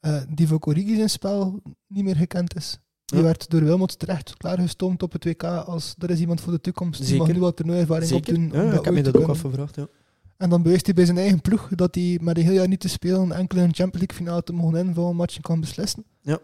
eh 0.00 0.22
Divo 0.34 0.56
Origi 0.60 0.94
zijn 0.96 1.10
spel 1.10 1.62
niet 1.86 2.04
meer 2.04 2.16
gekend 2.16 2.56
is. 2.56 2.78
Die 3.04 3.18
Ja. 3.18 3.24
werd 3.24 3.50
door 3.50 3.64
Wilmot 3.64 3.98
terecht 3.98 4.36
klaargestoomd 4.36 5.02
op 5.02 5.12
het 5.12 5.24
WK 5.24 5.42
als 5.44 5.94
er 5.98 6.10
is 6.10 6.20
iemand 6.20 6.40
voor 6.40 6.52
de 6.52 6.60
toekomst. 6.60 7.06
Die 7.06 7.18
mag 7.18 7.32
nu 7.32 7.38
wat 7.40 7.56
toernooiervaring 7.56 8.12
opdoen. 8.12 8.36
om 8.52 8.66
Ja, 8.66 8.72
ik 8.72 8.84
heb 8.84 8.94
me 8.94 9.02
dat 9.02 9.16
ook 9.16 9.28
afgevraagd. 9.28 9.76
Ja. 9.76 9.86
En 10.36 10.50
dan 10.50 10.62
bewijst 10.62 10.86
hij 10.86 10.94
bij 10.94 11.04
zijn 11.04 11.18
eigen 11.18 11.40
ploeg 11.40 11.68
dat 11.68 11.94
hij 11.94 12.18
met 12.22 12.36
een 12.36 12.42
heel 12.42 12.52
jaar 12.52 12.68
niet 12.68 12.80
te 12.80 12.88
spelen 12.88 13.32
enkel 13.32 13.58
in 13.58 13.64
een 13.64 13.74
Champions 13.74 13.98
League 14.06 14.16
finale 14.16 14.42
te 14.42 14.52
mogen 14.52 14.86
invallen 14.86 15.16
matchen 15.16 15.42
kan 15.42 15.60
beslissen. 15.60 16.04
Ja. 16.20 16.38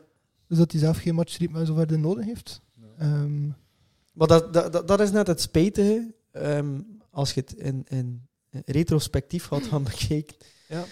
Dus 0.47 0.59
dat 0.59 0.71
hij 0.73 0.81
zelf 0.81 0.99
geen 0.99 1.15
matchritme 1.15 1.67
zo 1.67 1.75
verder 1.75 1.99
nodig 1.99 2.25
heeft. 2.25 2.61
Ehm, 2.99 3.47
Maar 4.13 4.27
dat, 4.27 4.53
dat, 4.53 4.73
dat, 4.73 4.89
dat 4.89 5.01
is 5.01 5.11
net 5.11 5.27
het 5.27 5.41
spijtige. 5.41 6.15
ehm, 6.33 6.81
als 7.11 7.33
je 7.33 7.41
het 7.41 7.53
in, 7.53 7.85
in 7.89 8.27
retrospectief 8.65 9.45
gaat 9.45 9.67
gaan 9.67 9.83
bekijken. 9.93 10.37
Ja. 10.69 10.85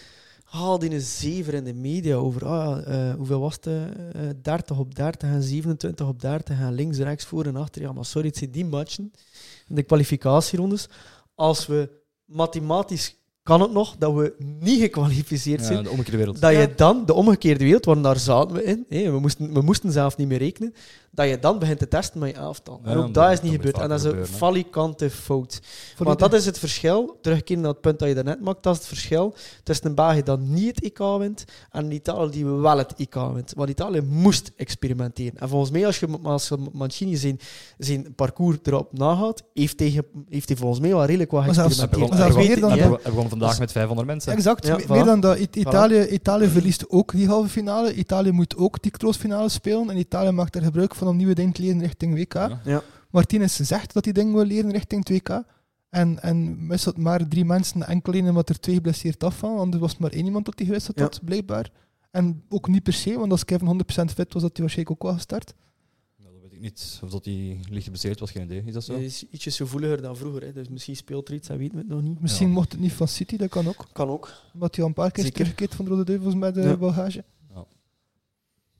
Haal 0.44 0.79
die 0.79 0.90
een 0.90 1.00
zever 1.00 1.55
in 1.55 1.64
de 1.64 1.74
media 1.74 2.14
over 2.16 2.46
ah, 2.46 3.09
eh, 3.11 3.14
hoeveel 3.16 3.40
was 3.40 3.55
het? 3.55 3.66
eh, 3.66 4.22
30 4.42 4.79
op 4.79 4.94
30 4.94 5.29
en 5.29 5.42
27 5.42 6.09
op 6.09 6.20
30 6.20 6.59
en 6.61 6.72
links, 6.72 6.98
rechts, 6.98 7.24
voor 7.24 7.44
en 7.44 7.57
achter. 7.57 7.83
Ja, 7.83 7.92
maar 7.92 8.05
sorry, 8.05 8.29
het 8.29 8.37
zijn 8.37 8.50
die 8.50 8.64
matchen. 8.64 9.12
De 9.66 9.83
kwalificatierondes. 9.83 10.88
Als 11.35 11.66
we 11.66 11.90
mathematisch 12.24 13.16
kan 13.42 13.61
het 13.61 13.72
nog 13.72 13.96
dat 13.98 14.14
we 14.14 14.35
niet 14.61 14.81
gekwalificeerd 14.81 15.64
zijn. 15.64 15.76
Ja, 15.76 15.83
de 15.83 15.90
omgekeerde 15.90 16.16
wereld. 16.16 16.40
Dat 16.40 16.52
Ja. 16.52 16.61
je 16.61 16.74
dan, 16.74 17.07
de 17.07 17.14
omgekeerde 17.14 17.64
wereld, 17.64 17.85
want 17.85 18.02
daar 18.02 18.18
zaten 18.18 18.57
we 18.57 18.62
in, 18.64 18.85
hè, 18.88 19.11
we, 19.11 19.18
moesten, 19.18 19.52
we 19.52 19.61
moesten 19.62 19.92
zelf 19.92 20.16
niet 20.16 20.29
meer 20.29 20.38
rekenen, 20.38 20.74
dat 21.16 21.29
je 21.29 21.38
dan 21.38 21.59
begint 21.59 21.79
te 21.79 21.88
testen 21.88 22.20
met 22.20 22.29
je 22.31 22.37
elftal. 22.37 22.81
Ja, 22.85 22.90
en 22.90 22.96
ook 22.98 23.14
dat- 23.14 23.33
is 23.33 23.40
niet 23.42 23.52
gebeurd. 23.52 23.79
En 23.79 23.88
dat 23.88 23.98
is 23.98 24.05
een 24.05 24.11
gebeuren, 24.11 24.35
falikante 24.35 25.11
fout. 25.11 25.61
voor 25.96 26.07
Want 26.07 26.18
dat 26.18 26.33
is 26.33 26.46
het 26.46 26.59
verschil, 26.59 27.18
terugkeren 27.22 27.62
naar 27.62 27.70
het 27.72 27.81
punt 27.81 27.98
dat 27.98 28.09
je 28.09 28.14
daarnet 28.14 28.40
maakt, 28.40 28.62
dat 28.62 28.72
is 28.72 28.79
het 28.79 28.88
verschil 28.88 29.35
tussen 29.62 29.87
een 29.87 29.94
België 29.94 30.22
dat 30.22 30.40
niet 30.40 30.74
het 30.74 30.85
IK 30.85 30.98
wint 31.18 31.44
en 31.70 31.85
een 31.85 31.92
Italië 31.92 32.31
die 32.31 32.46
wel 32.46 32.79
het 32.79 32.92
IK 32.96 33.14
wint. 33.35 33.52
Want 33.57 33.68
Italië 33.70 34.00
moest 34.00 34.50
experimenteren. 34.57 35.38
En 35.40 35.48
volgens 35.48 35.70
mij, 35.70 35.87
als 35.87 35.98
je, 36.00 36.09
als 36.22 36.48
je 36.48 36.57
Mancini 36.72 37.16
zijn, 37.16 37.38
zijn 37.79 38.14
parcours 38.14 38.59
erop 38.62 38.92
nagaat, 38.92 39.42
heeft 39.55 39.79
hij, 39.81 40.00
heeft 40.29 40.48
hij 40.48 40.57
volgens 40.57 40.81
mij 40.81 40.90
wel 40.90 41.05
redelijk 41.05 41.31
wat 41.31 41.44
zelfs- 41.44 41.59
geëxperimenteerd. 41.59 42.11
hij 42.11 42.18
zelfs 42.18 42.35
begon- 42.35 42.46
meer 42.48 42.61
dan 42.61 42.70
hij 42.70 42.79
dat- 42.79 42.88
begon- 42.88 43.02
hij 43.05 43.12
begon 43.12 43.29
vandaag 43.29 43.59
met 43.59 43.72
500 43.72 44.09
mensen. 44.09 44.33
Exact, 44.33 44.66
Ja, 44.66 44.79
meer 44.88 45.05
dan 45.05 45.20
dat. 45.20 45.38
Italië, 45.38 46.07
Italië 46.07 46.46
verliest 46.48 46.90
ook 46.90 47.12
die 47.12 47.26
halve 47.29 47.48
finale. 47.48 47.94
Italië 47.94 48.31
moet 48.31 48.57
ook 48.57 48.83
die 48.83 48.90
troostfinale 48.90 49.48
spelen. 49.48 49.90
En 49.90 49.96
Italië 49.96 50.31
maakt 50.31 50.55
er 50.57 50.62
gebruik 50.62 50.94
van 50.94 51.05
om 51.06 51.16
nieuwe 51.16 51.34
dingen 51.34 51.52
te 51.52 51.62
leren 51.62 51.80
richting 51.80 52.14
WK. 52.14 52.34
Ja. 52.34 52.60
Ja. 52.64 52.82
Martinez 53.10 53.60
zegt 53.60 53.92
dat 53.92 54.04
hij 54.04 54.12
dingen 54.14 54.34
wil 54.34 54.44
leren 54.44 54.70
richting 54.70 55.06
2K. 55.12 55.34
En, 55.88 56.22
en 56.22 56.68
wisselt 56.68 56.96
maar 56.96 57.28
drie 57.28 57.44
mensen 57.44 57.86
enkel 57.86 58.12
in 58.12 58.28
omdat 58.28 58.48
er 58.48 58.60
twee 58.60 58.74
geblesseerd 58.74 59.24
afvallen. 59.24 59.58
Anders 59.58 59.82
was 59.82 59.90
het 59.90 60.00
maar 60.00 60.10
één 60.12 60.24
iemand 60.24 60.44
dat 60.44 60.54
hij 60.58 60.66
gewisseld 60.66 60.98
Ja. 60.98 61.02
had, 61.04 61.20
blijkbaar. 61.24 61.70
En 62.10 62.42
ook 62.48 62.68
niet 62.68 62.82
per 62.82 62.92
se, 62.92 63.18
want 63.18 63.30
als 63.30 63.44
Kevin 63.44 63.66
100% 63.66 64.12
fit 64.14 64.32
was, 64.32 64.42
had 64.42 64.52
hij 64.56 64.60
waarschijnlijk 64.60 64.90
ook 64.90 65.02
wel 65.02 65.12
gestart. 65.12 65.54
Nou, 66.16 66.32
dat 66.32 66.42
weet 66.42 66.52
ik 66.52 66.60
niet. 66.60 67.00
Of 67.04 67.10
dat 67.10 67.24
hij 67.24 67.60
licht 67.68 67.84
geblesseerd 67.84 68.20
was, 68.20 68.30
geen 68.30 68.42
idee. 68.42 68.62
Is 68.66 68.72
dat 68.72 68.84
zo? 68.84 68.92
Hij 68.92 69.04
is 69.04 69.24
ietsjes 69.30 69.56
gevoeliger 69.56 70.02
dan 70.02 70.16
vroeger, 70.16 70.42
hè. 70.42 70.52
dus 70.52 70.68
misschien 70.68 70.96
speelt 70.96 71.28
er 71.28 71.34
iets, 71.34 71.48
hij 71.48 71.58
weet 71.58 71.72
het 71.72 71.88
nog 71.88 72.02
niet. 72.02 72.20
Misschien 72.20 72.46
Ja. 72.48 72.52
mocht 72.52 72.72
het 72.72 72.80
niet 72.80 72.92
van 72.92 73.08
City, 73.08 73.36
dat 73.36 73.48
kan 73.48 73.68
ook. 73.68 73.86
Kan 73.92 74.08
ook. 74.08 74.32
Omdat 74.54 74.74
hij 74.74 74.82
al 74.84 74.88
een 74.90 74.94
paar 74.96 75.10
keer 75.10 75.32
teruggekeerd 75.32 75.74
van 75.74 75.84
de 75.84 75.90
Rode 75.90 76.04
Duivels 76.04 76.34
met 76.34 76.54
de 76.54 76.60
Ja. 76.60 76.76
bagage. 76.76 77.24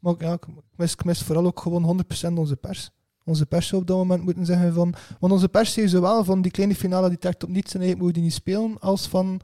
Maar 0.01 0.15
ja, 0.19 0.33
ik 0.33 0.47
mis, 0.77 0.93
ik 0.93 1.05
mis 1.05 1.23
vooral 1.23 1.47
ook 1.47 1.61
gewoon 1.61 2.05
100% 2.31 2.33
onze 2.35 2.57
pers. 2.57 2.91
Onze 3.25 3.47
pers 3.47 3.67
zou 3.67 3.81
op 3.81 3.87
dat 3.87 3.97
moment 3.97 4.23
moeten 4.23 4.47
zeggen 4.47 4.73
van... 4.75 4.95
Want 5.21 5.33
onze 5.33 5.49
pers 5.49 5.73
zei 5.73 5.89
zowel 5.89 6.25
van 6.25 6.43
die 6.43 6.51
kleine 6.51 6.75
finale 6.75 7.09
die 7.09 7.19
trekt 7.19 7.43
op 7.45 7.49
niets 7.51 7.75
en 7.75 7.81
eigenlijk 7.81 8.03
moet 8.03 8.15
die 8.15 8.23
niet 8.23 8.33
spelen, 8.33 8.79
als 8.81 9.07
van... 9.07 9.41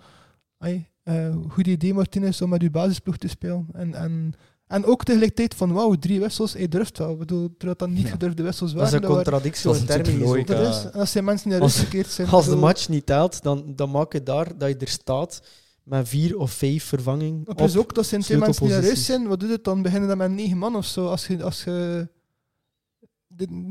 Ay, 0.59 0.91
eh, 1.03 1.35
goed 1.49 1.67
idee 1.67 1.95
Martinez 1.95 2.41
om 2.41 2.49
met 2.49 2.63
uw 2.63 2.71
basisploeg 2.71 3.17
te 3.17 3.29
spelen. 3.29 3.67
En, 3.73 3.95
en, 3.95 4.33
En 4.67 4.85
ook 4.85 5.05
tegelijkertijd 5.05 5.55
van, 5.55 5.73
wauw, 5.73 5.95
drie 5.95 6.21
wissels, 6.21 6.53
hij 6.53 6.69
durft 6.69 6.99
wel. 6.99 7.11
Ik 7.13 7.19
bedoel, 7.19 7.49
terwijl 7.57 7.75
dat 7.79 7.89
niet 7.89 8.05
Ja. 8.07 8.11
gedurfde 8.11 8.43
wissels 8.43 8.73
Dat 8.73 8.83
is 8.83 8.91
waren. 8.91 9.03
een 9.09 9.15
dat 9.15 9.23
contradictie 9.23 9.71
is 9.71 9.81
een 9.81 9.87
termen. 9.87 10.11
hier 10.11 10.27
zo. 10.27 10.55
dat 10.55 10.75
is, 10.75 10.85
en 10.85 10.93
als 11.01 11.11
zijn 11.13 11.25
mensen 11.25 11.53
Als- 11.53 11.61
rust 11.61 11.79
gekeerd 11.79 12.07
zijn. 12.11 12.29
Als 12.29 12.47
de 12.49 12.57
match 12.57 12.89
niet 12.89 13.07
telt, 13.07 13.43
dan, 13.43 13.73
dan 13.77 13.91
maak 13.91 14.13
je 14.13 14.23
daar 14.23 14.59
dat 14.59 14.69
je 14.69 14.77
er 14.77 14.89
staat 14.89 15.43
met 15.83 16.09
vier 16.09 16.39
of 16.39 16.51
vijf 16.51 16.85
vervangingen. 16.85 17.43
Maar 17.45 17.55
plus 17.55 17.77
op. 17.77 17.83
ook, 17.83 17.95
dat 17.95 18.07
zijn 18.07 18.21
twee 18.21 18.39
mensen 18.39 18.63
die 18.63 18.73
naar 18.73 18.83
huis 18.83 19.05
sleutelposities. 19.05 19.07
zijn. 19.07 19.29
Wat 19.29 19.41
doet 19.41 19.51
het 19.51 19.65
dan? 19.65 19.83
Beginnen 19.83 20.09
dan 20.09 20.19
met 20.19 20.31
negen 20.31 20.59
man 20.59 20.77
of 20.77 20.85
zo? 20.87 21.07
Als 21.07 21.27
je, 21.27 21.43
als 21.43 21.65
je 21.65 22.09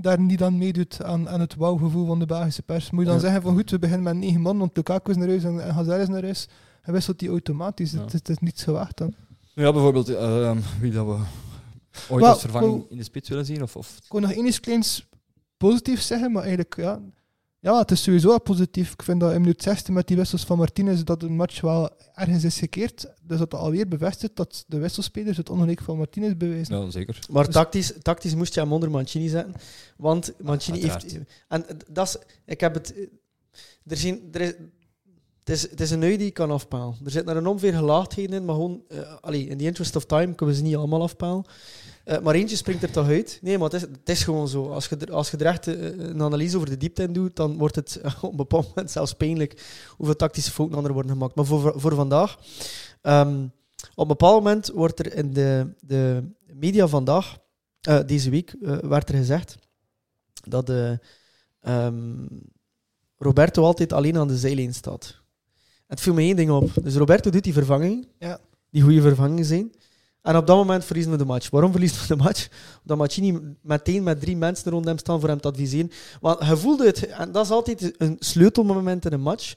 daar 0.02 0.20
niet 0.20 0.44
aan 0.44 0.58
meedoet 0.58 1.04
aan, 1.04 1.30
aan 1.30 1.40
het 1.40 1.56
wauwgevoel 1.56 2.06
van 2.06 2.20
de 2.20 2.26
Belgische 2.26 2.62
pers. 2.62 2.92
Moet 2.92 3.00
je 3.02 3.06
dan 3.06 3.16
Ja. 3.16 3.22
zeggen 3.22 3.42
van 3.42 3.56
goed, 3.56 3.70
we 3.70 3.80
beginnen 3.80 4.04
met 4.04 4.16
negen 4.24 4.42
man, 4.42 4.58
want 4.58 4.76
Lukaku 4.78 5.12
is 5.12 5.18
naar 5.18 5.28
huis 5.28 5.44
en, 5.44 5.64
en 5.64 5.74
Hazard 5.74 6.02
is 6.02 6.08
naar 6.08 6.22
huis. 6.24 6.48
En 6.82 6.94
wisselt 6.94 7.20
die 7.20 7.30
automatisch. 7.30 7.92
Ja. 7.92 8.00
Het, 8.00 8.08
is- 8.08 8.14
het 8.14 8.30
is 8.30 8.38
niet 8.40 8.62
gewaagd 8.62 8.98
dan. 8.98 9.14
Ja, 9.54 9.72
bijvoorbeeld 9.72 10.10
eh, 10.10 10.58
wie 10.80 10.92
dat 10.92 11.06
we 11.06 11.18
ooit 12.10 12.24
als 12.26 12.42
vervanging 12.42 12.86
in 12.90 12.98
de 12.98 13.04
spits 13.04 13.30
willen 13.30 13.46
zien. 13.46 13.62
Of, 13.64 13.76
of 13.76 13.98
Ik 13.98 14.04
kon 14.10 14.22
nog 14.22 14.32
één 14.32 14.46
iets 14.46 14.60
kleins 14.60 15.08
positiefs 15.58 16.08
zeggen, 16.08 16.32
maar 16.32 16.42
eigenlijk 16.42 16.76
ja. 16.76 17.00
Ja, 17.64 17.80
het 17.80 17.92
is 17.92 18.04
sowieso 18.04 18.28
wel 18.28 18.42
positief. 18.42 18.94
Ik 18.94 19.04
vind 19.04 19.20
dat 19.20 19.34
in 19.34 19.40
minuut 19.42 19.62
16 19.64 19.94
met 19.94 20.08
die 20.08 20.18
wissels 20.18 20.44
van 20.44 20.58
Martinez 20.58 21.02
dat 21.04 21.24
een 21.24 21.36
match 21.36 21.62
wel 21.62 21.90
ergens 22.14 22.44
is 22.44 22.60
gekeerd. 22.60 23.08
Dus 23.24 23.38
dat 23.40 23.54
alweer 23.54 23.88
bevestigt 23.88 24.36
dat 24.36 24.64
de 24.68 24.78
wisselspelers 24.78 25.38
het 25.38 25.50
ongelijk 25.50 25.82
van 25.82 25.98
Martinez 25.98 26.34
bewijzen. 26.38 26.82
ja, 26.82 26.90
zeker. 26.90 27.20
Maar 27.30 27.46
Dus- 27.46 27.54
tactisch, 27.54 27.94
tactisch 28.02 28.36
moest 28.36 28.54
je 28.54 28.60
hem 28.60 28.74
onder 28.74 28.92
Mancini 28.92 29.28
zetten. 29.28 29.54
Want 29.98 30.34
Mancini 30.44 30.82
heeft... 30.82 31.18
En 31.48 31.66
dat 31.92 32.08
is... 32.08 32.18
Ik 32.46 32.60
heb 32.60 32.74
het... 32.74 32.94
Er 33.88 33.98
zijn... 33.98 34.20
Er 34.32 34.42
is, 34.42 34.54
is, 35.52 35.70
het 35.70 35.82
is 35.82 35.92
een 35.92 36.04
ui 36.04 36.18
die 36.18 36.26
je 36.26 36.32
kan 36.32 36.52
afpalen. 36.52 36.96
Er 37.06 37.12
zit 37.12 37.26
naar 37.26 37.38
een 37.38 37.48
ongeveer 37.48 37.74
gelaagdheden 37.74 38.36
in, 38.36 38.46
maar 38.46 38.56
gewoon... 38.56 38.84
allee, 39.22 39.48
in 39.48 39.58
the 39.58 39.66
interest 39.66 39.96
of 39.96 40.06
time 40.06 40.36
kunnen 40.36 40.56
we 40.56 40.62
ze 40.62 40.68
niet 40.68 40.76
allemaal 40.76 41.02
afpalen. 41.02 41.46
Eh, 42.04 42.20
maar 42.20 42.36
eentje 42.36 42.56
springt 42.56 42.84
er 42.84 42.92
toch 42.92 43.08
uit. 43.08 43.40
Nee, 43.42 43.58
maar 43.58 43.70
het 43.70 43.82
is, 43.82 43.82
het 43.82 44.10
is 44.10 44.24
gewoon 44.24 44.48
zo. 44.48 44.72
Als 44.72 44.88
je 44.88 45.12
als 45.12 45.32
je 45.32 45.38
er 45.38 45.60
eh, 45.60 46.08
een 46.08 46.22
analyse 46.22 46.56
over 46.56 46.70
de 46.70 46.78
diepte 46.78 47.04
in 47.04 47.14
doet, 47.14 47.36
dan 47.36 47.58
wordt 47.58 47.76
het 47.76 48.02
op 48.22 48.32
een 48.32 48.38
bepaald 48.38 48.68
moment 48.68 48.92
zelfs 48.92 49.14
pijnlijk 49.14 49.66
hoeveel 49.98 50.16
tactische 50.16 50.52
fouten 50.52 50.86
er 50.86 50.94
worden 50.94 51.12
gemaakt. 51.12 51.36
Maar 51.36 51.46
voor, 51.46 51.74
voor 51.76 51.96
vandaag... 51.96 52.38
ehm, 53.02 53.44
op 53.96 54.02
een 54.02 54.08
bepaald 54.08 54.44
moment 54.44 54.72
wordt 54.74 55.00
er 55.00 55.16
in 55.16 55.34
de, 55.34 55.74
de 55.80 56.24
media 56.54 56.88
vandaag, 56.88 57.38
deze 58.06 58.30
week, 58.30 58.56
werd 58.82 59.10
er 59.10 59.16
gezegd 59.16 59.58
dat 60.44 60.72
ehm, 61.60 62.26
Roberto 63.18 63.64
altijd 63.64 63.94
alleen 63.94 64.18
aan 64.18 64.28
de 64.28 64.38
zijlijn 64.38 64.74
staat. 64.74 65.21
Het 65.92 66.02
viel 66.02 66.14
me 66.14 66.22
één 66.22 66.36
ding 66.36 66.50
op. 66.52 66.70
Dus 66.84 66.96
Roberto 66.96 67.30
doet 67.30 67.44
die 67.44 67.54
vervanging, 67.54 68.08
Ja. 68.20 68.40
die 68.70 68.82
goede 68.82 69.02
vervangingen 69.02 69.46
zijn. 69.46 69.72
En 70.22 70.36
op 70.38 70.48
dat 70.48 70.58
moment 70.58 70.86
verliezen 70.86 71.12
we 71.12 71.18
de 71.18 71.26
match. 71.26 71.50
Waarom 71.50 71.72
verliezen 71.72 72.02
we 72.02 72.08
de 72.16 72.24
match? 72.24 72.48
Omdat 72.82 72.98
Machini 72.98 73.40
meteen 73.62 74.04
met 74.04 74.20
drie 74.20 74.38
mensen 74.38 74.72
rond 74.72 74.86
hem 74.86 74.98
staan 74.98 75.20
voor 75.20 75.30
hem 75.30 75.42
te 75.42 75.48
adviseren. 75.48 75.92
Want 76.22 76.40
hij 76.40 76.56
voelde 76.56 76.86
het, 76.86 77.08
en 77.08 77.32
dat 77.32 77.46
is 77.46 77.52
altijd 77.52 77.94
een 77.98 78.16
sleutelmoment 78.20 79.06
in 79.06 79.14
een 79.14 79.22
match. 79.22 79.54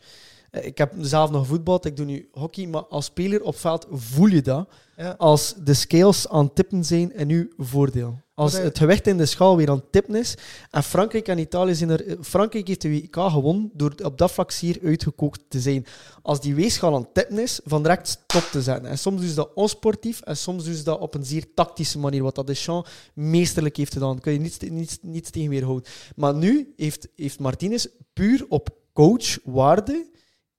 Eh, 0.50 0.64
Ik 0.66 0.78
heb 0.78 0.92
zelf 1.00 1.30
nog 1.30 1.46
voetbal, 1.46 1.78
ik 1.86 1.96
doe 1.96 2.06
nu 2.06 2.28
hockey, 2.32 2.66
maar 2.66 2.84
als 2.84 3.04
speler 3.04 3.42
op 3.42 3.56
veld 3.56 3.86
voel 3.90 4.26
je 4.26 4.42
dat 4.42 4.68
Ja. 4.96 5.14
als 5.18 5.54
de 5.64 5.74
scales 5.74 6.28
aan 6.28 6.44
het 6.44 6.54
tippen 6.54 6.84
zijn 6.84 7.14
in 7.16 7.30
uw 7.30 7.48
voordeel. 7.56 8.18
Als 8.34 8.52
het 8.52 8.78
gewicht 8.78 9.06
in 9.06 9.16
de 9.16 9.26
schaal 9.26 9.56
weer 9.56 9.70
aan 9.70 9.76
het 9.76 9.92
tippen 9.92 10.14
is. 10.14 10.34
En 10.70 10.82
Frankrijk 10.82 11.28
en 11.28 11.38
Italië 11.38 11.74
zijn 11.74 11.90
er... 11.90 12.16
Frankrijk 12.20 12.66
heeft 12.66 12.82
de 12.82 12.88
WK 12.90 13.16
gewonnen 13.16 13.70
door 13.72 13.94
op 14.02 14.18
dat 14.18 14.32
vlak 14.32 14.50
zeer 14.50 14.78
uitgekookt 14.84 15.40
te 15.48 15.60
zijn. 15.60 15.86
Als 16.22 16.40
die 16.40 16.54
weegschaal 16.54 16.94
aan 16.94 17.00
het 17.00 17.14
tippen 17.14 17.38
is, 17.38 17.60
van 17.64 17.82
direct 17.82 18.08
stop 18.08 18.42
te 18.50 18.62
zetten. 18.62 18.90
En 18.90 18.98
soms 18.98 19.20
doen 19.20 19.28
ze 19.28 19.34
dat 19.34 19.50
onsportief 19.54 20.20
en 20.20 20.36
soms 20.36 20.64
doen 20.64 20.74
ze 20.74 20.82
dat 20.82 21.00
op 21.00 21.14
een 21.14 21.24
zeer 21.24 21.54
tactische 21.54 21.98
manier. 21.98 22.22
Wat 22.22 22.34
dat 22.34 22.46
Deschamps 22.46 22.90
meesterlijk 23.14 23.76
heeft 23.76 23.92
gedaan. 23.92 24.12
Daar 24.12 24.20
kun 24.20 24.32
je 24.32 24.38
niets, 24.38 24.58
niets, 24.58 24.98
niets 25.02 25.30
tegen 25.30 25.50
weerhouden. 25.50 25.90
Maar 26.16 26.34
nu 26.34 26.72
heeft, 26.76 27.08
heeft 27.16 27.38
Martinez 27.38 27.86
puur 28.12 28.44
op 28.48 28.68
coachwaarde 28.92 30.06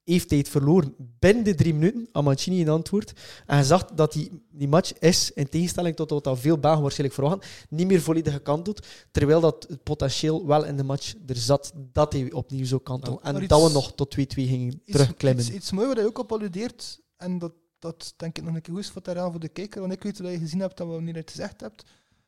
heeft 0.06 0.30
hij 0.30 0.40
het 0.40 0.50
verloren 0.50 0.96
binnen 1.20 1.44
de 1.44 1.56
drie 1.56 1.74
minuten 1.74 2.08
aan 2.12 2.24
Mancini 2.24 2.60
in 2.60 2.70
antwoord. 2.70 3.14
En 3.46 3.56
hij 3.56 3.64
zag 3.64 3.86
dat 3.86 4.14
die, 4.14 4.32
die 4.52 4.68
match 4.68 4.94
is, 5.00 5.32
in 5.32 5.50
tegenstelling 5.50 5.96
tot 5.96 6.10
wat 6.10 6.40
veel 6.40 6.58
Belgen 6.58 6.82
waarschijnlijk 6.82 7.20
verwachten, 7.20 7.50
niet 7.70 7.88
meer 7.88 8.02
volledig 8.02 8.34
gekanteld. 8.34 8.86
Terwijl 9.12 9.42
dat 9.42 9.66
het 9.70 9.84
potentieel 9.84 10.46
wel 10.48 10.66
in 10.66 10.78
de 10.78 10.84
match 10.84 11.14
er 11.28 11.36
zat 11.36 11.72
dat 11.92 12.14
hij 12.14 12.32
opnieuw 12.32 12.66
zou 12.66 12.82
kantelen. 12.82 13.20
Ja, 13.24 13.30
en 13.30 13.38
iets- 13.38 13.48
dat 13.48 13.68
we 13.68 13.74
nog 13.74 13.94
tot 13.96 14.12
2-2 14.12 14.48
gingen 14.48 14.74
Iets, 14.74 14.82
terugklimmen. 14.98 15.44
iets, 15.46 15.54
iets 15.54 15.72
moois 15.72 15.88
wat 15.88 15.98
hij 15.98 16.06
ook 16.06 16.18
op 16.20 16.32
alludeert, 16.32 17.02
en 17.18 17.38
dat, 17.40 17.54
dat 17.80 18.14
denk 18.18 18.38
ik 18.38 18.44
nog 18.44 18.56
een 18.56 18.62
keer 18.62 18.74
goed 18.74 18.84
is 18.84 18.90
voor 18.90 19.32
voor 19.32 19.40
de 19.40 19.50
kijker, 19.50 19.82
want 19.82 19.94
ik 19.94 20.04
weet 20.04 20.18
dat 20.18 20.32
je 20.32 20.38
gezien 20.38 20.60
hebt 20.60 20.78
dat 20.78 20.88
we 20.88 20.94
wanneer 20.94 21.14
je 21.14 21.20
het 21.20 21.32
gezegd 21.32 21.62
hebt. 21.62 21.82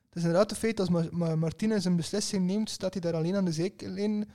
Het 0.10 0.16
is 0.16 0.22
inderdaad 0.24 0.50
het 0.50 0.60
feit 0.60 0.78
dat 0.78 0.90
als 0.90 0.96
Ma- 1.04 1.10
Ma- 1.12 1.36
Martinez 1.36 1.86
een 1.86 1.96
beslissing 1.96 2.46
neemt, 2.46 2.70
staat 2.70 2.94
hij 2.94 3.02
daar 3.02 3.14
alleen 3.14 3.36
aan 3.36 3.46
de 3.46 3.52
zijlijn. 3.52 4.30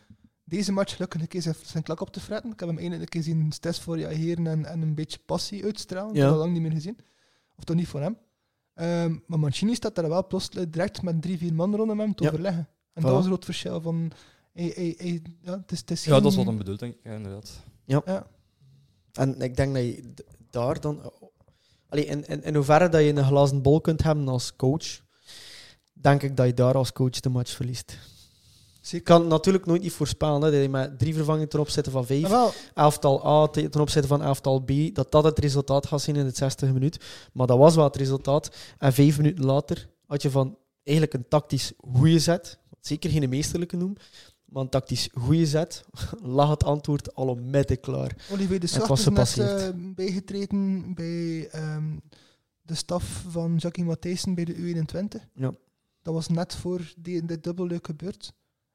Deze 0.45 0.73
match 0.73 0.93
gelukkig 0.95 1.21
een 1.21 1.29
keer 1.29 1.43
zijn, 1.63 1.83
klak 1.83 2.01
op 2.01 2.13
te 2.13 2.21
fretten. 2.21 2.53
Ik 2.53 2.61
heb 2.61 2.69
hem 2.69 2.79
eindelijk 2.79 3.15
een 3.15 3.23
keer 3.23 3.33
zien 3.33 3.53
stes 3.53 3.81
voor 3.81 3.97
reageren 3.99 4.47
en, 4.47 4.65
en 4.67 4.83
een 4.83 4.95
beetje 4.95 5.19
passie 5.27 5.65
uitstralen. 5.65 6.09
Dat 6.09 6.17
Ja. 6.17 6.23
heb 6.23 6.31
ik 6.31 6.37
al 6.37 6.43
lang 6.43 6.53
niet 6.53 6.63
meer 6.63 6.73
gezien. 6.73 6.99
Of 7.57 7.65
toch 7.65 7.77
niet 7.77 7.89
voor 7.89 8.01
hem. 8.01 8.17
Ehm, 8.75 9.17
maar 9.27 9.39
Mancini 9.39 9.75
staat 9.75 9.95
daar 9.95 10.09
wel 10.09 10.27
plots 10.27 10.49
direct 10.51 11.03
met 11.03 11.23
drie, 11.23 11.39
vier 11.39 11.55
man 11.55 11.75
rondom 11.77 12.01
hem 12.01 12.15
te 12.15 12.23
Ja. 12.23 12.29
overleggen. 12.29 12.69
En 12.93 13.03
Voilà. 13.03 13.05
dat 13.05 13.13
was 13.15 13.21
een 13.23 13.31
groot 13.31 13.45
verschil 13.45 13.81
van... 13.81 14.11
Ja, 14.55 14.65
het 15.45 15.73
is, 15.73 15.79
het 15.79 15.91
is 15.91 16.05
Ja, 16.05 16.21
dat 16.21 16.31
is 16.31 16.37
wat 16.37 16.47
hem 16.47 16.59
bedoelt, 16.59 16.79
denk 16.79 16.95
ik. 16.95 17.01
Ja, 17.05 17.13
inderdaad. 17.15 17.63
Ja. 17.85 18.27
En 19.13 19.41
ik 19.41 19.57
denk 19.57 19.75
dat 19.75 19.83
je 19.83 20.15
daar 20.51 20.81
dan... 20.81 21.13
Allee, 21.89 22.05
in, 22.05 22.25
in, 22.27 22.43
in 22.43 22.55
hoeverre 22.55 22.89
dat 22.89 23.01
je 23.03 23.09
een 23.17 23.25
glazen 23.25 23.63
bol 23.63 23.81
kunt 23.81 24.03
hebben 24.03 24.29
als 24.29 24.57
coach, 24.57 25.01
denk 25.93 26.23
ik 26.23 26.37
dat 26.37 26.47
je 26.47 26.55
daar 26.55 26.75
als 26.75 26.93
coach 26.93 27.21
de 27.21 27.29
match 27.29 27.51
verliest. 27.55 27.99
Je 28.91 29.01
kan 29.01 29.27
natuurlijk 29.27 29.67
nooit 29.67 29.83
niet 29.83 29.93
voorspellen 29.93 30.43
hè, 30.43 30.51
dat 30.51 30.63
je 30.63 30.69
met 30.69 30.99
drie 30.99 31.15
vervangingen 31.15 31.49
ten 31.49 31.61
opzichte 31.61 31.91
van 31.91 32.07
vijf 32.07 32.31
Ah, 32.33 32.49
elftal 32.75 33.27
A 33.27 33.47
te- 33.49 33.69
ten 33.69 33.81
opzichte 33.81 34.09
van 34.09 34.23
elftal 34.23 34.61
B, 34.61 34.71
dat 34.93 35.13
dat 35.13 35.25
het 35.25 35.39
resultaat 35.39 35.87
gaat 35.87 36.01
zijn 36.03 36.17
in 36.17 36.25
het 36.25 36.37
60 36.37 36.73
minuut. 36.73 37.05
Maar 37.33 37.47
dat 37.47 37.59
was 37.59 37.75
wel 37.75 37.85
het 37.85 37.97
resultaat. 37.97 38.57
En 38.79 38.93
vijf 38.93 39.17
minuten 39.17 39.45
later 39.45 39.89
had 40.07 40.23
je 40.23 40.31
van 40.31 40.57
eigenlijk 40.83 41.17
een 41.17 41.29
tactisch 41.29 41.73
goede 41.79 42.19
zet, 42.19 42.59
zeker 42.81 43.11
geen 43.11 43.29
meesterlijke 43.29 43.77
noem, 43.77 43.97
maar 44.45 44.63
een 44.63 44.69
tactisch 44.69 45.09
goede 45.13 45.47
zet, 45.47 45.85
lag 46.39 46.51
het 46.51 46.65
antwoord 46.65 47.15
al 47.15 47.29
onmiddellijk 47.29 47.81
klaar. 47.81 48.17
Olivier 48.33 48.61
de 48.61 48.67
Slacht 48.67 48.89
was 48.89 49.01
is 49.07 49.35
net 49.37 49.61
eh, 49.61 49.69
bijgetreden 49.95 50.95
bij 50.95 51.49
ehm, 51.49 51.97
de 52.63 52.75
staf 52.75 53.25
van 53.29 53.57
Jackie 53.57 53.85
Matthijssen 53.85 54.35
bij 54.35 54.45
de 54.45 54.55
U21. 54.55 55.21
Ja. 55.35 55.55
Dat 56.03 56.15
was 56.15 56.29
net 56.29 56.55
voor 56.55 56.93
die, 56.99 57.25
dit 57.25 57.45
dubbelleuk 57.45 57.87
gebeurd. 57.87 58.33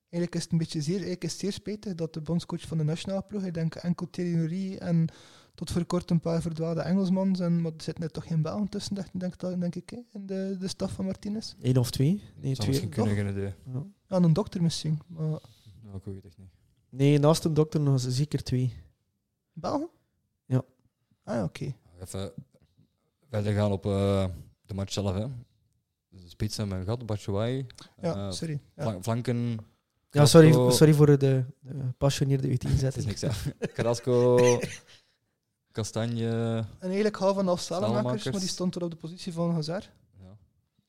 Eigenlijk 0.09 0.35
is 0.35 0.43
het 0.43 0.51
een 0.51 0.57
beetje 0.57 0.81
zeer, 0.81 0.93
eigenlijk 0.93 1.23
is 1.23 1.31
het 1.31 1.39
zeer 1.39 1.51
spijtig 1.51 1.95
dat 1.95 2.13
de 2.13 2.21
bondscoach 2.21 2.61
van 2.61 2.77
de 2.77 2.83
nationale 2.83 3.21
ploeg, 3.27 3.43
ik 3.43 3.53
denk 3.53 3.75
enkel 3.75 4.09
Thierry 4.09 4.75
en 4.77 5.07
tot 5.55 5.71
voor 5.71 5.85
kort 5.85 6.09
een 6.11 6.19
paar 6.19 6.41
verdwaalde 6.41 6.81
Engelsmans, 6.81 7.39
en, 7.39 7.61
maar 7.61 7.71
er 7.77 7.81
zitten 7.83 8.03
er 8.03 8.11
toch 8.11 8.27
geen 8.27 8.41
Belgen 8.41 8.69
tussen, 8.69 8.95
denk, 8.95 9.07
denk, 9.13 9.37
dat- 9.39 9.59
denk 9.59 9.75
ik, 9.75 9.91
in 9.91 10.25
de, 10.25 10.55
de 10.59 10.67
staf 10.67 10.91
van 10.91 11.05
Martinez. 11.05 11.53
Eén 11.61 11.77
of 11.77 11.91
twee? 11.91 12.09
Nee, 12.09 12.21
Zou 12.41 12.55
twee. 12.55 12.67
misschien 12.67 12.89
kunnen, 12.89 13.15
geen 13.15 13.27
idee. 13.29 13.53
Ja. 13.73 13.83
Ja, 14.07 14.15
een 14.25 14.33
dokter 14.33 14.61
misschien, 14.61 14.99
maar 15.07 15.29
Ja, 15.29 15.93
ik 15.95 16.03
weet 16.03 16.15
het 16.15 16.25
echt 16.25 16.37
niet. 16.37 16.49
Nee, 16.89 17.19
naast 17.19 17.43
een 17.43 17.53
dokter 17.53 17.79
nog 17.81 17.99
zeker 17.99 18.43
twee. 18.43 18.73
Belgen? 19.53 19.89
Ja. 20.45 20.61
Ah, 21.23 21.43
oké. 21.43 21.75
Even 22.01 22.31
verder 23.29 23.53
gaan 23.53 23.71
op 23.71 23.85
eh, 23.85 24.25
de 24.65 24.73
match 24.73 24.91
zelf. 24.93 25.13
Hè. 25.15 25.25
Dus 26.09 26.21
de 26.23 26.29
spits 26.29 26.57
hebben 26.57 26.77
we 26.77 26.83
gehad, 26.83 27.05
Batshuayi. 27.05 27.65
Ja, 28.01 28.15
Eh, 28.15 28.31
sorry. 28.31 28.59
Ja. 28.75 28.83
flan- 28.83 29.03
flanken. 29.03 29.57
Ja, 30.17 30.25
sorry, 30.25 30.71
sorry 30.71 30.93
voor 30.93 31.05
de, 31.05 31.17
de 31.17 31.43
passioneerde 31.97 32.47
Het 32.47 32.63
is 32.63 32.69
uiteenzetting. 32.73 33.05
niks, 33.05 33.21
hè. 33.21 33.29
Carrasco, 33.75 34.37
Kastanje. 35.71 36.27
En 36.79 36.87
eigenlijk 36.87 37.15
half 37.15 37.31
Salamakers, 37.35 37.61
Salamakers. 37.65 38.23
maar 38.25 38.39
die 38.39 38.49
stond 38.49 38.75
er 38.75 38.83
op 38.83 38.91
de 38.91 38.97
positie 38.97 39.33
van 39.33 39.51
Hazard. 39.51 39.91
Ja. 40.19 40.37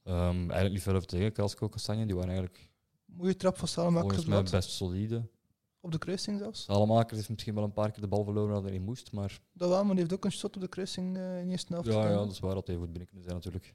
Ehm, 0.02 0.36
eigenlijk 0.36 0.72
niet 0.72 0.82
veel 0.82 0.94
over 0.94 1.06
te 1.06 1.14
zeggen. 1.16 1.32
Carrasco, 1.34 1.68
Kastanje, 1.68 2.06
die 2.06 2.14
waren 2.14 2.30
eigenlijk 2.30 2.66
Mooie 3.04 3.36
trap 3.36 3.58
van 3.58 3.68
Salamakers 3.68 4.14
volgens 4.24 4.26
mij 4.26 4.60
best 4.60 4.70
solide. 4.70 5.22
op 5.80 5.92
de 5.92 5.98
kruising 5.98 6.38
zelfs. 6.38 6.62
Salamakers 6.64 7.16
heeft 7.16 7.28
misschien 7.28 7.54
wel 7.54 7.64
een 7.64 7.72
paar 7.72 7.90
keer 7.90 8.00
de 8.00 8.08
bal 8.08 8.24
verloren 8.24 8.54
dat 8.54 8.62
hij 8.62 8.72
niet 8.72 8.82
moest, 8.82 9.12
maar 9.12 9.40
Dat 9.52 9.68
wel, 9.68 9.78
maar 9.84 9.90
die 9.94 9.98
heeft 10.04 10.12
ook 10.14 10.24
een 10.24 10.32
shot 10.32 10.54
op 10.56 10.60
de 10.62 10.68
kruising 10.68 11.16
eh, 11.16 11.38
in 11.40 11.44
de 11.46 11.50
eerste 11.50 11.72
helft. 11.72 11.88
ja, 11.88 12.08
ja, 12.08 12.14
dat 12.16 12.30
is 12.30 12.38
waar 12.38 12.54
dat 12.54 12.66
hij 12.66 12.76
goed 12.76 12.86
binnen 12.90 13.06
kunnen 13.06 13.24
zijn 13.24 13.36
natuurlijk. 13.36 13.74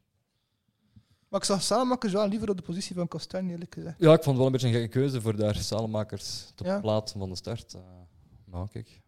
Maar 1.34 1.42
ik 1.42 1.48
zag 1.48 1.64
Salamakers 1.64 2.14
wel 2.14 2.28
liever 2.28 2.50
op 2.50 2.58
de 2.58 2.64
positie 2.64 2.96
van 2.96 3.08
Kastanje, 3.08 3.52
eerlijk 3.52 3.74
gezegd. 3.74 3.96
Ja, 4.00 4.14
ik 4.14 4.24
vond 4.24 4.26
het 4.26 4.36
wel 4.38 4.46
een 4.46 4.52
beetje 4.52 4.68
een 4.68 4.74
gekke 4.74 4.88
keuze 4.88 5.22
voor 5.22 5.36
daar 5.36 5.56
Salamakers 5.56 6.52
te 6.56 6.64
Ja. 6.64 6.80
plaatsen 6.80 7.20
van 7.20 7.30
de 7.30 7.36
start. 7.36 7.74
Eh, 7.74 7.82
maar 8.46 8.68
kijk. 8.70 9.02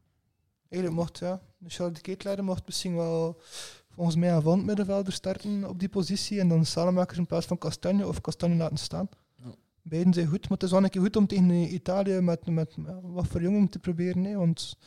Eigenlijk 0.70 1.02
mocht, 1.02 1.20
ja, 1.20 1.42
de 1.58 1.70
Charles 1.70 1.96
de 1.96 2.02
Ketelaar 2.02 2.44
mocht 2.44 2.66
misschien 2.66 2.96
wel 2.96 3.42
volgens 3.90 4.16
mij 4.16 4.32
een 4.32 4.66
middenvelder 4.66 5.14
starten 5.14 5.70
op 5.70 5.80
die 5.80 5.90
positie 5.90 6.40
en 6.40 6.48
dan 6.50 6.66
Salamakers 6.66 7.18
in 7.18 7.26
plaats 7.26 7.46
van 7.46 7.58
Kastanje 7.58 8.08
of 8.08 8.22
Kastanje 8.22 8.56
laten 8.58 8.78
staan. 8.78 9.10
Ja. 9.44 9.54
Beiden 9.82 10.14
zijn 10.14 10.28
goed, 10.28 10.42
maar 10.42 10.58
het 10.58 10.64
is 10.64 10.72
wel 10.72 10.84
een 10.84 10.90
keer 10.90 11.02
goed 11.02 11.16
om 11.16 11.28
tegen 11.28 11.74
Italië 11.74 12.20
met, 12.20 12.46
met, 12.46 12.78
met 12.78 12.96
wat 13.02 13.28
verjonging 13.28 13.72
te 13.72 13.80
proberen. 13.80 14.24
Hè, 14.24 14.36
want 14.36 14.78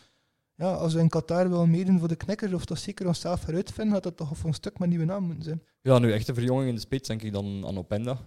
ja, 0.58 0.72
als 0.74 0.94
we 0.94 1.00
in 1.00 1.08
Qatar 1.08 1.48
willen 1.50 1.70
meedoen 1.70 1.98
voor 1.98 2.08
de 2.08 2.16
knikkers, 2.16 2.52
of 2.52 2.64
toch 2.64 2.78
zeker 2.78 3.06
onszelf 3.06 3.44
heruitvinden, 3.44 3.94
had 3.94 4.02
dat 4.02 4.16
toch 4.16 4.36
voor 4.38 4.48
een 4.48 4.54
stuk 4.54 4.78
met 4.78 4.88
nieuwe 4.88 5.04
naam 5.04 5.22
moeten 5.24 5.44
zijn. 5.44 5.62
Ja, 5.82 5.98
nu 5.98 6.12
echte 6.12 6.34
verjonging 6.34 6.68
in 6.68 6.74
de 6.74 6.80
spits, 6.80 7.08
denk 7.08 7.22
ik 7.22 7.32
dan 7.32 7.66
aan 7.66 7.78
Openda. 7.78 8.18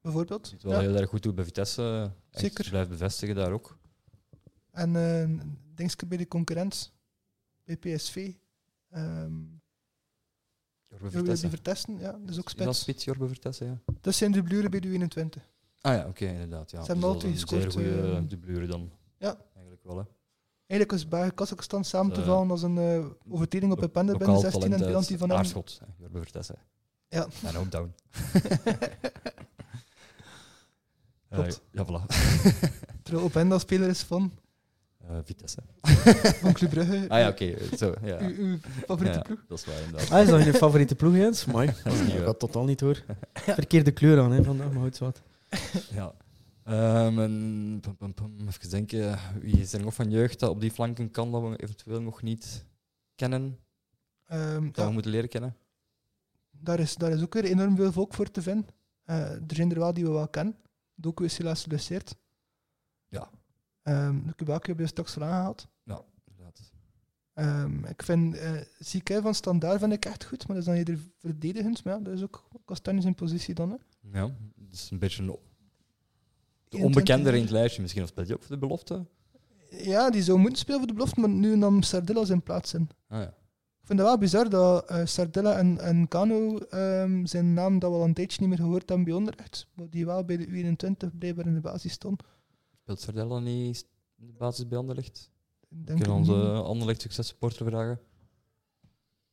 Bijvoorbeeld. 0.00 0.44
Die 0.44 0.52
het 0.52 0.62
wel 0.62 0.72
Ja. 0.72 0.80
heel 0.80 0.96
erg 0.96 1.08
goed 1.08 1.22
doet 1.22 1.34
bij 1.34 1.44
Vitesse. 1.44 2.12
Echt 2.30 2.40
Zeker. 2.42 2.68
Blijft 2.70 2.88
bevestigen 2.88 3.34
daar 3.34 3.52
ook. 3.52 3.78
En 4.70 4.96
eh 4.96 5.46
denk 5.74 6.08
bij 6.08 6.18
de 6.18 6.28
concurrent, 6.28 6.92
bij 7.64 7.76
PSV. 7.76 8.32
ehm 8.90 9.32
Jorbe 10.88 11.04
Jorbe 11.04 11.10
Vertessen. 11.10 11.48
die 11.48 11.56
Vertessen, 11.56 11.98
ja, 11.98 12.12
dat 12.12 12.28
is 12.30 12.38
ook 12.38 12.46
Is 12.48 12.54
dat 12.54 12.64
spits. 12.64 12.78
spits, 12.80 13.04
Jorbe 13.04 13.26
Vertessen, 13.28 13.66
ja? 13.66 13.80
Dat 14.00 14.14
zijn 14.14 14.32
de 14.32 14.42
bleuren 14.42 14.70
bij 14.70 14.80
de 14.80 14.88
21. 14.90 15.48
Ah 15.80 15.94
ja, 15.94 16.06
oké, 16.08 16.24
inderdaad. 16.26 16.70
Ja. 16.70 16.80
Ze 16.84 16.92
hebben 16.92 17.04
Dus 17.04 17.14
al 17.14 17.18
twee 17.18 17.32
dat 17.32 17.42
is 17.42 17.50
een 17.50 17.58
gescoord, 17.60 17.72
zeer 17.84 18.02
goede 18.02 18.26
dublure 18.26 18.66
dan. 18.66 18.90
ja. 19.18 19.36
Eigenlijk 19.54 19.82
wel, 19.84 19.96
hè. 19.98 20.04
Eigenlijk 20.70 20.90
was 20.90 21.08
bij 21.08 21.30
Kazachstan 21.30 21.84
samen 21.84 22.12
te 22.12 22.20
Eh, 22.20 22.26
vallen 22.26 22.50
als 22.50 22.62
een 22.62 22.78
eh, 22.78 23.04
overtreding 23.28 23.72
op 23.72 23.82
een 23.82 23.90
pende 23.90 24.12
binnen 24.16 24.28
Lokaal 24.36 24.50
16 24.50 24.72
en 24.72 24.78
penalty 24.80 25.10
uit 25.10 25.18
van 25.20 25.28
hem. 25.28 25.38
Aarschot, 25.38 25.80
Jorbe 25.98 26.18
Vertessen. 26.18 26.56
Ja. 27.08 27.26
En 27.44 27.56
ook 27.56 27.70
down. 27.70 27.94
Klopt. 31.30 31.60
Eh, 31.72 31.84
ja, 31.84 31.84
voilà. 31.86 32.06
Terwijl 33.02 33.24
Openda 33.26 33.58
speler 33.58 33.88
is 33.88 34.02
van, 34.02 34.32
Eh, 35.08 35.16
Vitesse. 35.24 35.58
van 36.40 36.52
Club 36.52 36.70
Brugge. 36.70 37.04
Ah 37.08 37.18
ja, 37.18 37.28
oké. 37.28 37.54
Zo, 37.76 37.94
ja. 38.02 38.18
Uw, 38.20 38.34
uw 38.36 38.58
favoriete 38.86 39.16
Ja, 39.18 39.22
ploeg. 39.24 39.38
dat 39.48 39.58
is 39.58 39.64
waar, 39.64 39.80
inderdaad. 39.84 40.10
Ah, 40.10 40.20
is 40.22 40.28
dat 40.28 40.44
je 40.44 40.54
favoriete 40.54 40.94
ploeg, 40.94 41.14
Jens? 41.16 41.44
Mooi. 41.44 41.66
Dat 41.84 41.92
is 41.92 42.00
niet 42.00 42.38
totaal 42.38 42.64
niet 42.64 42.80
hoor. 42.80 43.02
Verkeerde 43.32 43.90
kleur 43.90 44.20
aan 44.20 44.32
hè, 44.32 44.44
vandaag, 44.44 44.72
maar 44.72 44.82
goed 44.82 44.98
wat. 44.98 45.22
Ja. 45.92 46.12
En, 46.64 47.78
pum, 47.80 47.96
pum, 47.96 48.14
pum, 48.14 48.48
even 48.48 48.70
denken, 48.70 49.18
wie 49.40 49.60
is 49.60 49.72
er 49.72 49.82
nog 49.82 49.94
van 49.94 50.10
jeugd 50.10 50.40
dat 50.40 50.50
op 50.50 50.60
die 50.60 50.70
flanken 50.70 51.10
kan 51.10 51.32
dat 51.32 51.42
we 51.42 51.56
eventueel 51.56 52.00
nog 52.00 52.22
niet 52.22 52.64
kennen, 53.14 53.58
Ehm, 54.30 54.64
dat 54.64 54.76
ja, 54.76 54.86
we 54.86 54.92
moeten 54.92 55.10
leren 55.10 55.28
kennen? 55.28 55.56
daar, 56.50 56.80
is, 56.80 56.96
daar 56.96 57.10
is 57.10 57.22
ook 57.22 57.34
weer 57.34 57.44
enorm 57.44 57.76
veel 57.76 57.92
volk 57.92 58.14
voor 58.14 58.30
te 58.30 58.42
vinden. 58.42 58.66
Eh, 59.04 59.30
er 59.30 59.54
zijn 59.54 59.70
er 59.70 59.78
wel 59.78 59.94
die 59.94 60.04
we 60.04 60.10
wel 60.10 60.28
kennen. 60.28 60.56
Doku 60.94 61.24
is 61.24 61.38
helaas 61.38 61.62
geblesseerd. 61.62 62.16
Ja. 63.08 63.30
Um, 63.82 64.26
de 64.26 64.34
Kubaki 64.34 64.66
hebben 64.66 64.84
we 64.84 64.90
straks 64.90 65.16
al 65.16 65.24
aangehaald. 65.24 65.68
Ja, 65.82 66.02
inderdaad. 66.24 66.70
Ik 67.90 68.02
vind 68.02 68.34
uh, 68.34 68.60
Zieke 68.78 69.20
van 69.22 69.34
Standaard 69.34 69.80
vind 69.80 69.92
ik 69.92 70.04
echt 70.04 70.24
goed, 70.24 70.46
maar 70.46 70.56
dat 70.56 70.56
is 70.56 70.64
dan 70.64 70.74
eerder 70.74 70.98
verdedigend. 71.18 71.84
Maar 71.84 71.94
ja, 71.94 72.00
dat 72.00 72.14
is 72.14 72.22
ook 72.22 72.48
Castagne 72.64 73.00
zijn 73.00 73.14
positie 73.14 73.54
dan. 73.54 73.70
Hè. 73.70 73.76
Ja, 74.18 74.26
dat 74.56 74.72
is 74.72 74.90
een 74.90 74.98
beetje 74.98 75.22
een 75.22 75.38
de 76.70 76.76
21 76.76 76.84
onbekender 76.86 77.34
in 77.34 77.40
het 77.42 77.50
lijstje. 77.50 77.80
Misschien 77.82 78.02
of 78.02 78.08
speelt 78.08 78.26
hij 78.26 78.36
ook 78.36 78.42
voor 78.42 78.54
de 78.54 78.60
belofte? 78.66 79.06
Ja, 79.70 80.10
die 80.10 80.22
zou 80.22 80.38
moeten 80.38 80.58
spelen 80.58 80.78
voor 80.78 80.88
de 80.88 80.94
belofte, 80.94 81.20
maar 81.20 81.28
nu 81.28 81.56
nam 81.56 81.82
Sardella 81.82 82.24
zijn 82.24 82.42
plaats 82.42 82.74
in. 82.74 82.88
Ah 83.08 83.18
ja. 83.20 83.26
Ik 83.80 83.86
vind 83.86 83.98
het 83.98 84.08
wel 84.08 84.18
bizar 84.18 84.48
dat 84.50 84.88
eh, 84.88 85.06
Sardella 85.06 85.56
en, 85.58 85.78
en 85.78 86.08
Kano 86.08 86.58
ehm, 86.58 87.24
zijn 87.26 87.54
naam 87.54 87.78
dat 87.78 87.90
we 87.90 87.96
al 87.96 88.04
een 88.04 88.14
tijdje 88.14 88.40
niet 88.40 88.48
meer 88.48 88.58
gehoord 88.58 88.88
hebben 88.88 89.06
bij 89.06 89.14
Onderrecht, 89.14 89.66
maar 89.74 89.90
die 89.90 90.06
wel 90.06 90.24
bij 90.24 90.36
de 90.36 90.46
U21 90.46 91.18
blijkbaar 91.18 91.46
in 91.46 91.54
de 91.54 91.60
basis 91.60 91.92
stond. 91.92 92.22
Speelt 92.82 93.00
Sardella 93.00 93.38
niet 93.38 93.86
in 94.18 94.26
de 94.26 94.32
basis 94.32 94.68
bij 94.68 94.78
Anderlecht? 94.78 95.30
Het 95.84 96.08
onze. 96.08 96.32
Anderlecht 96.52 97.00
successupporter 97.00 97.66
vragen. 97.66 98.00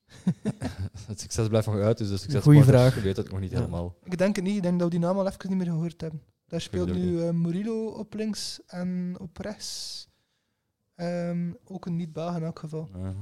het 1.07 1.19
succes 1.19 1.47
blijft 1.47 1.67
nog 1.67 1.75
uit, 1.75 1.97
dus 1.97 2.09
de 2.09 2.17
successupporter 2.17 2.63
vraag. 2.63 3.01
weet 3.01 3.17
het 3.17 3.31
nog 3.31 3.39
niet 3.39 3.51
Ja. 3.51 3.57
helemaal. 3.57 3.95
Ik 4.03 4.17
denk 4.17 4.35
het 4.35 4.45
niet, 4.45 4.55
ik 4.55 4.61
denk 4.61 4.79
dat 4.79 4.87
we 4.91 4.97
die 4.97 5.05
naam 5.07 5.17
al 5.17 5.27
even 5.27 5.49
niet 5.49 5.57
meer 5.57 5.67
gehoord 5.67 6.01
hebben. 6.01 6.21
Daar 6.47 6.61
speelt 6.61 6.93
nu 6.93 7.21
eh, 7.21 7.29
Murillo 7.29 7.87
op 7.87 8.13
links 8.13 8.59
en 8.65 9.15
op 9.19 9.37
rechts. 9.37 10.07
Ehm, 10.95 11.51
ook 11.63 11.85
een 11.85 11.95
niet-Belg 11.95 12.35
in 12.35 12.43
elk 12.43 12.59
geval. 12.59 12.89
Ja. 12.93 13.13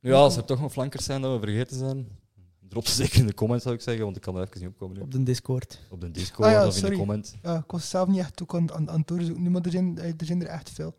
Nu, 0.00 0.10
ja, 0.10 0.16
als 0.16 0.36
er 0.36 0.44
toch 0.44 0.60
nog 0.60 0.72
flankers 0.72 1.04
zijn 1.04 1.20
dat 1.20 1.40
we 1.40 1.46
vergeten 1.46 1.76
zijn, 1.76 2.08
drop 2.68 2.86
ze 2.86 2.94
zeker 3.02 3.18
in 3.18 3.26
de 3.26 3.34
comments, 3.34 3.64
zou 3.64 3.74
ik 3.74 3.80
zeggen, 3.80 4.04
want 4.04 4.16
ik 4.16 4.22
kan 4.22 4.36
er 4.36 4.42
even 4.42 4.60
niet 4.60 4.68
opkomen 4.68 4.96
nu. 4.96 5.02
Op 5.02 5.10
de 5.10 5.22
Discord. 5.22 5.80
Op 5.90 6.00
de 6.00 6.10
Discord 6.10 6.48
Ah 6.48 6.54
ja, 6.54 6.66
of 6.66 6.82
in 6.82 6.90
de 6.90 6.96
comment. 6.96 7.36
Ja, 7.42 7.56
ik 7.56 7.70
was 7.70 7.90
zelf 7.90 8.08
niet 8.08 8.18
echt 8.18 8.42
ook 8.42 8.54
aan, 8.54 8.72
aan, 8.72 8.90
aan 8.90 8.98
het 8.98 9.08
doorzoeken, 9.08 9.42
nu, 9.42 9.50
maar 9.50 9.62
er 9.62 9.70
zijn, 9.70 9.98
eh, 9.98 10.08
er 10.08 10.26
zijn 10.26 10.42
er 10.42 10.48
echt 10.48 10.70
veel. 10.70 10.94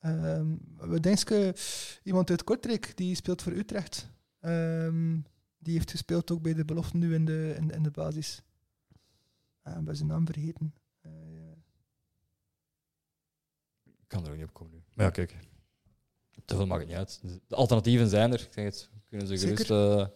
Ehm 0.00 0.46
we 0.88 1.00
denken, 1.00 1.54
iemand 2.02 2.30
uit 2.30 2.44
Kortrijk, 2.44 2.92
die 2.96 3.14
speelt 3.14 3.42
voor 3.42 3.52
Utrecht. 3.52 4.08
Ehm, 4.40 5.18
die 5.58 5.74
heeft 5.74 5.90
gespeeld 5.90 6.30
ook 6.30 6.42
bij 6.42 6.54
de 6.54 6.64
belofte 6.64 6.96
nu 6.96 7.14
in 7.14 7.24
de, 7.24 7.54
in, 7.56 7.70
in 7.70 7.82
de 7.82 7.90
basis. 7.90 8.42
Ah, 9.64 9.78
ik 9.78 9.84
ben 9.84 9.96
zijn 9.96 10.08
naam 10.08 10.26
vergeten. 10.26 10.74
Eh, 11.00 11.10
Ik 13.84 14.08
kan 14.10 14.24
er 14.24 14.30
ook 14.30 14.36
niet 14.36 14.46
opkomen 14.46 14.72
nu. 14.72 14.82
Maar 14.94 15.04
ja, 15.06 15.10
kijk. 15.10 15.36
Te 16.44 16.56
veel 16.56 16.66
maakt 16.66 16.80
het 16.80 16.88
niet 16.88 16.98
uit. 16.98 17.20
De 17.48 17.54
alternatieven 17.56 18.08
zijn 18.08 18.32
er. 18.32 18.40
Ik 18.40 18.52
zeg 18.52 18.64
het, 18.64 18.90
kunnen 19.08 19.26
ze 19.26 19.38
gerust 19.38 19.70
eh, 19.70 20.06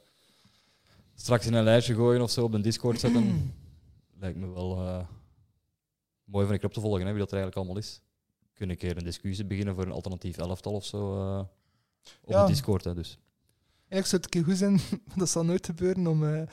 straks 1.14 1.46
in 1.46 1.52
een 1.54 1.64
lijstje 1.64 1.94
gooien 1.94 2.22
of 2.22 2.30
zo 2.30 2.44
op 2.44 2.52
de 2.52 2.60
Discord 2.60 3.00
zetten. 3.00 3.54
Lijkt 4.20 4.38
me 4.38 4.46
wel 4.52 4.76
eh, 4.86 5.06
mooi 6.24 6.46
van 6.46 6.54
ik 6.54 6.62
op 6.62 6.72
te 6.72 6.80
volgen, 6.80 7.06
hè, 7.06 7.10
wie 7.12 7.18
dat 7.20 7.32
er 7.32 7.38
eigenlijk 7.38 7.56
allemaal 7.66 7.82
is. 7.82 8.00
Kunnen 8.52 8.74
een 8.76 8.82
keer 8.82 8.96
een 8.96 9.04
discussie 9.04 9.44
beginnen 9.44 9.74
voor 9.74 9.84
een 9.84 9.92
alternatief 9.92 10.36
elftal 10.36 10.72
of 10.72 10.84
zo 10.84 11.20
eh, 11.20 11.44
op 12.22 12.30
Ja. 12.30 12.42
de 12.44 12.50
Discord. 12.52 12.84
Hè, 12.84 12.94
dus. 12.94 13.18
Eigenlijk 13.88 14.06
zou 14.06 14.22
het 14.22 14.24
een 14.24 14.30
keer 14.30 14.44
goed 14.44 14.58
zijn, 14.88 15.00
dat 15.20 15.28
zal 15.28 15.44
nooit 15.44 15.66
gebeuren, 15.66 16.06
om 16.06 16.46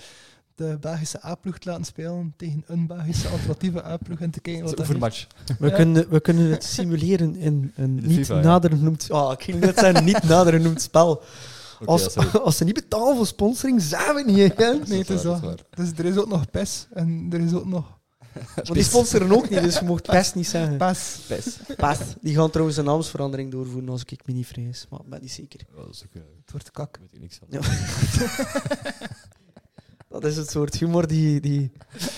de 0.55 0.77
Belgische 0.81 1.25
A-ploeg 1.25 1.57
te 1.57 1.69
laten 1.69 1.85
spelen 1.85 2.33
tegen 2.37 2.63
een 2.67 2.87
Belgische 2.87 3.27
alternatieve 3.27 3.85
A-ploeg 3.85 4.19
en 4.19 4.29
te 4.31 4.39
kijken 4.39 4.63
wat 4.63 4.77
dat 4.77 4.97
match. 4.97 5.27
We, 5.59 5.67
Ja. 5.69 5.75
kunnen, 5.75 6.09
we 6.09 6.19
kunnen 6.19 6.49
het 6.51 6.63
simuleren 6.63 7.35
in 7.35 7.71
een 7.75 7.95
niet 7.95 8.11
FIFA, 8.13 8.35
ja. 8.35 8.41
nader 8.41 8.69
genoemd... 8.69 9.11
Oh, 9.11 9.31
ik 9.31 9.43
ging 9.43 9.59
net 9.59 9.79
zeggen, 9.79 10.05
niet 10.05 10.23
nader 10.33 10.53
genoemd 10.53 10.81
spel. 10.81 11.23
Als, 11.85 12.13
ja, 12.13 12.23
als 12.39 12.57
ze 12.57 12.63
niet 12.63 12.73
betalen 12.73 13.15
voor 13.15 13.27
sponsoring, 13.27 13.81
zijn 13.81 14.15
we 14.15 14.23
niet, 14.25 14.57
hè? 14.57 14.73
Nee, 14.87 14.99
het 14.99 15.09
is 15.09 15.23
waar, 15.23 15.41
dat. 15.41 15.63
Dus 15.75 15.91
er 15.91 16.05
is 16.05 16.17
ook 16.17 16.27
nog 16.27 16.49
PES 16.51 16.87
en 16.93 17.27
er 17.31 17.39
is 17.39 17.53
ook 17.53 17.65
nog 17.65 17.93
Want 18.55 18.73
die 18.73 18.83
sponsoren 18.83 19.31
ook 19.31 19.49
niet, 19.49 19.61
dus 19.61 19.79
je 19.79 19.85
mocht 19.85 20.07
best 20.09 20.35
niet 20.35 20.47
zeggen. 20.47 20.77
PES. 20.77 21.19
Pes. 21.27 21.57
Pas. 21.75 21.97
Die 22.21 22.35
gaan 22.35 22.49
trouwens 22.49 22.77
een 22.77 22.85
naamsverandering 22.85 23.51
doorvoeren 23.51 23.89
als 23.89 24.03
ik 24.05 24.21
me 24.25 24.33
niet 24.33 24.47
vrees. 24.47 24.85
Maar 24.89 24.99
ik 24.99 25.09
ben 25.09 25.21
niet 25.21 25.31
zeker. 25.31 25.59
Ja, 25.75 25.81
dat 25.83 25.93
is 25.93 26.03
ook, 26.05 26.13
eh, 26.15 26.21
Het 26.41 26.51
wordt 26.51 26.71
kak. 26.71 26.97
weet 26.99 27.09
ik 27.13 27.19
niks 27.19 27.37
van. 27.37 27.47
Dat 30.19 30.31
is 30.31 30.37
het 30.37 30.49
soort 30.49 30.75
humor 30.75 31.07
die... 31.07 31.39
die 31.39 31.71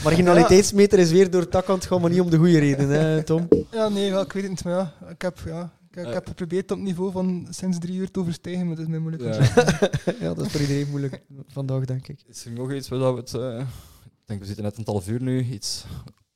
marginaliteitsmeter 0.03 0.99
is 0.99 1.11
weer 1.11 1.29
door 1.31 1.41
het 1.41 1.51
dak 1.51 1.69
aan 1.69 1.75
het 1.75 1.85
gaan, 1.85 2.01
maar 2.01 2.09
niet 2.09 2.21
om 2.21 2.29
de 2.29 2.37
goede 2.37 2.59
reden, 2.59 2.89
hè, 2.89 3.23
Tom? 3.23 3.47
Ja, 3.71 3.89
nee, 3.89 4.05
ja, 4.05 4.21
ik 4.21 4.31
weet 4.31 4.41
het 4.43 4.51
niet, 4.51 4.63
maar 4.63 4.73
ja, 4.73 4.93
ik 5.09 5.21
heb, 5.21 5.39
ja, 5.45 5.71
ik, 5.91 5.97
ik 5.97 6.05
Eh. 6.05 6.13
heb 6.13 6.27
geprobeerd 6.27 6.71
op 6.71 6.77
het 6.77 6.85
niveau 6.87 7.11
van 7.11 7.47
sinds 7.49 7.77
drie 7.79 7.97
uur 7.97 8.11
te 8.11 8.19
overstijgen, 8.19 8.65
maar 8.67 8.75
dat 8.75 8.85
is 8.85 8.91
mij 8.91 8.99
moeilijk. 8.99 9.23
Ja. 9.23 9.31
ja, 10.27 10.33
dat 10.33 10.45
is 10.45 10.51
voor 10.51 10.61
iedereen 10.61 10.89
moeilijk 10.89 11.21
vandaag, 11.47 11.85
denk 11.85 12.07
ik. 12.07 12.19
Is 12.27 12.45
er 12.45 12.51
nog 12.51 12.73
iets 12.73 12.87
waar 12.87 13.13
we 13.13 13.19
het... 13.19 13.33
eh, 13.33 13.59
ik 14.05 14.23
denk, 14.25 14.39
we 14.39 14.45
zitten 14.45 14.63
net 14.63 14.77
een 14.77 14.83
half 14.85 15.07
uur 15.07 15.21
nu, 15.21 15.43
iets 15.43 15.85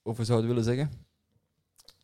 over 0.04 0.26
zouden 0.26 0.48
willen 0.48 0.64
zeggen? 0.64 0.92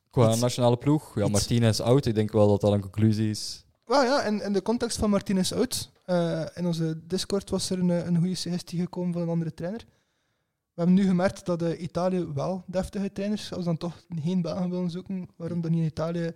Qua 0.09 0.29
Iets- 0.31 0.39
nationale 0.39 0.77
ploeg. 0.77 1.15
Ja, 1.15 1.27
Martinez 1.27 1.69
is 1.69 1.81
oud. 1.81 2.05
Ik 2.05 2.15
denk 2.15 2.31
wel 2.31 2.47
dat 2.47 2.61
dat 2.61 2.71
een 2.73 2.81
conclusie 2.81 3.29
is. 3.29 3.65
Wel 3.85 4.03
ja, 4.03 4.23
in, 4.23 4.41
in 4.41 4.53
de 4.53 4.61
context 4.61 4.97
van 4.97 5.09
Martinez 5.09 5.51
Oud, 5.51 5.89
eh, 5.93 5.96
in 6.55 6.65
onze 6.65 7.07
Discord 7.07 7.49
was 7.49 7.69
er 7.69 7.79
een, 7.79 7.89
eh, 7.89 8.05
een 8.05 8.17
goede 8.17 8.35
suggestie 8.35 8.79
gekomen 8.79 9.13
van 9.13 9.21
een 9.21 9.29
andere 9.29 9.53
trainer. 9.53 9.85
We 10.77 10.83
hebben 10.83 10.95
nu 10.95 11.07
gemerkt 11.07 11.45
dat 11.45 11.61
eh, 11.61 11.81
Italië 11.81 12.25
wel 12.33 12.63
deftige 12.67 13.11
trainers, 13.11 13.51
als 13.51 13.59
we 13.59 13.65
dan 13.65 13.77
toch 13.77 14.03
geen 14.21 14.41
baan 14.41 14.69
willen 14.69 14.89
zoeken, 14.89 15.29
waarom 15.35 15.61
dan 15.61 15.71
niet 15.71 15.79
in 15.79 15.87
Italië 15.87 16.31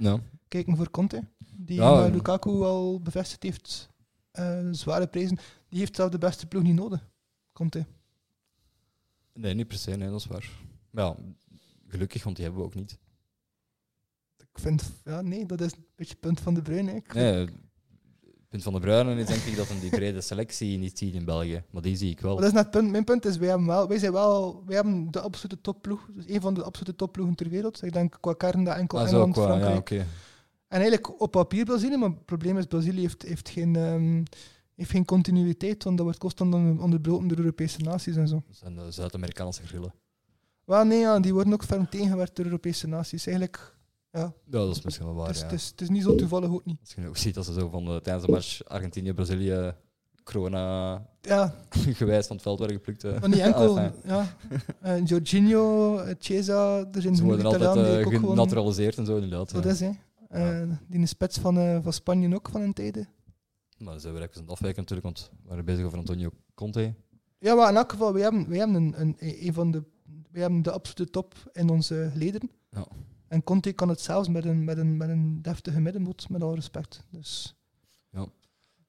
kijken 0.47 0.77
voor 0.77 0.91
Conte, 0.91 1.23
die 1.55 1.75
Ja, 1.75 1.99
eh, 1.99 2.05
eh. 2.05 2.13
Lukaku 2.13 2.49
al 2.49 3.01
bevestigd 3.01 3.43
heeft, 3.43 3.89
eh, 4.31 4.67
zware 4.71 5.07
prijzen. 5.07 5.37
Die 5.69 5.79
heeft 5.79 5.95
zelf 5.95 6.09
de 6.09 6.17
beste 6.17 6.47
ploeg 6.47 6.63
niet 6.63 6.75
nodig, 6.75 7.09
Conte. 7.53 7.85
Nee, 9.33 9.53
niet 9.53 9.67
per 9.67 9.77
se. 9.77 9.95
Nee, 9.95 10.09
dat 10.09 10.19
is 10.19 10.25
waar. 10.25 10.49
Maar 10.89 11.05
ja, 11.05 11.15
gelukkig, 11.87 12.23
want 12.23 12.35
die 12.35 12.45
hebben 12.45 12.63
we 12.63 12.67
ook 12.67 12.75
niet. 12.75 12.99
Ik 14.37 14.59
vind, 14.59 14.91
ja, 15.05 15.21
nee, 15.21 15.45
dat 15.45 15.61
is 15.61 15.71
een 15.71 15.85
beetje 15.95 16.13
het 16.13 16.21
punt 16.21 16.39
van 16.39 16.53
de 16.53 16.61
Bruin. 16.61 16.89
Ik 16.89 17.13
Nee, 17.13 17.47
punt 18.51 18.63
van 18.63 18.73
de 18.73 18.79
Bruinen 18.79 19.17
is 19.17 19.25
denk 19.25 19.41
ik 19.41 19.55
dat 19.55 19.67
hem 19.67 19.79
die 19.79 19.89
brede 19.89 20.21
selectie 20.21 20.77
niet 20.77 20.97
ziet 20.97 21.13
in 21.13 21.25
België. 21.25 21.63
Maar 21.69 21.81
die 21.81 21.95
zie 21.95 22.09
ik 22.11 22.19
wel. 22.19 22.31
Maar 22.33 22.41
dat 22.41 22.51
is 22.51 22.55
net 22.55 22.65
het 22.65 22.73
punt. 22.73 22.91
Mijn 22.91 23.03
punt 23.03 23.25
is, 23.25 23.37
wij, 23.37 23.49
hebben 23.49 23.67
wel, 23.67 23.87
wij 23.87 23.97
zijn 23.97 24.11
wel 24.11 24.63
wij 24.65 24.75
hebben 24.75 25.11
de 25.11 25.19
absolute 25.19 25.61
topploeg. 25.61 26.07
Dus 26.13 26.23
een 26.27 26.41
van 26.41 26.53
de 26.53 26.63
absolute 26.63 26.95
topploegen 26.95 27.35
ter 27.35 27.49
wereld. 27.49 27.83
Ik 27.83 27.93
denk 27.93 28.17
qua 28.19 28.33
kern 28.33 28.63
dat 28.63 28.75
enkel 28.75 28.99
Ah, 28.99 29.05
Engeland, 29.07 29.33
qua, 29.33 29.41
ja, 29.41 29.47
Frankrijk. 29.47 29.77
oké. 29.79 29.95
En 30.67 30.79
eigenlijk 30.79 31.21
op 31.21 31.31
papier 31.31 31.65
Brazilië, 31.65 31.97
maar 31.97 32.09
het 32.09 32.25
probleem 32.25 32.57
is, 32.57 32.65
Brazilië 32.65 33.01
heeft, 33.01 33.21
heeft, 33.21 33.49
geen, 33.49 33.75
ehm, 33.75 34.23
heeft 34.75 34.89
geen 34.91 35.05
continuïteit, 35.05 35.83
want 35.83 35.95
dat 35.95 36.05
wordt 36.05 36.19
constant 36.21 36.53
onder- 36.53 36.83
onderbroken 36.83 37.27
door 37.27 37.37
Europese 37.37 37.79
naties 37.81 38.15
en 38.15 38.27
zo. 38.27 38.43
Dat 38.47 38.57
zijn 38.57 38.75
de 38.75 38.91
Zuid-Amerikaanse 38.91 39.67
grillen. 39.67 39.93
Wel, 40.65 40.83
nee, 40.83 40.99
ja, 40.99 41.19
die 41.19 41.33
worden 41.33 41.53
ook 41.53 41.63
ferm 41.63 41.89
tegengewerkt 41.89 42.35
door 42.35 42.45
Europese 42.45 42.87
naties. 42.87 43.25
Eigenlijk, 43.27 43.75
ja, 44.11 44.19
Ja, 44.21 44.33
dat 44.45 44.75
is 44.75 44.81
misschien 44.81 45.05
wel 45.05 45.15
waar. 45.15 45.27
het, 45.27 45.35
is, 45.35 45.41
ja. 45.41 45.47
het, 45.47 45.59
is, 45.59 45.67
het 45.67 45.81
is 45.81 45.89
niet 45.89 46.03
zo 46.03 46.15
toevallig 46.15 46.49
ook 46.49 46.65
niet. 46.65 46.77
Als 46.81 46.93
je 46.93 47.07
ook 47.07 47.17
ziet 47.17 47.33
dat 47.33 47.45
ze 47.45 47.53
zo 47.53 47.69
van 47.69 47.85
de, 47.85 47.99
tijdens 48.01 48.25
de 48.25 48.31
match 48.31 48.63
Argentinië-Brazilië 48.63 49.73
corona 50.23 50.93
Ja, 51.21 51.55
gewijs 52.01 52.27
van 52.27 52.35
het 52.35 52.45
veld 52.45 52.59
werden 52.59 52.77
geplukt. 52.77 53.03
eh. 53.03 53.19
maar 53.19 53.29
niet 53.29 53.39
enkel. 53.39 53.77
Enfin, 53.77 53.99
ja. 54.05 54.35
Eh, 54.79 55.05
Jorginho, 55.05 55.97
eh, 55.97 56.15
Chiesa, 56.19 56.77
er 56.91 57.01
zijn 57.01 57.15
Ze 57.15 57.23
worden 57.23 57.45
altijd 57.45 57.73
die 57.73 57.83
eh, 58.13 58.19
genaturaliseerd 58.19 58.97
en 58.97 59.05
zo, 59.05 59.13
inderdaad. 59.15 59.49
Zo 59.49 59.57
ja. 59.57 59.63
dat 59.63 59.71
is, 59.73 59.79
hè. 59.79 59.91
Eh, 60.29 60.69
die 60.87 61.05
spits 61.05 61.37
van, 61.39 61.57
eh, 61.57 61.77
van 61.81 61.93
Spanje 61.93 62.35
ook 62.35 62.49
van 62.49 62.61
een 62.61 62.73
tijde. 62.73 63.07
Maar 63.77 63.91
dan 63.91 63.99
zijn 64.01 64.13
we 64.13 64.19
aan 64.19 64.27
het 64.33 64.49
afwijken 64.49 64.81
natuurlijk, 64.81 65.07
want 65.07 65.31
we 65.43 65.49
waren 65.49 65.65
bezig 65.65 65.85
over 65.85 65.97
Antonio 65.97 66.29
Conte. 66.53 66.93
Ja, 67.39 67.55
maar 67.55 67.69
in 67.69 67.75
elk 67.75 67.91
geval, 67.91 68.13
wij 68.13 68.21
hebben, 68.21 68.49
wij 68.49 68.57
hebben 68.57 68.75
een, 68.75 69.01
een, 69.01 69.15
een 69.19 69.53
van 69.53 69.71
de, 69.71 69.83
wij 70.31 70.41
hebben 70.41 70.61
de 70.61 70.71
absolute 70.71 71.11
top 71.11 71.33
in 71.53 71.69
onze 71.69 72.11
leden. 72.15 72.49
Ja. 72.69 72.87
En 73.31 73.43
Conte 73.43 73.71
kan 73.71 73.89
het 73.89 74.01
zelfs 74.01 74.27
met 74.27 74.45
een, 74.45 74.63
met 74.63 74.77
een, 74.77 74.97
met 74.97 75.09
een 75.09 75.41
deftige 75.41 75.79
middenmoot, 75.79 76.29
met 76.29 76.41
al 76.43 76.55
respect. 76.55 77.03
Dus 77.09 77.55
Ja. 78.09 78.25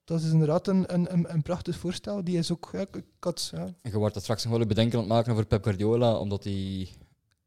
dat 0.04 0.20
is 0.20 0.30
inderdaad 0.30 0.66
een, 0.66 0.94
een, 0.94 1.12
een, 1.12 1.32
een 1.32 1.42
prachtig 1.42 1.76
voorstel. 1.78 2.24
Die 2.24 2.38
is 2.38 2.52
ook, 2.52 2.68
ja, 2.72 2.80
ik, 2.80 2.96
ik 2.96 3.04
had, 3.20 3.48
ja, 3.52 3.64
En 3.64 3.90
je 3.90 3.96
wordt 3.98 4.14
dat 4.14 4.22
straks 4.22 4.44
nog 4.44 4.56
wel 4.56 4.66
bedenken 4.66 4.94
aan 4.94 5.04
het 5.04 5.12
maken 5.12 5.32
over 5.32 5.46
Pep 5.46 5.64
Guardiola, 5.64 6.16
omdat 6.16 6.44
hij 6.44 6.88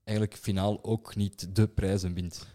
eigenlijk 0.03 0.37
finaal 0.37 0.83
ook 0.83 1.15
niet 1.15 1.55
de 1.55 1.67
prijzen 1.67 2.13
wint. 2.13 2.47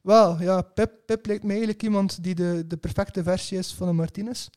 Wel, 0.00 0.40
ja, 0.40 0.62
Pep, 0.62 0.92
Pep 1.06 1.26
lijkt 1.26 1.42
mij 1.42 1.50
eigenlijk 1.52 1.82
iemand 1.82 2.22
die 2.22 2.34
de, 2.34 2.64
de 2.66 2.76
perfecte 2.76 3.22
versie 3.22 3.58
is 3.58 3.74
van 3.74 3.88
een 3.88 3.96
Martinez. 3.96 4.48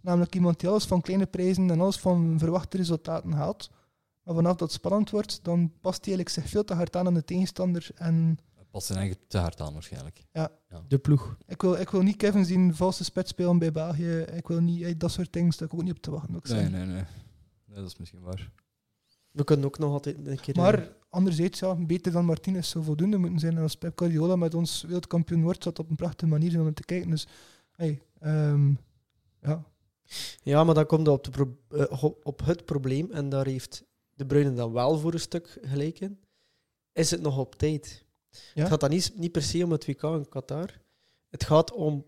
Namelijk 0.00 0.34
iemand 0.34 0.60
die 0.60 0.68
alles 0.68 0.84
van 0.84 1.00
kleine 1.00 1.26
prijzen 1.26 1.70
en 1.70 1.80
alles 1.80 1.96
van 1.96 2.38
verwachte 2.38 2.76
resultaten 2.76 3.32
haalt. 3.32 3.70
Maar 4.22 4.34
vanaf 4.34 4.52
dat 4.56 4.60
het 4.60 4.72
spannend 4.72 5.10
wordt, 5.10 5.44
dan 5.44 5.72
past 5.80 6.04
hij 6.04 6.14
eigenlijk 6.14 6.28
zich 6.28 6.48
veel 6.48 6.64
te 6.64 6.74
hard 6.74 6.96
aan 6.96 7.06
aan 7.06 7.14
de 7.14 7.24
tegenstander. 7.24 7.90
En 7.94 8.38
Past 8.72 8.86
zijn 8.86 8.98
eigen 8.98 9.16
te 9.28 9.38
hard 9.38 9.60
aan 9.60 9.72
waarschijnlijk. 9.72 10.24
De 10.88 10.98
ploeg. 10.98 11.36
ik 11.46 11.62
wil, 11.62 11.74
ik 11.74 11.90
wil 11.90 12.02
niet 12.02 12.16
Kevin 12.16 12.44
zien 12.44 12.74
valse 12.74 13.04
spits 13.04 13.30
spelen 13.30 13.58
bij 13.58 13.72
België. 13.72 14.18
Ik 14.18 14.48
wil 14.48 14.60
niet 14.60 14.82
eh, 14.82 14.94
dat 14.96 15.10
soort 15.10 15.32
dingen, 15.32 15.50
daar 15.50 15.58
heb 15.58 15.72
ik 15.72 15.74
ook 15.74 15.82
niet 15.82 15.96
op 15.96 16.02
te 16.02 16.10
wachten. 16.10 16.36
Ook 16.36 16.48
Nee, 16.48 16.58
zijn. 16.58 16.72
nee, 16.72 16.84
nee. 16.84 17.04
Nee, 17.64 17.76
dat 17.76 17.86
is 17.86 17.96
misschien 17.96 18.20
waar. 18.20 18.50
We 19.30 19.44
kunnen 19.44 19.66
ook 19.66 19.78
nog 19.78 19.92
altijd 19.92 20.26
een 20.26 20.40
keer... 20.40 20.56
Maar 20.56 20.92
anderzijds, 21.08 21.58
ja, 21.58 21.74
beter 21.74 22.12
dan 22.12 22.24
Martinez 22.24 22.70
zou 22.70 22.84
voldoende 22.84 23.16
moeten 23.16 23.38
zijn. 23.38 23.56
En 23.56 23.62
als 23.62 23.76
Pep 23.76 23.98
Guardiola 23.98 24.36
met 24.36 24.54
ons 24.54 24.82
wereldkampioen 24.82 25.42
wordt, 25.42 25.62
zou 25.62 25.74
dat 25.74 25.84
op 25.84 25.90
een 25.90 25.96
prachtige 25.96 26.30
manier 26.30 26.48
zijn 26.48 26.58
om 26.60 26.66
naar 26.66 26.74
te 26.74 26.84
kijken. 26.84 27.10
Dus, 27.10 27.26
hey, 27.72 28.02
ehm, 28.18 28.72
ja. 29.40 29.64
Ja, 30.42 30.64
maar 30.64 30.74
dan 30.74 30.86
komt 30.86 31.06
het 31.06 31.26
op, 31.38 31.56
de 31.68 31.86
eh, 31.88 32.04
op 32.22 32.40
het 32.44 32.64
probleem, 32.64 33.10
en 33.10 33.28
daar 33.28 33.46
heeft 33.46 33.84
De 34.14 34.26
Bruyne 34.26 34.54
dan 34.54 34.72
wel 34.72 34.98
voor 34.98 35.12
een 35.12 35.20
stuk 35.20 35.58
gelijk 35.62 36.00
in. 36.00 36.18
Is 36.92 37.10
het 37.10 37.20
nog 37.20 37.38
op 37.38 37.54
tijd? 37.54 38.04
Ja. 38.54 38.60
Het 38.60 38.68
gaat 38.68 38.80
dan 38.80 38.90
niet, 38.90 39.12
niet 39.16 39.32
per 39.32 39.42
se 39.42 39.64
om 39.64 39.72
het 39.72 39.86
WK 39.86 40.02
in 40.02 40.28
Qatar. 40.28 40.80
Het 41.30 41.44
gaat 41.44 41.72
om 41.72 42.04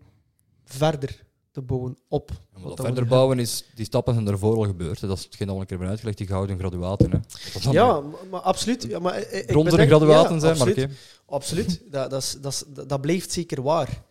verder 0.63 1.23
te 1.51 1.61
bouwen 1.61 1.97
op. 2.07 2.31
Wat 2.59 2.79
verder 2.79 3.05
bouwen 3.07 3.39
is, 3.39 3.63
die 3.75 3.85
stappen 3.85 4.13
zijn 4.13 4.27
ervoor 4.27 4.55
al 4.55 4.63
gebeurd. 4.65 5.01
hè. 5.01 5.07
Dat 5.07 5.17
is 5.17 5.23
hetgeen 5.23 5.47
dat 5.47 5.55
we 5.55 5.61
een 5.61 5.67
keer 5.67 5.77
hebben 5.77 5.93
uitgelegd, 5.95 6.17
die 6.17 6.27
gouden 6.27 6.57
graduaten. 6.57 7.11
Hè. 7.11 7.17
Ja, 7.71 7.99
maar, 8.01 8.19
maar 8.31 8.39
absoluut. 8.39 8.83
Ja, 8.83 8.99
maar, 8.99 9.13
eh, 9.13 9.39
ik 9.39 9.45
bronzen 9.45 9.71
bedenk- 9.71 9.89
graduaten 9.89 10.33
ja, 10.33 10.39
zijn, 10.39 10.57
maar 10.57 10.67
absoluut. 10.67 10.89
oké. 10.89 10.95
Absoluut, 11.25 11.81
dat, 11.91 12.09
dat, 12.09 12.21
is, 12.21 12.37
dat, 12.41 12.65
dat, 12.67 12.89
dat 12.89 13.01
blijft 13.01 13.31
zeker 13.31 13.61
waar. 13.61 14.01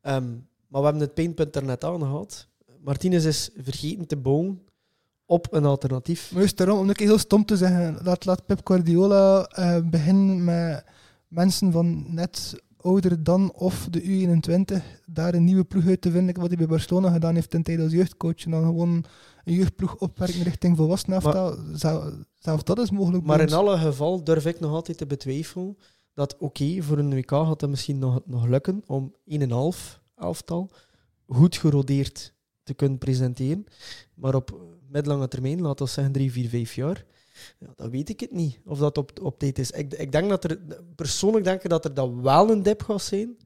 Ehm, 0.00 0.28
maar 0.68 0.80
we 0.80 0.86
hebben 0.86 1.00
het 1.02 1.14
pijnpunt 1.14 1.56
er 1.56 1.64
net 1.64 1.84
aangehaald. 1.84 2.46
Martinez 2.80 3.24
is 3.24 3.50
vergeten 3.56 4.06
te 4.06 4.16
bouwen 4.16 4.62
op 5.26 5.46
een 5.52 5.64
alternatief. 5.64 6.30
Maar 6.30 6.38
juist 6.40 6.56
daarom, 6.56 6.78
om 6.78 6.88
een 6.88 6.94
keer 6.94 7.06
heel 7.06 7.18
stom 7.18 7.44
te 7.44 7.56
zeggen, 7.56 7.98
laat, 8.02 8.24
laat 8.24 8.46
Pep 8.46 8.60
Guardiola 8.66 9.44
eh, 9.46 9.78
beginnen 9.84 10.44
met 10.44 10.84
mensen 11.30 11.72
van 11.72 12.14
net 12.14 12.62
ouder 12.76 13.22
dan 13.22 13.52
of 13.52 13.88
de 13.90 14.02
U21 14.02 14.82
daar 15.06 15.34
een 15.34 15.44
nieuwe 15.44 15.64
ploeg 15.64 15.86
uit 15.86 16.00
te 16.00 16.10
vinden, 16.10 16.40
wat 16.40 16.48
hij 16.48 16.56
bij 16.56 16.66
Barcelona 16.66 17.10
gedaan 17.10 17.34
heeft 17.34 17.54
in 17.54 17.62
tijd 17.62 17.80
als 17.80 17.92
jeugdcoach. 17.92 18.44
En 18.44 18.50
dan 18.50 18.64
gewoon 18.64 19.04
een 19.44 19.54
jeugdploeg 19.54 19.96
opwerken 19.96 20.42
richting 20.42 20.76
volwassen 20.76 21.12
elftal. 21.12 21.56
Zelf, 22.38 22.62
dat 22.62 22.78
is 22.78 22.90
mogelijk. 22.90 23.24
Maar 23.24 23.40
in 23.40 23.52
alle 23.52 23.78
geval 23.78 24.24
durf 24.24 24.46
ik 24.46 24.60
nog 24.60 24.72
altijd 24.72 24.98
te 24.98 25.06
betwijfelen 25.06 25.76
dat 26.14 26.36
oké, 26.38 26.82
voor 26.82 26.98
een 26.98 27.14
WK 27.14 27.30
gaat 27.30 27.60
het 27.60 27.70
misschien 27.70 27.98
nog, 27.98 28.20
nog 28.24 28.46
lukken 28.46 28.82
om 28.86 29.14
1,5 29.40 29.46
elftal 30.16 30.70
goed 31.26 31.56
gerodeerd 31.56 32.34
te 32.62 32.74
kunnen 32.74 32.98
presenteren. 32.98 33.64
Maar 34.14 34.34
op 34.34 34.60
middellange 34.88 35.28
termijn, 35.28 35.60
laten 35.60 35.84
we 35.84 35.90
zeggen 35.90 36.12
3, 36.12 36.32
4, 36.32 36.48
5 36.48 36.74
jaar, 36.74 37.04
ja, 37.58 37.72
dan 37.76 37.90
weet 37.90 38.08
ik 38.08 38.20
het 38.20 38.32
niet 38.32 38.58
of 38.64 38.78
dat 38.78 38.98
op, 38.98 39.20
op 39.22 39.38
tijd 39.38 39.58
is. 39.58 39.70
Ik, 39.70 39.94
ik 39.94 40.12
denk 40.12 40.28
dat 40.28 40.44
er, 40.44 40.58
persoonlijk 40.94 41.44
denk 41.44 41.62
ik 41.62 41.70
dat 41.70 41.84
er 41.84 41.94
dan 41.94 42.22
wel 42.22 42.50
een 42.50 42.62
dip 42.62 42.82
gaat 42.82 43.02
zijn, 43.02 43.36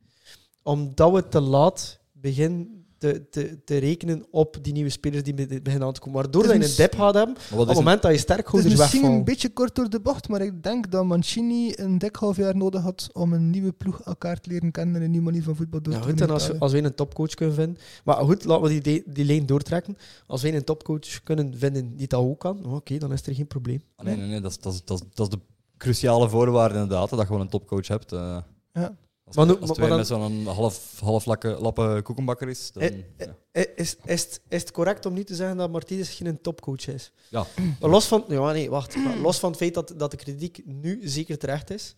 omdat 0.62 1.12
we 1.12 1.28
te 1.28 1.40
laat 1.40 1.98
beginnen 2.12 2.83
te, 3.12 3.28
te, 3.30 3.58
te 3.64 3.76
rekenen 3.78 4.24
op 4.30 4.56
die 4.62 4.72
nieuwe 4.72 4.90
spelers 4.90 5.22
die 5.22 5.34
be- 5.34 5.46
beginnen 5.62 5.88
aan 5.88 5.92
te 5.94 6.00
komen. 6.00 6.14
Waardoor 6.22 6.42
dat 6.42 6.54
is 6.54 6.58
je 6.76 6.82
een 6.82 6.88
dip 6.90 6.98
gaat 7.00 7.14
hebben, 7.14 7.36
op 7.52 7.58
het 7.58 7.68
is 7.68 7.74
moment 7.74 8.02
dat 8.02 8.10
je 8.10 8.16
Het 8.18 8.28
is 8.28 8.32
sterkhouders 8.34 8.74
misschien 8.74 8.92
wegvallen. 8.92 9.18
een 9.18 9.24
beetje 9.24 9.48
kort 9.48 9.74
door 9.74 9.90
de 9.90 10.00
bocht, 10.00 10.28
maar 10.28 10.40
ik 10.42 10.62
denk 10.62 10.90
dat 10.90 11.04
Mancini 11.04 11.72
een 11.76 11.98
dik 11.98 12.16
half 12.16 12.36
jaar 12.36 12.56
nodig 12.56 12.82
had 12.82 13.08
om 13.12 13.32
een 13.32 13.50
nieuwe 13.50 13.72
ploeg 13.72 14.00
elkaar 14.02 14.40
te 14.40 14.48
leren 14.50 14.70
kennen 14.70 14.96
en 14.96 15.02
een 15.02 15.10
nieuwe 15.10 15.24
manier 15.24 15.42
van 15.42 15.56
voetbal 15.56 15.82
door 15.82 15.92
Ja, 15.92 16.00
te 16.00 16.08
goed, 16.08 16.20
en 16.20 16.30
als, 16.30 16.46
we- 16.46 16.58
als 16.58 16.72
wij 16.72 16.84
een 16.84 16.94
topcoach 16.94 17.34
kunnen 17.34 17.54
vinden. 17.54 17.76
Maar 18.04 18.16
goed, 18.16 18.44
laten 18.44 18.64
we 18.68 18.80
die, 18.80 19.02
die 19.06 19.24
lijn 19.24 19.46
doortrekken. 19.46 19.96
Als 20.26 20.42
wij 20.42 20.54
een 20.54 20.64
topcoach 20.64 21.22
kunnen 21.22 21.54
vinden 21.58 21.96
die 21.96 22.06
dat 22.06 22.20
ook 22.20 22.40
kan, 22.40 22.64
oké, 22.64 22.98
dan 22.98 23.12
is 23.12 23.26
er 23.26 23.34
geen 23.34 23.46
probleem. 23.46 23.82
Ah, 23.96 24.06
nee, 24.06 24.16
nee, 24.16 24.26
nee, 24.28 24.40
dat 24.40 24.50
is, 24.50 24.58
dat, 24.58 24.72
is, 24.72 24.80
dat, 24.84 25.00
is, 25.00 25.06
dat 25.14 25.26
is 25.32 25.38
de 25.38 25.40
cruciale 25.76 26.28
voorwaarde 26.28 26.74
inderdaad, 26.74 27.10
dat 27.10 27.18
je 27.18 27.26
gewoon 27.26 27.40
een 27.40 27.48
topcoach 27.48 27.88
hebt. 27.88 28.12
eh. 28.12 28.36
Ja. 28.72 28.94
Als, 29.24 29.36
Maar 29.36 29.58
als 29.58 29.78
maar- 29.78 29.88
twee 29.88 30.04
zo'n 30.04 30.46
half, 30.46 31.00
half 31.00 31.24
lakke, 31.24 31.48
lappe 31.60 32.00
koekenbakker 32.02 32.48
is, 32.48 32.72
dan... 32.72 32.82
Eh, 32.82 32.96
ja. 33.18 33.36
Eh, 33.52 33.62
Is, 33.76 33.96
is, 34.04 34.22
het- 34.22 34.40
is 34.48 34.60
het 34.60 34.70
correct 34.70 35.06
om 35.06 35.14
niet 35.14 35.26
te 35.26 35.34
zeggen 35.34 35.56
dat 35.56 35.70
Martinez 35.70 36.16
geen 36.16 36.40
topcoach 36.40 36.86
is? 36.86 37.12
Ja. 37.30 37.46
Maar 37.80 37.90
los 37.90 38.06
van, 38.06 38.24
ja, 38.28 38.52
nee, 38.52 38.70
wacht. 38.70 38.96
Maar 38.96 39.16
los 39.16 39.38
van 39.38 39.48
het 39.50 39.58
feit 39.58 39.74
dat, 39.74 39.94
dat 39.96 40.10
de 40.10 40.16
kritiek 40.16 40.62
nu 40.66 41.00
zeker 41.08 41.38
terecht 41.38 41.70
is, 41.70 41.94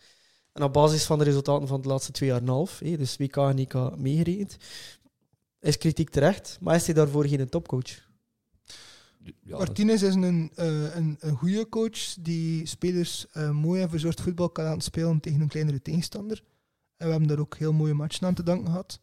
en 0.52 0.62
op 0.62 0.72
basis 0.72 1.04
van 1.04 1.18
de 1.18 1.24
resultaten 1.24 1.68
van 1.68 1.80
de 1.80 1.88
laatste 1.88 2.12
twee 2.12 2.28
jaar 2.28 2.38
en 2.40 2.44
een 2.46 2.52
half, 2.52 2.78
hé, 2.78 2.96
dus 2.96 3.16
WK 3.16 3.36
en 3.36 3.58
EK 3.58 3.96
meegerekend, 3.96 4.56
is 5.60 5.78
kritiek 5.78 6.10
terecht, 6.10 6.58
maar 6.60 6.74
is 6.74 6.84
hij 6.86 6.94
daarvoor 6.94 7.26
geen 7.26 7.48
topcoach? 7.48 8.04
Ja, 9.42 9.56
Martinez 9.56 10.02
is 10.02 10.14
een, 10.14 10.50
eh, 10.54 10.94
een, 10.96 11.16
een 11.20 11.36
goede 11.36 11.68
coach 11.68 12.14
die 12.20 12.66
spelers 12.66 13.26
eh, 13.32 13.50
mooi 13.50 13.82
en 13.82 13.90
verzorgd 13.90 14.20
voetbal 14.20 14.50
kan 14.50 14.64
laten 14.64 14.80
spelen 14.80 15.20
tegen 15.20 15.40
een 15.40 15.48
kleinere 15.48 15.82
tegenstander. 15.82 16.42
En 16.96 17.04
we 17.06 17.10
hebben 17.10 17.28
daar 17.28 17.38
ook 17.38 17.56
heel 17.56 17.72
mooie 17.72 17.94
matchen 17.94 18.26
aan 18.26 18.34
te 18.34 18.42
danken 18.42 18.66
gehad. 18.66 19.00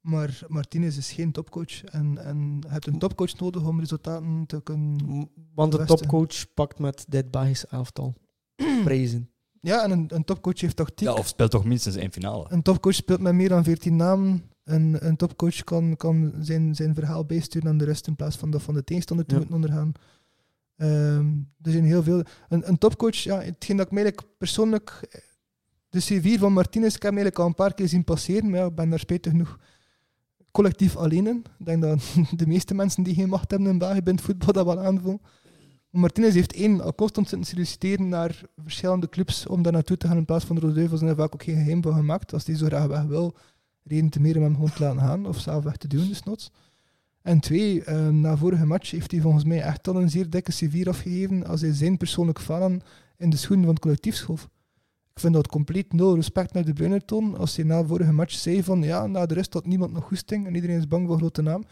Maar 0.00 0.40
Martinez 0.48 0.96
is 0.96 1.12
geen 1.12 1.32
topcoach. 1.32 1.84
En, 1.84 2.18
en 2.18 2.56
je 2.60 2.68
hebt 2.68 2.86
een 2.86 2.98
topcoach 2.98 3.38
nodig 3.38 3.66
om 3.66 3.80
resultaten 3.80 4.44
te 4.46 4.60
kunnen... 4.62 5.28
Want 5.54 5.76
Beste. 5.76 5.86
topcoach 5.96 6.54
pakt 6.54 6.78
met 6.78 7.04
dit 7.08 7.30
Belgisch 7.30 7.66
elftal 7.66 8.14
prijzen. 8.84 9.30
Ja, 9.60 9.82
en 9.84 9.90
een, 9.90 10.04
een 10.14 10.24
topcoach 10.24 10.60
heeft 10.60 10.76
tactiek. 10.76 11.08
ja, 11.08 11.14
of 11.14 11.26
speelt 11.26 11.50
toch 11.50 11.64
minstens 11.64 11.96
één 11.96 12.12
finale. 12.12 12.46
Een 12.48 12.62
topcoach 12.62 12.94
speelt 12.94 13.20
met 13.20 13.34
meer 13.34 13.48
dan 13.48 13.64
14 13.64 13.96
namen. 13.96 14.42
Een, 14.64 15.06
een 15.06 15.16
topcoach 15.16 15.64
kan, 15.64 15.96
kan 15.96 16.32
zijn, 16.40 16.74
zijn 16.74 16.94
verhaal 16.94 17.24
bijsturen 17.24 17.68
aan 17.68 17.78
de 17.78 17.84
rest 17.84 18.06
in 18.06 18.16
plaats 18.16 18.36
van 18.36 18.50
dat 18.50 18.62
van 18.62 18.74
de 18.74 18.84
tegenstander 18.84 19.26
te 19.26 19.32
Ja. 19.34 19.38
moeten 19.40 19.56
ondergaan. 19.56 19.92
Ehm, 20.76 21.26
er 21.62 21.70
zijn 21.72 21.84
heel 21.84 22.02
veel. 22.02 22.22
Een, 22.48 22.68
een 22.68 22.78
topcoach, 22.78 23.14
ja, 23.16 23.40
hetgeen 23.40 23.76
dat 23.76 23.86
ik 23.86 23.92
mij 23.92 24.14
persoonlijk. 24.38 25.00
De 25.90 26.02
C4 26.02 26.38
van 26.38 26.52
Martinez, 26.52 26.94
ik 26.94 27.02
heb 27.02 27.14
hem 27.14 27.30
al 27.32 27.46
een 27.46 27.54
paar 27.54 27.74
keer 27.74 27.88
zien 27.88 28.04
passeren, 28.04 28.50
maar 28.50 28.66
ik 28.66 28.74
ben 28.74 28.90
daar 28.90 28.98
spijtig 28.98 29.32
genoeg 29.32 29.58
collectief 30.50 30.96
alleen 30.96 31.26
in. 31.26 31.44
Ik 31.58 31.66
denk 31.66 31.82
dat 31.82 32.14
de 32.40 32.46
meeste 32.46 32.74
mensen 32.74 33.02
die 33.02 33.14
geen 33.14 33.28
macht 33.28 33.50
hebben 33.50 33.68
in 33.68 33.78
België 33.78 34.02
bij 34.02 34.12
het 34.12 34.22
voetbal 34.22 34.52
dat 34.52 34.64
wel 34.64 34.80
aanvoelen. 34.80 35.20
Martinez 35.90 36.34
heeft 36.34 36.52
één, 36.52 36.80
al 36.80 36.94
constant 36.94 37.28
zitten 37.28 37.48
solliciteren 37.48 38.08
naar 38.08 38.42
verschillende 38.62 39.08
clubs 39.08 39.46
om 39.46 39.62
daar 39.62 39.72
naartoe 39.72 39.96
te 39.96 40.06
gaan 40.06 40.16
in 40.16 40.24
plaats 40.24 40.44
van 40.44 40.56
de 40.56 40.60
Rode 40.60 40.74
Duivels. 40.74 41.00
En 41.00 41.08
ik 41.08 41.20
ook 41.20 41.42
geen 41.42 41.56
geheim 41.56 41.82
van 41.82 41.94
gemaakt. 41.94 42.32
Als 42.32 42.46
hij 42.46 42.56
zo 42.56 42.66
graag 42.66 42.86
weg 42.86 43.02
wil, 43.02 43.36
reden 43.82 44.08
te 44.10 44.20
meer 44.20 44.36
om 44.36 44.42
hem 44.42 44.54
gewoon 44.54 44.72
te 44.72 44.82
laten 44.82 45.00
gaan 45.00 45.26
of 45.26 45.38
zelf 45.38 45.64
weg 45.64 45.76
te 45.76 45.88
doen, 45.88 46.14
nods. 46.24 46.50
En 47.22 47.40
twee, 47.40 47.84
eh, 47.84 48.08
na 48.08 48.36
vorige 48.36 48.66
match 48.66 48.90
heeft 48.90 49.10
hij 49.10 49.20
volgens 49.20 49.44
mij 49.44 49.62
echt 49.62 49.88
al 49.88 49.96
een 49.96 50.10
zeer 50.10 50.30
dikke 50.30 50.52
C4 50.52 50.88
afgegeven 50.88 51.46
als 51.46 51.60
hij 51.60 51.72
zijn 51.72 51.96
persoonlijk 51.96 52.40
falen 52.40 52.80
in 53.16 53.30
de 53.30 53.36
schoenen 53.36 53.64
van 53.64 53.74
het 53.74 53.82
collectief 53.82 54.14
schoof. 54.14 54.48
Ik 55.20 55.26
vind 55.26 55.38
dat 55.38 55.52
compleet 55.52 55.92
nul 55.92 56.14
respect 56.14 56.52
naar 56.52 56.64
de 56.64 56.72
Bruyne 56.72 57.04
toon. 57.04 57.36
Als 57.38 57.56
hij 57.56 57.64
na 57.64 57.84
vorige 57.84 58.12
match 58.12 58.34
zei 58.34 58.62
van 58.62 58.82
ja, 58.82 59.06
na 59.06 59.26
de 59.26 59.34
rest 59.34 59.52
had 59.52 59.66
niemand 59.66 59.92
nog 59.92 60.04
goesting 60.04 60.46
en 60.46 60.54
iedereen 60.54 60.78
is 60.78 60.86
bang 60.86 61.06
voor 61.06 61.16
grote 61.16 61.42
naam. 61.42 61.64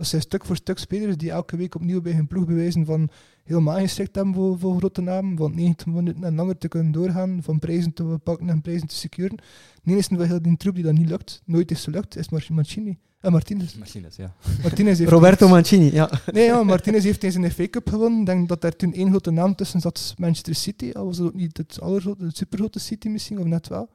Dat 0.00 0.08
zijn 0.08 0.22
stuk 0.22 0.44
voor 0.44 0.56
stuk 0.56 0.78
spelers 0.78 1.16
die 1.16 1.30
elke 1.30 1.56
week 1.56 1.74
opnieuw 1.74 2.00
bij 2.00 2.12
hun 2.12 2.26
ploeg 2.26 2.44
bewijzen 2.44 2.84
van 2.84 3.08
helemaal 3.44 3.86
te 3.86 4.08
hebben 4.12 4.34
voor, 4.34 4.58
voor 4.58 4.76
grote 4.76 5.00
namen, 5.00 5.36
van 5.36 5.54
90 5.54 5.86
minuten 5.86 6.24
en 6.24 6.34
langer 6.34 6.58
te 6.58 6.68
kunnen 6.68 6.92
doorgaan, 6.92 7.42
van 7.42 7.58
prijzen 7.58 7.92
te 7.92 8.02
pakken 8.22 8.48
en 8.48 8.60
prijzen 8.60 8.86
te 8.88 8.94
securen. 8.94 9.36
De 9.82 9.92
enige 9.92 10.16
van 10.16 10.26
heel 10.26 10.42
die 10.42 10.56
troep 10.56 10.74
die 10.74 10.84
dat 10.84 10.92
niet 10.92 11.08
lukt, 11.08 11.42
nooit 11.44 11.70
is 11.70 11.84
gelukt, 11.84 12.16
is 12.16 12.28
Mar- 12.28 12.46
Mancini. 12.52 12.98
En 13.20 13.32
Martinez. 13.32 13.74
Martinez, 13.74 14.16
ja. 14.16 14.34
Martinez 14.62 14.98
heeft 14.98 15.10
Roberto 15.18 15.48
Mancini, 15.48 15.92
ja. 15.92 16.10
Nee, 16.32 16.44
ja, 16.44 16.62
Martinez 16.62 17.04
heeft 17.04 17.22
eens 17.22 17.34
een 17.34 17.50
FA 17.50 17.68
Cup 17.68 17.88
gewonnen. 17.88 18.20
Ik 18.20 18.26
denk 18.26 18.48
dat 18.48 18.60
daar 18.60 18.76
toen 18.76 18.92
één 18.92 19.08
grote 19.08 19.30
naam 19.30 19.54
tussen 19.54 19.80
zat, 19.80 20.14
Manchester 20.18 20.54
City. 20.54 20.90
Al 20.92 21.04
was 21.04 21.18
het 21.18 21.26
ook 21.26 21.34
niet 21.34 21.56
het, 21.56 21.80
allergrote, 21.80 22.24
het 22.24 22.36
supergrote 22.36 22.78
City 22.78 23.08
misschien, 23.08 23.38
of 23.38 23.44
net 23.44 23.68
wel. 23.68 23.90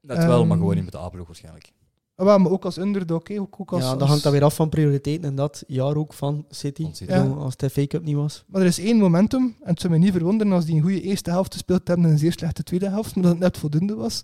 Net 0.00 0.16
wel, 0.16 0.26
maar 0.44 0.50
Ehm, 0.50 0.58
gewoon 0.58 0.74
niet 0.74 0.84
met 0.84 0.92
de 0.92 0.98
A-ploeg 0.98 1.26
waarschijnlijk. 1.26 1.72
Ah, 2.20 2.26
wel, 2.26 2.38
maar 2.38 2.50
ook 2.52 2.64
als 2.64 2.76
underdog, 2.76 3.28
hè, 3.28 3.40
ook, 3.40 3.54
ook 3.60 3.72
als, 3.72 3.82
ja, 3.82 3.96
dat 3.96 4.08
hangt 4.08 4.22
dan 4.22 4.32
weer 4.32 4.44
af 4.44 4.54
van 4.54 4.68
prioriteiten 4.68 5.28
en 5.28 5.34
dat 5.34 5.64
jaar 5.66 5.96
ook 5.96 6.12
van 6.12 6.44
City. 6.50 6.82
Van 6.82 6.94
City. 6.94 7.12
Ja. 7.12 7.22
Als 7.24 7.54
het 7.56 7.72
FA 7.72 7.86
Cup 7.86 8.02
niet 8.04 8.14
was. 8.16 8.44
Maar 8.46 8.60
er 8.60 8.66
is 8.66 8.78
één 8.78 8.96
momentum, 8.96 9.42
en 9.42 9.70
het 9.70 9.80
zou 9.80 9.92
me 9.92 9.98
niet 9.98 10.12
verwonderen 10.12 10.52
als 10.52 10.64
die 10.64 10.74
een 10.74 10.82
goede 10.82 11.00
eerste 11.00 11.30
helft 11.30 11.54
speelt 11.54 11.88
hebben 11.88 12.06
en 12.06 12.12
een 12.12 12.18
zeer 12.18 12.32
slechte 12.32 12.62
tweede 12.62 12.88
helft, 12.88 13.14
maar 13.14 13.22
dat 13.24 13.32
het 13.32 13.40
net 13.40 13.58
voldoende 13.58 13.94
was. 13.94 14.22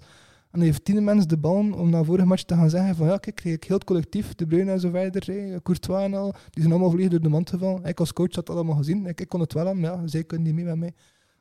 En 0.51 0.59
dan 0.59 0.61
heeft 0.61 0.85
tien 0.85 1.05
mensen 1.05 1.29
de 1.29 1.37
bal 1.37 1.55
om 1.73 1.91
na 1.91 2.05
vorige 2.05 2.27
match 2.27 2.43
te 2.43 2.55
gaan 2.55 2.71
zeggen 2.71 2.97
van 2.97 3.07
ja, 3.07 3.17
kijk, 3.17 3.45
ik 3.45 3.65
heel 3.65 3.77
het 3.77 3.85
collectief, 3.85 4.35
De 4.35 4.47
Bruyne 4.47 4.71
en 4.73 4.81
zo 4.81 4.91
verder, 4.91 5.23
hè, 5.27 5.63
Courtois 5.63 6.05
en 6.05 6.15
al, 6.15 6.31
die 6.51 6.61
zijn 6.63 6.71
allemaal 6.71 6.91
volledig 6.91 7.11
door 7.13 7.21
de 7.23 7.29
mand 7.29 7.51
gevallen. 7.51 7.85
Ik 7.85 8.01
als 8.01 8.13
coach 8.13 8.35
had 8.35 8.47
dat 8.47 8.57
allemaal 8.57 8.77
gezien. 8.77 9.07
Ik, 9.07 9.21
ik 9.21 9.29
kon 9.29 9.41
het 9.41 9.53
wel 9.53 9.69
aan, 9.69 9.81
maar 9.81 9.91
ja, 9.93 10.07
zij 10.07 10.25
kunnen 10.25 10.47
niet 10.47 10.55
mee 10.55 10.65
met 10.65 10.77
mij. 10.79 10.93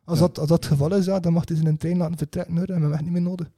Als, 0.04 0.20
Ja. 0.20 0.26
dat, 0.28 0.40
als 0.40 0.48
dat 0.48 0.64
het 0.64 0.72
geval 0.72 0.96
is, 0.96 1.06
ja, 1.06 1.20
dan 1.20 1.34
mag 1.34 1.48
hij 1.48 1.58
zijn 1.58 1.78
trein 1.78 1.98
laten 1.98 2.18
vertrekken 2.18 2.58
hoor, 2.58 2.66
en 2.68 2.74
we 2.74 2.80
hebben 2.80 2.94
echt 2.94 3.04
niet 3.04 3.12
meer 3.12 3.22
nodig. 3.22 3.50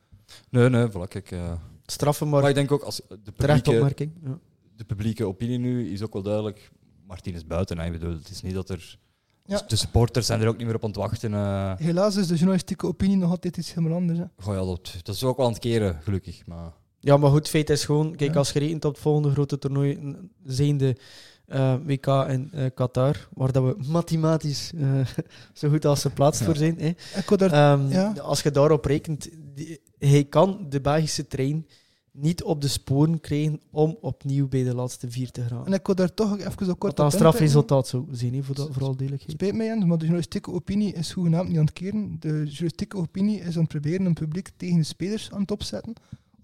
Nee, 0.49 0.69
nee, 0.69 0.87
voilà, 0.89 1.07
kijk. 1.07 1.31
eh, 1.31 1.51
Straffen, 1.91 2.29
maar 2.29 2.39
maar 2.41 2.49
ik 2.49 2.55
denk 2.55 2.71
ook, 2.71 2.81
als 2.81 2.95
de 3.07 3.33
terecht 3.37 3.63
publieke, 3.63 3.71
opmerking. 3.71 4.11
Ja. 4.23 4.37
de 4.75 4.83
publieke 4.83 5.25
opinie 5.25 5.57
nu 5.57 5.91
is 5.91 6.01
ook 6.03 6.13
wel 6.13 6.21
duidelijk. 6.21 6.71
Martin 7.07 7.33
is 7.33 7.45
buiten. 7.45 7.79
Hè. 7.79 7.85
Ik 7.85 7.91
bedoel, 7.91 8.11
het 8.13 8.29
is 8.29 8.41
niet 8.41 8.53
dat 8.53 8.69
er... 8.69 8.97
Ja. 9.45 9.61
De 9.67 9.75
supporters 9.75 10.25
zijn 10.25 10.41
er 10.41 10.47
ook 10.47 10.57
niet 10.57 10.65
meer 10.65 10.75
op 10.75 10.83
aan 10.83 10.89
het 10.89 10.97
wachten. 10.99 11.33
eh. 11.33 11.73
Helaas 11.77 12.15
is 12.15 12.27
de 12.27 12.33
journalistieke 12.35 12.87
opinie 12.87 13.17
nog 13.17 13.29
altijd 13.29 13.57
iets 13.57 13.73
helemaal 13.73 13.97
anders. 13.97 14.19
Hè. 14.19 14.25
Goh, 14.37 14.53
ja, 14.53 14.65
dat, 14.65 14.93
dat 15.03 15.15
is 15.15 15.23
ook 15.23 15.37
wel 15.37 15.45
aan 15.45 15.51
het 15.51 15.61
keren, 15.61 15.99
gelukkig. 16.01 16.45
Maar 16.45 16.71
Ja, 16.99 17.17
maar 17.17 17.29
goed, 17.31 17.47
feit 17.49 17.69
is 17.69 17.85
gewoon, 17.85 18.15
kijk, 18.15 18.31
Ja. 18.31 18.37
als 18.37 18.51
je 18.51 18.59
rekent 18.59 18.85
op 18.85 18.93
het 18.93 19.01
volgende 19.01 19.29
grote 19.31 19.57
toernooi, 19.57 20.15
zijnde 20.43 20.97
eh, 21.45 21.75
WK 21.85 22.05
in 22.07 22.49
eh, 22.53 22.65
Qatar, 22.73 23.27
waar 23.33 23.51
dat 23.51 23.63
we 23.63 23.75
mathematisch 23.87 24.71
eh, 24.77 24.99
zo 25.59 25.69
goed 25.69 25.85
als 25.85 26.01
geplaatst 26.01 26.39
Ja. 26.39 26.45
voor 26.45 26.55
zijn. 26.55 26.79
Hè. 26.79 26.87
Ik 26.87 27.25
wil 27.27 27.37
daar 27.37 27.51
Ehm, 27.51 27.91
ja. 27.91 28.13
Als 28.21 28.41
je 28.41 28.51
daarop 28.51 28.85
rekent, 28.85 29.29
die- 29.53 29.79
hij 29.99 30.25
kan 30.25 30.65
de 30.69 30.81
Belgische 30.81 31.27
trein 31.27 31.65
niet 32.11 32.43
op 32.43 32.61
de 32.61 32.67
sporen 32.67 33.19
krijgen 33.19 33.61
om 33.71 33.97
opnieuw 34.01 34.47
bij 34.47 34.63
de 34.63 34.75
laatste 34.75 35.11
vier 35.11 35.31
te 35.31 35.41
gaan. 35.41 35.65
En 35.65 35.73
ik 35.73 35.85
wil 35.85 35.95
daar 35.95 36.13
toch 36.13 36.39
even 36.39 36.65
zo 36.65 36.73
kort 36.73 36.99
op 36.99 37.05
een 37.05 37.11
strafresultaat 37.11 37.87
zou 37.87 38.05
zijn, 38.11 38.33
hè, 38.33 38.43
voor, 38.43 38.55
dat, 38.55 38.69
voor 38.71 38.83
alle 38.83 38.95
duidelijkheid. 38.95 39.31
Spijt 39.31 39.55
mij, 39.55 39.65
Jens, 39.65 39.79
maar 39.79 39.97
de 39.97 40.03
journalistieke 40.03 40.51
opinie 40.51 40.93
is 40.93 41.11
hoegenaamd 41.11 41.47
niet 41.47 41.57
aan 41.57 41.65
het 41.65 41.73
keren. 41.73 42.15
De 42.19 42.27
journalistieke 42.27 42.97
opinie 42.97 43.39
is 43.39 43.55
aan 43.55 43.61
het 43.61 43.69
proberen 43.69 44.05
een 44.05 44.13
publiek 44.13 44.49
tegen 44.57 44.77
de 44.77 44.83
spelers 44.83 45.31
aan 45.31 45.41
het 45.41 45.51
opzetten 45.51 45.93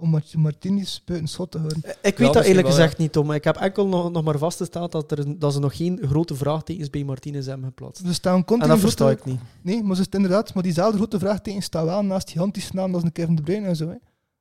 om 0.03 0.09
Mart- 0.09 0.35
Martinez 0.35 0.99
buiten 1.05 1.29
schot 1.29 1.51
te 1.51 1.57
houden. 1.57 1.83
Ik 2.01 2.17
weet 2.17 2.33
dat 2.33 2.43
eerlijk 2.43 2.67
wel, 2.67 2.75
gezegd 2.75 2.97
niet, 2.97 3.11
Tom. 3.11 3.31
Ik 3.31 3.43
heb 3.43 3.55
enkel 3.55 3.87
nog, 3.87 4.11
nog 4.11 4.23
maar 4.23 4.37
vastgesteld 4.37 4.91
dat, 4.91 5.11
er, 5.11 5.39
dat 5.39 5.53
ze 5.53 5.59
nog 5.59 5.75
geen 5.77 5.99
grote 6.05 6.35
vraagtekens 6.35 6.89
bij 6.89 7.03
Martinez 7.03 7.45
hebben 7.45 7.65
geplaatst. 7.67 8.05
Ze 8.05 8.13
staan 8.13 8.37
En 8.37 8.45
continu 8.45 8.69
dat 8.71 8.79
versta 8.79 9.09
ik 9.09 9.25
niet. 9.25 9.39
Nee, 9.61 9.83
maar 9.83 9.95
ze 9.95 10.01
is 10.01 10.07
inderdaad, 10.09 10.53
maar 10.53 10.63
diezelfde 10.63 10.97
grote 10.97 11.19
vraagtekens 11.19 11.65
staan 11.65 11.85
wel 11.85 12.01
naast 12.03 12.25
die 12.25 12.35
gigantische 12.35 12.75
naam 12.75 12.93
als 12.93 13.03
een 13.03 13.11
Kevin 13.11 13.35
De 13.35 13.41
Bruyne 13.41 13.67
en 13.67 13.75
zo. 13.75 13.87
Hè. 13.87 13.95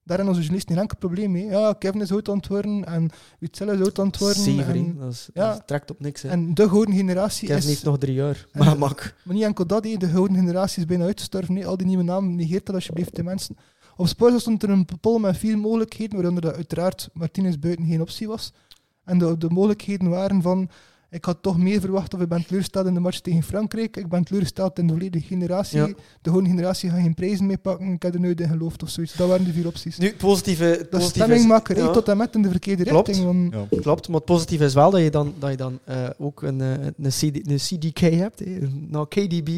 Daar 0.04 0.16
hebben 0.16 0.26
onze 0.36 0.40
journalisten 0.40 0.74
geen 0.74 0.82
enkel 0.82 0.98
probleem 0.98 1.30
mee. 1.32 1.44
Ja, 1.44 1.72
Kevin 1.78 2.00
is 2.00 2.12
oud 2.12 2.46
worden 2.48 2.84
en 2.84 3.10
Witzel 3.38 3.68
is 3.70 3.80
oud 3.80 3.98
aan 3.98 4.06
het 4.06 4.18
worden. 4.18 4.42
Zeven, 4.42 4.64
hè. 4.66 4.72
en, 4.72 4.96
dat, 4.98 5.12
is, 5.12 5.28
ja. 5.34 5.52
dat 5.52 5.66
trekt 5.66 5.90
op 5.90 6.00
niks. 6.00 6.22
Hè. 6.22 6.28
en 6.28 6.54
de 6.54 6.68
gouden 6.68 6.94
generatie 6.94 7.46
Kevin 7.48 7.62
is... 7.62 7.68
heeft 7.68 7.84
nog 7.84 7.98
drie 7.98 8.14
jaar. 8.14 8.46
en- 8.52 8.64
Maar 8.64 8.78
mak. 8.78 9.14
Maar 9.24 9.34
niet 9.34 9.44
enkel 9.44 9.66
dat, 9.66 9.84
hè. 9.84 9.96
de 9.96 10.08
gouden 10.08 10.36
generatie 10.36 10.78
is 10.78 10.86
bijna 10.86 11.04
uitgestorven. 11.04 11.64
Al 11.64 11.76
die 11.76 11.86
nieuwe 11.86 12.02
namen, 12.02 12.34
negeert 12.34 12.66
dat 12.66 12.74
alsjeblieft 12.74 13.16
de 13.16 13.22
mensen. 13.22 13.56
Op 13.96 14.06
Sporza 14.06 14.38
stond 14.38 14.62
er 14.62 14.70
een 14.70 14.86
poll 15.00 15.20
met 15.20 15.36
vier 15.36 15.58
mogelijkheden, 15.58 16.14
waaronder 16.16 16.42
dat 16.42 16.54
uiteraard 16.54 17.08
Martinez 17.12 17.56
buiten 17.56 17.86
geen 17.86 18.00
optie 18.00 18.28
was. 18.28 18.52
En 19.04 19.18
de, 19.18 19.38
de 19.38 19.50
mogelijkheden 19.50 20.08
waren 20.08 20.42
van, 20.42 20.70
ik 21.12 21.24
had 21.24 21.38
toch 21.40 21.58
meer 21.58 21.80
verwacht 21.80 22.14
of 22.14 22.20
ik 22.20 22.28
ben 22.28 22.44
teleurgesteld 22.44 22.86
in 22.86 22.94
de 22.94 23.00
match 23.00 23.18
tegen 23.20 23.42
Frankrijk. 23.42 23.96
Ik 23.96 24.08
ben 24.08 24.24
teleurgesteld 24.24 24.78
in 24.78 24.86
de 24.86 24.92
volledige 24.92 25.26
generatie. 25.26 25.78
Ja. 25.78 25.86
De 26.22 26.30
gouden 26.30 26.50
generatie 26.50 26.90
gaat 26.90 27.00
geen 27.00 27.14
prijzen 27.14 27.46
mee 27.46 27.58
pakken. 27.58 27.92
Ik 27.92 28.02
heb 28.02 28.14
er 28.14 28.20
nooit 28.20 28.40
in 28.40 28.48
geloofd 28.48 28.82
of 28.82 28.88
zoiets. 28.88 29.14
Dat 29.14 29.28
waren 29.28 29.44
de 29.44 29.52
vier 29.52 29.66
opties. 29.66 29.98
Nu, 29.98 30.06
het 30.06 30.16
positieve, 30.16 30.64
het 30.64 30.78
Dat 30.78 30.90
positieve 30.90 31.24
stemmingmakerij 31.24 31.82
ja, 31.82 31.90
tot 31.90 32.08
en 32.08 32.16
met 32.16 32.34
in 32.34 32.42
de 32.42 32.50
verkeerde 32.50 32.84
Klopt. 32.84 33.06
richting. 33.06 33.26
Want 33.26 33.68
ja. 33.70 33.80
Klopt, 33.80 34.08
maar 34.08 34.16
het 34.16 34.24
positieve 34.24 34.64
is 34.64 34.74
wel 34.74 34.90
dat 34.90 35.00
je 35.00 35.10
dan, 35.10 35.34
dat 35.38 35.50
je 35.50 35.56
dan 35.56 35.78
eh, 35.84 35.96
ook 36.18 36.42
een, 36.42 36.60
eh, 36.60 36.70
een, 36.98 37.10
CD, 37.10 37.48
een 37.48 37.56
CDK 37.56 37.98
hebt. 37.98 38.42
Nou, 38.90 39.06
KDB, 39.08 39.50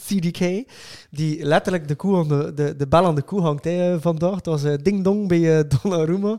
CDK, 0.00 0.70
die 1.10 1.44
letterlijk 1.44 1.88
de, 1.88 1.94
koe 1.94 2.16
aan 2.16 2.28
de, 2.28 2.52
de, 2.54 2.74
de 2.76 2.86
bel 2.86 3.04
aan 3.04 3.14
de 3.14 3.22
koe 3.22 3.40
hangt 3.40 3.64
hè, 3.64 4.00
vandaag. 4.00 4.34
Het 4.34 4.46
was 4.46 4.64
eh, 4.64 4.74
ding-dong 4.82 5.28
bij 5.28 5.58
eh, 5.58 5.64
Donnarumma. 5.82 6.38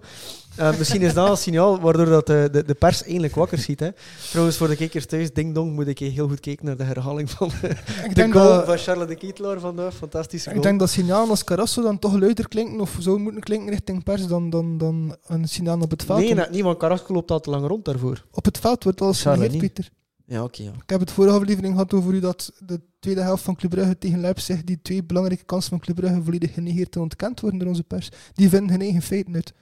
Eh, 0.56 0.78
misschien 0.78 1.02
is 1.02 1.14
dat 1.14 1.30
een 1.30 1.38
signaal 1.38 1.80
waardoor 1.80 2.06
dat, 2.06 2.30
eh, 2.30 2.43
de, 2.52 2.64
de 2.66 2.74
pers 2.74 3.04
eindelijk 3.04 3.36
wakker 3.36 3.58
ziet. 3.58 3.80
Hè. 3.80 3.89
Trouwens, 4.30 4.58
voor 4.58 4.68
de 4.68 4.76
kijkers 4.76 5.06
thuis, 5.06 5.34
ding-dong 5.34 5.74
moet 5.74 5.88
ik 5.88 5.99
heel 5.99 6.28
goed 6.28 6.39
kijken 6.39 6.66
naar 6.66 6.78
de 6.78 6.84
herhaling 6.84 7.30
van 7.30 7.52
eh, 7.62 7.70
ik 8.06 8.16
de 8.16 8.32
goal 8.32 8.47
dat... 8.47 8.66
van 8.66 8.78
Charles 8.78 9.08
de 9.08 9.16
Ketelaar 9.16 9.60
vandaag. 9.60 9.93
Fantastische 9.95 10.45
goal. 10.49 10.58
Ik 10.58 10.64
denk 10.64 10.80
dat 10.80 10.89
signalen 10.89 11.30
als 11.30 11.43
Carrasso 11.43 11.82
dan 11.82 11.99
toch 11.99 12.20
luider 12.20 12.47
klinken 12.47 12.80
of 12.80 12.95
zou 12.99 13.20
moeten 13.20 13.41
klinken 13.41 13.70
richting 13.70 14.04
pers 14.04 14.28
dan, 14.28 14.49
dan, 14.49 14.78
dan 14.78 15.16
een 15.28 15.47
signaal 15.47 15.80
op 15.80 15.91
het 15.91 16.04
veld. 16.04 16.20
nee, 16.20 16.49
niet, 16.49 16.62
want 16.62 16.78
Carrasco 16.78 17.14
loopt 17.14 17.32
al 17.32 17.39
te 17.39 17.49
lang 17.49 17.68
rond 17.68 17.86
daarvoor. 17.86 18.26
Op 18.32 18.45
het 18.45 18.58
veld 18.58 18.84
wordt 18.84 19.02
alles 19.02 19.26
niet. 19.26 19.58
Pieter. 19.58 19.89
Ja, 20.26 20.43
oké. 20.43 20.64
ja. 20.64 20.72
Ik 20.84 20.89
heb 20.89 20.99
het 20.99 21.12
vorige 21.12 21.36
aflevering 21.36 21.74
gehad 21.74 21.93
over 21.93 22.14
u 22.14 22.20
dat 22.20 22.52
de 22.60 22.82
tweede 22.99 23.22
helft 23.22 23.43
van 23.43 23.56
Club 23.56 23.72
Brugge 23.72 23.97
tegen 23.97 24.20
Leipzig, 24.20 24.64
die 24.64 24.80
twee 24.82 25.04
belangrijke 25.04 25.43
kansen 25.43 25.70
van 25.70 25.80
Club 25.80 25.95
Brugge 25.95 26.22
volledig 26.24 26.54
genegeerd 26.54 26.95
en 26.95 27.02
ontkend 27.02 27.39
worden 27.39 27.60
door 27.60 27.68
onze 27.68 27.84
pers. 27.84 28.10
Die 28.34 28.49
vinden 28.49 28.70
hun 28.70 28.82
eigen 28.82 29.02
feiten 29.02 29.36
uit. 29.36 29.54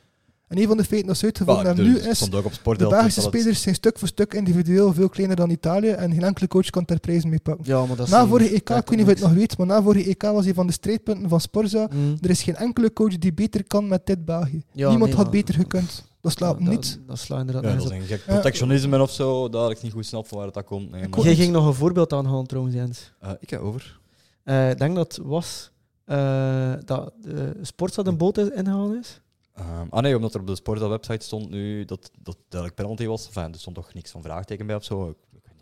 En 0.49 0.57
een 0.57 0.67
van 0.67 0.77
de 0.77 0.83
feiten 0.83 1.07
dat 1.07 1.17
ze 1.17 1.25
uitgevonden 1.25 1.65
hebben 1.65 1.85
nu 1.85 1.97
is, 1.97 2.19
de. 2.19 2.87
Belgische 2.87 3.21
dat 3.21 3.29
spelers 3.33 3.61
zijn 3.61 3.75
stuk 3.75 3.99
voor 3.99 4.07
stuk 4.07 4.33
individueel 4.33 4.93
veel 4.93 5.09
kleiner 5.09 5.35
dan 5.35 5.49
Italië 5.49 5.89
en 5.89 6.13
geen 6.13 6.23
enkele 6.23 6.47
coach 6.47 6.69
kan 6.69 6.83
daar 6.85 6.99
prijzen 6.99 7.29
mee 7.29 7.39
pakken. 7.39 7.65
Ja, 7.67 7.85
maar 7.85 7.95
dat 7.95 8.05
is 8.05 8.11
Na 8.11 8.27
vorige 8.27 8.53
EK, 8.55 8.69
ik 8.69 8.89
weet 8.89 8.89
niet 8.89 8.99
of 8.99 9.05
je 9.05 9.13
het 9.13 9.19
nog 9.19 9.33
weet, 9.33 9.57
maar 9.57 9.67
na 9.67 9.81
vorige 9.81 10.09
EK 10.09 10.21
was 10.21 10.45
hij 10.45 10.53
van 10.53 10.67
de 10.67 10.73
strijdpunten 10.73 11.29
van 11.29 11.41
Sporza. 11.41 11.87
Mm. 11.93 12.17
Er 12.21 12.29
is 12.29 12.43
geen 12.43 12.55
enkele 12.55 12.93
coach 12.93 13.17
die 13.17 13.33
beter 13.33 13.63
kan 13.63 13.87
met 13.87 14.05
dit 14.05 14.25
België. 14.25 14.63
Ja, 14.71 14.89
Niemand 14.89 15.11
nee, 15.11 15.19
had 15.19 15.31
beter 15.31 15.53
gekund. 15.53 16.03
Dat 16.21 16.31
slaat 16.31 16.55
Ja, 16.59 16.69
niet. 16.69 16.93
Dat, 16.97 17.07
dat 17.07 17.19
slaat 17.19 17.39
inderdaad 17.39 17.63
Ja, 17.63 17.77
dat 17.77 17.91
is 17.91 17.97
een 17.97 18.01
gek 18.01 18.23
protectionisme 18.25 19.01
of 19.01 19.11
zo. 19.11 19.49
Daar 19.49 19.71
ik 19.71 19.81
niet 19.81 19.91
goed 19.91 20.05
snap 20.05 20.27
van 20.27 20.37
waar 20.37 20.51
dat 20.51 20.63
komt. 20.63 20.91
Nee, 20.91 21.09
Jij 21.21 21.35
ging 21.35 21.51
nog 21.51 21.65
een 21.65 21.73
voorbeeld 21.73 22.13
aanhalen 22.13 22.47
trouwens, 22.47 22.75
Jens. 22.75 23.11
Eh, 23.19 23.31
ik 23.39 23.49
heb 23.49 23.61
over. 23.61 23.99
Eh, 24.43 24.69
Ik 24.69 24.77
denk 24.77 24.95
dat 24.95 25.15
het 25.15 25.25
was 25.25 25.71
eh, 26.05 26.73
dat 26.85 27.13
de 27.21 27.57
Sportstad 27.61 28.07
een 28.07 28.17
boot 28.17 28.37
ingehaald 28.37 28.93
is. 28.93 29.21
Ehm, 29.59 29.87
ah 29.89 30.01
nee, 30.01 30.15
omdat 30.15 30.33
er 30.33 30.39
op 30.39 30.47
de 30.47 30.55
Sportdeel 30.55 30.89
website 30.89 31.25
stond 31.25 31.49
nu 31.49 31.85
dat 31.85 32.11
dat 32.21 32.37
duidelijk 32.49 32.81
penalty 32.81 33.05
was. 33.05 33.25
Enfin, 33.25 33.53
er 33.53 33.59
stond 33.59 33.75
toch 33.75 33.93
niks 33.93 34.11
van 34.11 34.21
vraagteken 34.21 34.65
bij 34.67 34.75
of 34.75 34.83
zo. 34.83 35.09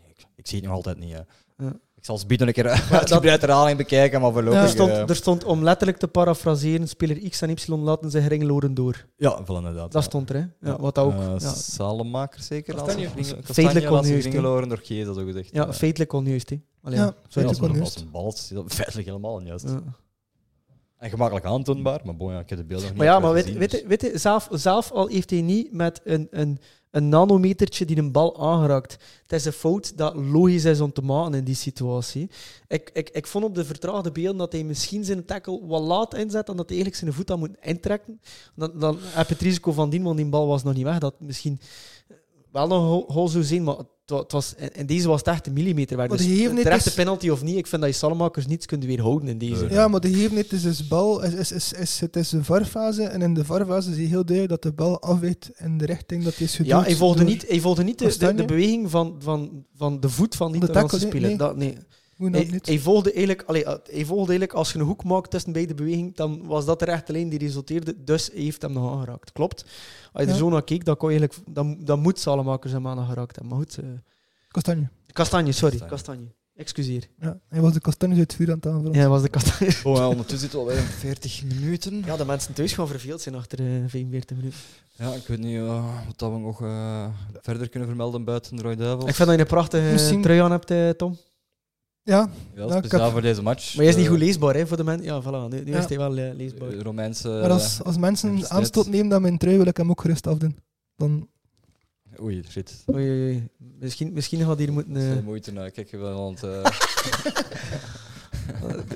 Ik, 0.08 0.26
ik, 0.36 0.46
zie 0.46 0.58
het 0.58 0.66
nog 0.66 0.76
altijd 0.76 0.98
niet. 0.98 1.10
Ja. 1.10 1.26
Ik 1.96 2.04
zal 2.04 2.16
het 2.16 2.26
bieden 2.26 2.46
een 2.46 2.52
keer 2.52 2.62
dat- 2.68 2.90
uitgebreid 2.90 3.40
herhaling 3.40 3.76
bekijken, 3.76 4.20
maar 4.20 4.32
voorlopig... 4.32 4.58
Ja. 4.58 4.64
Er, 4.64 4.68
stond, 4.70 4.90
eh, 4.90 5.08
er 5.08 5.16
stond, 5.16 5.44
om 5.44 5.62
letterlijk 5.62 5.98
te 5.98 6.08
parafraseren, 6.08 6.88
speler 6.88 7.28
X 7.28 7.40
en 7.42 7.50
Y 7.50 7.56
laten 7.68 8.10
zich 8.10 8.28
ringloren 8.28 8.74
door. 8.74 9.06
ja, 9.16 9.44
wel 9.44 9.56
inderdaad. 9.56 9.92
Dat 9.92 10.02
ja. 10.02 10.08
stond 10.08 10.30
er, 10.30 10.36
hè. 10.36 10.68
Ja, 10.70 10.76
wat 10.80 10.94
dat 10.94 11.04
ook... 11.04 11.12
Eh, 11.12 11.34
ja, 11.38 11.48
Salemaker 11.48 12.42
zeker? 12.42 12.74
Kastanje. 12.74 13.08
Feitelijk 13.42 13.90
onjuist, 13.90 14.24
hè. 14.24 14.30
ringeloren 14.30 14.68
door 14.68 14.80
Gees, 14.82 15.04
dat 15.04 15.16
zo 15.16 15.24
gezegd. 15.24 15.54
ja, 15.54 15.72
feitelijk 15.72 16.12
onjuist, 16.12 16.50
hè. 16.50 16.60
Allee, 16.82 16.98
Ja, 16.98 17.14
feitelijk 17.28 17.62
onjuist. 17.72 17.94
als 17.94 18.04
een 18.04 18.10
bal 18.10 18.32
is 18.32 18.48
dat 18.48 18.64
feitelijk 18.74 19.06
helemaal 19.06 19.32
onjuist. 19.32 19.64
En 20.98 21.10
gemakkelijk 21.10 21.46
aantoonbaar, 21.46 22.00
maar 22.04 22.16
bon, 22.16 22.32
ja, 22.32 22.38
ik 22.38 22.48
heb 22.48 22.58
de 22.58 22.64
beelden 22.64 22.88
nog 22.88 22.96
Maar 22.96 23.06
niet 23.06 23.14
ja, 23.14 23.20
maar 23.20 23.42
gezien, 23.42 23.58
weet, 23.58 23.70
dus- 23.70 23.82
weet, 23.82 24.02
weet, 24.02 24.12
je, 24.12 24.18
zelf, 24.18 24.48
zelf 24.50 24.90
al 24.90 25.06
heeft 25.06 25.30
hij 25.30 25.40
niet 25.40 25.72
met 25.72 26.00
een, 26.04 26.28
een, 26.30 26.58
een 26.90 27.08
nanometertje 27.08 27.84
die 27.84 27.96
een 27.96 28.12
bal 28.12 28.40
aangeraakt. 28.40 28.92
Het 29.22 29.32
is 29.32 29.44
een 29.44 29.52
fout 29.52 29.96
dat 29.96 30.14
logisch 30.14 30.64
is 30.64 30.80
om 30.80 30.92
te 30.92 31.02
maken 31.02 31.34
in 31.34 31.44
die 31.44 31.54
situatie. 31.54 32.30
Ik, 32.68 32.90
ik, 32.92 33.08
ik 33.08 33.26
vond 33.26 33.44
op 33.44 33.54
de 33.54 33.64
vertraagde 33.64 34.12
beelden 34.12 34.36
dat 34.36 34.52
hij 34.52 34.64
misschien 34.64 35.04
zijn 35.04 35.24
tackle 35.24 35.66
wat 35.66 35.82
laat 35.82 36.14
inzet 36.14 36.48
en 36.48 36.56
dat 36.56 36.68
hij 36.68 36.78
eigenlijk 36.78 36.96
zijn 36.96 37.12
voet 37.12 37.28
had 37.28 37.38
moeten 37.38 37.62
intrekken. 37.62 38.20
Dan, 38.54 38.78
dan 38.78 38.98
heb 39.00 39.28
je 39.28 39.34
het 39.34 39.42
risico 39.42 39.72
van 39.72 39.90
die, 39.90 40.02
want 40.02 40.16
die 40.16 40.26
bal 40.26 40.46
was 40.46 40.62
nog 40.62 40.74
niet 40.74 40.84
weg. 40.84 40.98
Dat 40.98 41.14
misschien 41.20 41.60
wel 42.58 42.80
nog 42.80 43.06
een 43.08 43.14
goal- 43.14 43.28
zou 43.28 43.44
zijn, 43.44 43.64
maar 43.64 43.76
het, 43.76 43.86
wa- 44.06 44.18
het 44.18 44.32
was, 44.32 44.54
in 44.72 44.86
deze 44.86 45.08
was 45.08 45.18
het 45.18 45.28
echt 45.28 45.46
een 45.46 45.52
millimeter. 45.52 45.96
weg. 45.96 46.08
Maar 46.08 46.16
Dus 46.16 46.26
de 46.26 46.52
terechte 46.62 46.88
is- 46.88 46.94
penalty 46.94 47.28
of 47.28 47.42
niet, 47.42 47.56
ik 47.56 47.66
vind 47.66 47.82
dat 47.82 47.90
je 47.90 47.96
Salmakers 47.96 48.46
niets 48.46 48.66
kunt 48.66 48.84
weerhouden 48.84 49.28
in 49.28 49.38
deze. 49.38 49.66
Ja, 49.70 49.88
maar 49.88 50.00
de 50.00 50.08
gegevenheid 50.12 50.52
is 50.52 50.62
dus 50.62 50.88
bal, 50.88 51.22
is, 51.22 51.34
is, 51.34 51.52
is, 51.52 51.72
is, 51.72 52.00
het 52.00 52.16
is 52.16 52.32
een 52.32 52.44
varfase 52.44 53.02
en 53.02 53.22
in 53.22 53.34
de 53.34 53.44
varfase 53.44 53.92
zie 53.94 54.02
je 54.02 54.08
heel 54.08 54.24
duidelijk 54.24 54.62
dat 54.62 54.72
de 54.72 54.76
bal 54.82 55.00
afwijkt 55.02 55.50
in 55.56 55.78
de 55.78 55.86
richting 55.86 56.24
dat 56.24 56.34
hij 56.36 56.46
is 56.46 56.52
geduwd. 56.56 56.72
Ja, 56.72 56.82
hij 56.82 56.94
volgde 56.96 57.24
niet, 57.24 57.48
hij 57.48 57.60
volgde 57.60 57.82
niet 57.82 57.98
de, 57.98 58.16
de, 58.18 58.34
de 58.34 58.44
beweging 58.44 58.90
van, 58.90 59.16
van, 59.18 59.64
van 59.76 60.00
de 60.00 60.08
voet 60.08 60.34
van 60.36 60.52
die 60.52 60.60
De 60.60 60.70
tackle, 60.70 60.98
speler. 60.98 61.28
nee, 61.28 61.36
Dat, 61.36 61.56
nee. 61.56 61.76
Hoe 62.18 62.30
Hij, 62.30 62.44
niet? 62.50 62.66
hij, 62.66 62.78
volgde 62.78 63.10
eigenlijk, 63.12 63.42
allee, 63.48 63.62
uh, 63.64 63.68
hij 63.68 64.04
volgde 64.04 64.28
eigenlijk, 64.30 64.52
als 64.52 64.72
je 64.72 64.78
een 64.78 64.84
hoek 64.84 65.04
maakt 65.04 65.30
tussen 65.30 65.52
beide 65.52 65.74
bewegingen, 65.74 66.12
dan 66.14 66.46
was 66.46 66.64
dat 66.64 66.78
de 66.78 66.84
rechte 66.84 67.12
lijn 67.12 67.28
die 67.28 67.38
resulteerde. 67.38 68.04
Dus 68.04 68.30
hij 68.32 68.42
heeft 68.42 68.62
hem 68.62 68.72
nog 68.72 68.92
aangeraakt. 68.92 69.32
Klopt. 69.32 69.64
Als 70.12 70.24
je 70.24 70.30
er 70.30 70.36
zo 70.36 70.48
naar 70.48 70.64
keek, 70.64 70.84
dan, 70.84 70.96
kon 70.96 71.10
eigenlijk, 71.10 71.38
dan, 71.48 71.76
dan 71.84 72.00
moet 72.00 72.18
Salemakers 72.18 72.72
hem 72.72 72.86
aangeraakt 72.86 73.36
hebben. 73.36 73.56
Maar 73.56 73.66
goed, 73.66 73.78
eh, 73.78 73.84
Kastanje. 74.48 74.88
Kastanje, 75.12 75.52
sorry. 75.52 75.78
Kastanje. 75.78 75.96
Kastanje. 75.96 76.36
Excuseer. 76.54 77.08
Ja, 77.20 77.40
hij 77.48 77.60
was 77.60 77.72
de 77.72 77.80
kastanjes 77.80 78.18
uit 78.18 78.26
het 78.26 78.36
vuur 78.36 78.48
aan 78.50 78.54
het 78.56 78.66
aanvallen. 78.66 78.92
Ja, 78.92 79.00
dat 79.02 79.10
was 79.10 79.22
de 79.22 79.28
kastanje. 79.28 79.72
Bon, 79.82 79.94
ja, 79.96 80.08
ondertussen 80.08 80.38
zitten 80.38 80.58
we 80.58 80.64
alweer 80.64 80.78
in 80.84 80.90
40 80.90 81.44
minuten. 81.44 82.02
Ja, 82.06 82.16
de 82.16 82.24
mensen 82.24 82.54
thuis 82.54 82.72
gaan 82.72 82.88
verveeld 82.88 83.20
zijn 83.20 83.34
achter 83.34 83.58
eh 83.58 83.64
45 83.88 84.36
minuten. 84.36 84.58
Ja, 84.92 85.12
ik 85.14 85.26
weet 85.26 85.38
niet 85.38 85.56
eh, 85.56 85.96
wat 86.06 86.18
dat 86.18 86.30
we 86.32 86.38
nog 86.38 86.62
eh, 86.62 87.06
verder 87.40 87.68
kunnen 87.68 87.88
vermelden 87.88 88.24
buiten 88.24 88.56
de 88.56 88.62
Roy 88.62 88.76
Duivels. 88.76 89.08
Ik 89.08 89.14
vind 89.14 89.28
dat 89.28 89.36
je 89.36 89.42
een 89.42 89.48
prachtige 89.50 89.92
Misschien- 89.92 90.22
trui 90.22 90.40
aan 90.40 90.50
hebt, 90.50 90.70
eh, 90.70 90.88
Tom. 90.90 91.16
Ja, 92.08 92.28
ik 92.54 92.72
speciaal 92.84 93.10
voor 93.10 93.20
deze 93.20 93.42
match. 93.42 93.74
Maar 93.74 93.84
hij 93.84 93.92
is 93.92 93.96
niet 93.96 94.04
Eh, 94.04 94.10
goed 94.10 94.20
leesbaar 94.20 94.54
hè, 94.54 94.66
voor 94.66 94.76
de 94.76 94.84
mensen. 94.84 95.04
Ja, 95.06 95.22
voilà. 95.22 95.48
Nu, 95.52 95.62
nu 95.64 95.70
Ja. 95.72 95.78
is 95.78 95.84
hij 95.88 95.96
wel 95.98 96.16
eh, 96.16 96.34
leesbaar. 96.34 96.68
eh, 96.68 96.80
Romeinse... 96.80 97.28
maar 97.28 97.50
als, 97.50 97.82
als 97.84 97.96
mensen 97.98 98.28
Versterkt. 98.30 98.54
aanstoot 98.56 98.86
nemen 98.86 99.14
aan 99.14 99.22
mijn 99.22 99.38
trui, 99.38 99.56
wil 99.56 99.66
ik 99.66 99.76
hem 99.76 99.90
ook 99.90 100.00
gerust 100.00 100.26
afdoen. 100.26 100.56
Dan, 100.96 101.28
Oei, 102.22 102.42
shit. 102.50 102.84
Oei, 102.94 103.08
oei, 103.10 103.22
oei. 103.22 103.48
Misschien, 103.80 104.12
misschien 104.12 104.38
gaat 104.38 104.56
hij 104.56 104.64
hier 104.64 104.72
moeten... 104.72 104.92
Dat 104.92 105.02
is 105.02 105.08
eh, 105.08 105.14
veel 105.14 105.22
moeite. 105.24 105.52
Nou, 105.52 105.70
kijk, 105.70 105.90
je 105.90 105.96
wel 105.96 106.34
eh, 106.42 106.70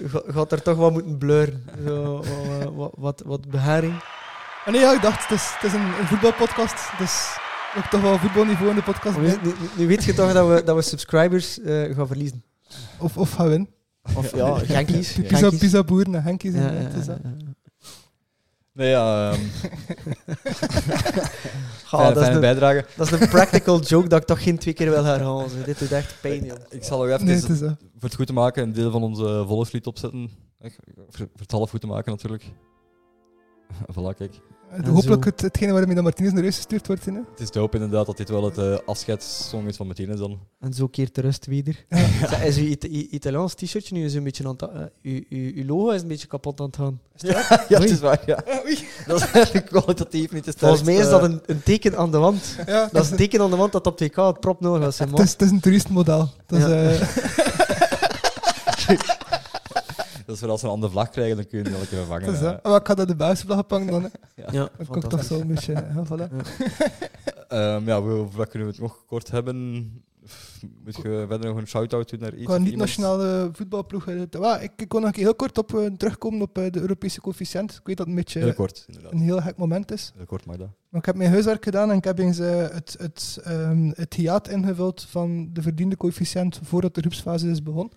Ga- 0.07 0.23
Gaat 0.27 0.53
er 0.53 0.63
toch 0.63 0.77
wat 0.77 0.93
moeten 0.93 1.19
blurren. 1.19 1.63
Zo, 1.87 2.25
wat, 2.25 2.71
wat, 2.75 2.93
wat, 2.97 3.23
wat 3.27 3.49
beharing. 3.51 3.95
Ah, 4.65 4.73
nee, 4.73 4.81
ja, 4.81 4.95
ik 4.95 5.03
dacht, 5.03 5.29
het 5.29 5.39
is, 5.39 5.51
het 5.55 5.63
is 5.63 5.73
een, 5.73 5.87
een 6.01 6.07
voetbalpodcast, 6.07 6.99
dus 6.99 7.37
ook 7.77 7.85
toch 7.85 8.01
wel 8.01 8.19
voetbalniveau 8.19 8.69
in 8.71 8.77
de 8.77 8.83
podcast. 8.83 9.19
Nu, 9.19 9.27
nu- 9.43 9.55
nu 9.77 9.87
weet 9.87 10.05
je 10.05 10.15
toch 10.15 10.33
dat 10.33 10.49
we, 10.49 10.63
dat 10.65 10.77
we 10.77 10.83
subscribers 10.83 11.61
eh, 11.61 11.95
gaan 11.95 12.07
verliezen. 12.07 12.43
Of, 12.99 13.17
of 13.17 13.31
gaan 13.33 13.49
winnen. 13.49 13.69
Of 14.17 14.37
ja, 14.37 14.55
Genkies. 14.59 15.13
Pizza, 15.21 15.37
Genkies. 15.37 15.59
pizza 15.59 15.85
boeren 15.85 16.15
en 16.15 16.23
Henkies. 16.23 16.55
Ja, 16.55 16.71
ja. 16.73 17.19
Nee, 18.75 18.89
ja, 18.89 19.33
Ga, 21.85 21.99
fijne, 21.99 22.15
dat, 22.15 22.17
is 22.17 22.23
fijne 22.23 22.35
een, 22.35 22.41
bijdrage. 22.41 22.87
dat 22.97 23.13
is 23.13 23.21
een 23.21 23.29
practical 23.29 23.81
joke 23.81 24.09
dat 24.09 24.21
ik 24.21 24.27
toch 24.27 24.43
geen 24.43 24.59
twee 24.59 24.75
keer 24.75 24.91
wil 24.91 25.05
herhalen. 25.05 25.51
zo. 25.51 25.63
Dit 25.65 25.79
doet 25.79 25.93
echt 25.93 26.21
pijn, 26.21 26.45
joh. 26.45 26.57
Ik 26.71 26.85
zal 26.85 26.99
nog 26.99 27.09
even, 27.09 27.25
Nee, 27.25 27.35
het 27.35 27.49
is 27.49 27.59
dat. 27.59 27.77
voor 27.79 28.09
het 28.09 28.15
goed 28.15 28.27
te 28.27 28.33
maken, 28.33 28.63
een 28.63 28.73
deel 28.73 28.91
van 28.91 29.03
onze 29.03 29.45
volkslied 29.47 29.87
opzetten. 29.87 30.31
Voor 31.09 31.29
het 31.37 31.51
half 31.51 31.71
goed 31.71 31.81
te 31.81 31.87
maken, 31.87 32.13
natuurlijk. 32.13 32.45
voilà, 33.95 34.17
kijk. 34.17 34.41
Eh, 34.73 34.89
Hopelijk 34.89 35.25
het, 35.25 35.41
hetgene 35.41 35.73
waarmee 35.73 35.95
dat 35.95 36.05
Martinez 36.05 36.33
naar 36.33 36.43
huis 36.43 36.57
gestuurd 36.57 36.87
wordt. 36.87 37.05
Hè. 37.05 37.13
Het 37.13 37.41
is 37.41 37.51
de 37.51 37.59
hoop 37.59 37.75
inderdaad 37.75 38.07
dat 38.07 38.17
dit 38.17 38.29
wel 38.29 38.45
het 38.45 38.59
eh 38.59 38.77
afscheidssong 38.87 39.69
is 39.69 39.77
van 39.77 39.87
Martinez 39.87 40.19
dan. 40.19 40.39
En 40.61 40.73
zo 40.73 40.87
keert 40.87 41.15
de 41.15 41.21
rust 41.21 41.47
weer. 41.47 41.85
Ja. 41.89 42.37
Is 42.49 42.57
uw 42.57 42.75
Italiaans 42.91 43.55
t-shirtje 43.55 43.95
nu 43.95 44.03
eens 44.03 44.13
een 44.15 44.23
beetje 44.25 44.45
aan 44.47 44.57
het... 44.59 44.63
eh, 44.63 44.81
uw, 45.03 45.21
uw, 45.29 45.53
uw 45.55 45.67
logo 45.67 45.91
is 45.91 46.03
een 46.03 46.09
beetje 46.09 46.27
kapot 46.27 46.61
aan 46.61 46.67
het 46.67 46.77
gaan. 46.77 47.01
ja, 47.69 47.81
het 47.81 47.91
is 47.91 48.01
waar, 48.01 48.23
ja. 48.27 48.45
Dat 49.07 49.21
is 49.21 49.31
eigenlijk 49.31 49.67
kwalitatief 49.67 50.33
niet 50.33 50.45
te. 50.45 50.53
Volgens 50.57 50.83
mij 50.83 50.95
is 50.95 51.09
dat 51.09 51.23
een, 51.23 51.41
een 51.47 51.63
teken 51.63 51.97
aan 51.97 52.11
de 52.11 52.19
wand. 52.19 52.57
Ja, 52.67 52.89
Dat 52.93 53.05
is 53.05 53.11
een 53.11 53.17
teken 53.17 53.41
aan 53.41 53.51
de 53.51 53.57
wand 53.57 53.73
dat 53.73 53.87
op 53.87 54.03
2K 54.03 54.15
het 54.15 54.41
prop 54.41 54.61
nodig 54.61 54.83
was. 54.83 54.99
Het 54.99 55.11
man. 55.11 55.21
is, 55.23 55.33
het 55.33 55.43
is 55.43 55.51
een 55.51 55.61
toeristenmodel. 55.61 56.29
Dat 56.47 56.61
is. 56.61 56.99
Dat 60.27 60.35
is 60.35 60.41
voor 60.41 60.51
als 60.51 60.61
we 60.61 60.67
een 60.67 60.73
andere 60.73 60.93
vlag 60.93 61.09
krijgen, 61.09 61.37
dan 61.37 61.47
kun 61.47 61.59
je 61.59 61.65
die 61.65 61.75
elke 61.75 61.87
keer 61.87 61.99
dat 62.09 62.35
eh. 62.35 62.41
dat. 62.41 62.63
Maar 62.65 62.81
ik 62.81 62.87
ga 62.87 62.95
dat 62.95 63.09
de 63.09 63.17
buitenvlag 63.17 63.67
pakken 63.67 63.91
dan. 63.91 64.03
Ja, 64.37 64.51
Dan 64.53 64.53
kan 64.53 64.67
ik 64.79 64.87
toch 64.87 64.97
fantastisch. 65.03 65.29
zo 65.29 65.41
een 65.41 65.47
beetje... 65.47 65.73
Ja, 65.73 66.05
voilà. 66.07 66.37
Ehm, 67.49 67.87
ja, 67.87 68.03
we- 68.03 68.11
over 68.13 68.37
wat 68.37 68.49
kunnen 68.49 68.69
we 68.69 68.75
het 68.75 68.83
nog 68.83 69.05
kort 69.07 69.31
hebben? 69.31 69.57
Moet 70.85 70.97
je 70.97 71.25
verder 71.29 71.47
nog 71.49 71.57
een 71.57 71.67
shout-out 71.67 72.11
doen 72.11 72.21
naar 72.21 72.35
iets? 72.35 72.45
Qua 72.45 72.53
of 72.53 72.59
iemand? 72.59 72.71
niet-nationale 72.71 73.49
voetbalploeg. 73.53 74.09
eh, 74.09 74.21
ik, 74.63 74.73
ik 74.77 74.93
wil 74.93 75.01
nog 75.01 75.09
een 75.09 75.15
keer 75.15 75.25
heel 75.25 75.35
kort 75.35 75.59
op 75.59 75.75
eh, 75.75 75.87
terugkomen 75.87 76.41
op 76.41 76.59
eh, 76.59 76.71
de 76.71 76.81
Europese 76.81 77.21
coëfficiënt. 77.21 77.71
Ik 77.73 77.81
weet 77.87 77.97
dat 77.97 78.07
het 78.07 78.09
een 78.09 78.23
beetje 78.23 78.39
Heel 78.41 78.55
kort, 78.55 78.85
inderdaad. 78.87 79.13
een 79.13 79.19
heel 79.19 79.41
gek 79.41 79.57
moment 79.57 79.93
is. 79.93 80.13
Heel 80.17 80.27
kort 80.27 80.47
mag 80.47 80.57
dat. 80.57 80.69
Maar 80.89 81.01
ik 81.01 81.07
heb 81.07 81.17
mijn 81.17 81.31
huiswerk 81.31 81.65
gedaan 81.65 81.91
en 81.91 81.97
ik 81.97 82.05
heb 82.05 82.19
eens 82.19 82.39
het, 82.39 82.97
het, 82.99 83.39
ehm, 83.45 83.91
het 83.95 84.15
hiaat 84.15 84.49
ingevuld 84.49 85.03
van 85.09 85.51
de 85.53 85.63
verdiende 85.63 85.97
coëfficiënt 85.97 86.61
voordat 86.63 86.95
de 86.95 87.01
groepsfase 87.01 87.49
is 87.51 87.63
begonnen. 87.63 87.93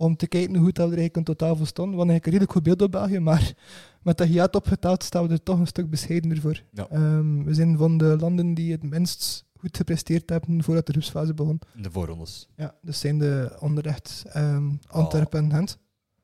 Om 0.00 0.16
te 0.16 0.26
kijken 0.26 0.54
hoe 0.54 0.64
goed 0.64 0.74
dat 0.74 0.90
er 0.90 0.98
eigenlijk 0.98 1.16
in 1.16 1.34
totaal 1.34 1.56
voor 1.56 1.66
stond. 1.66 1.94
Want 1.94 2.10
ik 2.10 2.16
een 2.16 2.22
redelijk 2.22 2.52
goed 2.52 2.62
beeld 2.62 2.82
op 2.82 2.90
België, 2.90 3.18
maar 3.18 3.54
met 4.02 4.18
dat 4.18 4.26
hiaat 4.26 4.54
opgeteld 4.54 5.02
staan 5.02 5.26
we 5.26 5.32
er 5.32 5.42
toch 5.42 5.58
een 5.58 5.66
stuk 5.66 5.90
bescheidener 5.90 6.40
voor. 6.40 6.62
Ja. 6.72 6.88
Ehm, 6.88 7.42
we 7.44 7.54
zijn 7.54 7.76
van 7.76 7.98
de 7.98 8.16
landen 8.20 8.54
die 8.54 8.72
het 8.72 8.82
minst 8.82 9.46
goed 9.58 9.76
gepresteerd 9.76 10.30
hebben 10.30 10.62
voordat 10.62 10.86
de 10.86 10.92
groepsfase 10.92 11.34
begon. 11.34 11.60
De 11.82 11.90
voorrondes. 11.90 12.48
Ja, 12.56 12.74
dus 12.82 13.00
zijn 13.00 13.18
de 13.18 13.56
onderrecht 13.60 14.24
ehm, 14.28 14.70
Antwerpen 14.86 15.44
en 15.44 15.50
Gent. 15.50 15.78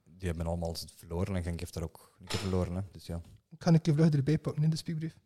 Die 0.04 0.28
hebben 0.28 0.46
allemaal 0.46 0.76
verloren 0.96 1.36
en 1.36 1.42
Genk 1.42 1.60
heeft 1.60 1.74
daar 1.74 1.82
ook 1.82 2.12
een 2.20 2.26
keer 2.26 2.38
verloren. 2.38 2.74
Hè. 2.74 2.80
Dus 2.92 3.06
ja. 3.06 3.20
Ik 3.50 3.62
ga 3.62 3.72
een 3.72 3.80
keer 3.80 3.94
vlug 3.94 4.10
erbij 4.10 4.38
pakken 4.38 4.62
in 4.62 4.70
de 4.70 4.76
spiekbrief. 4.76 5.16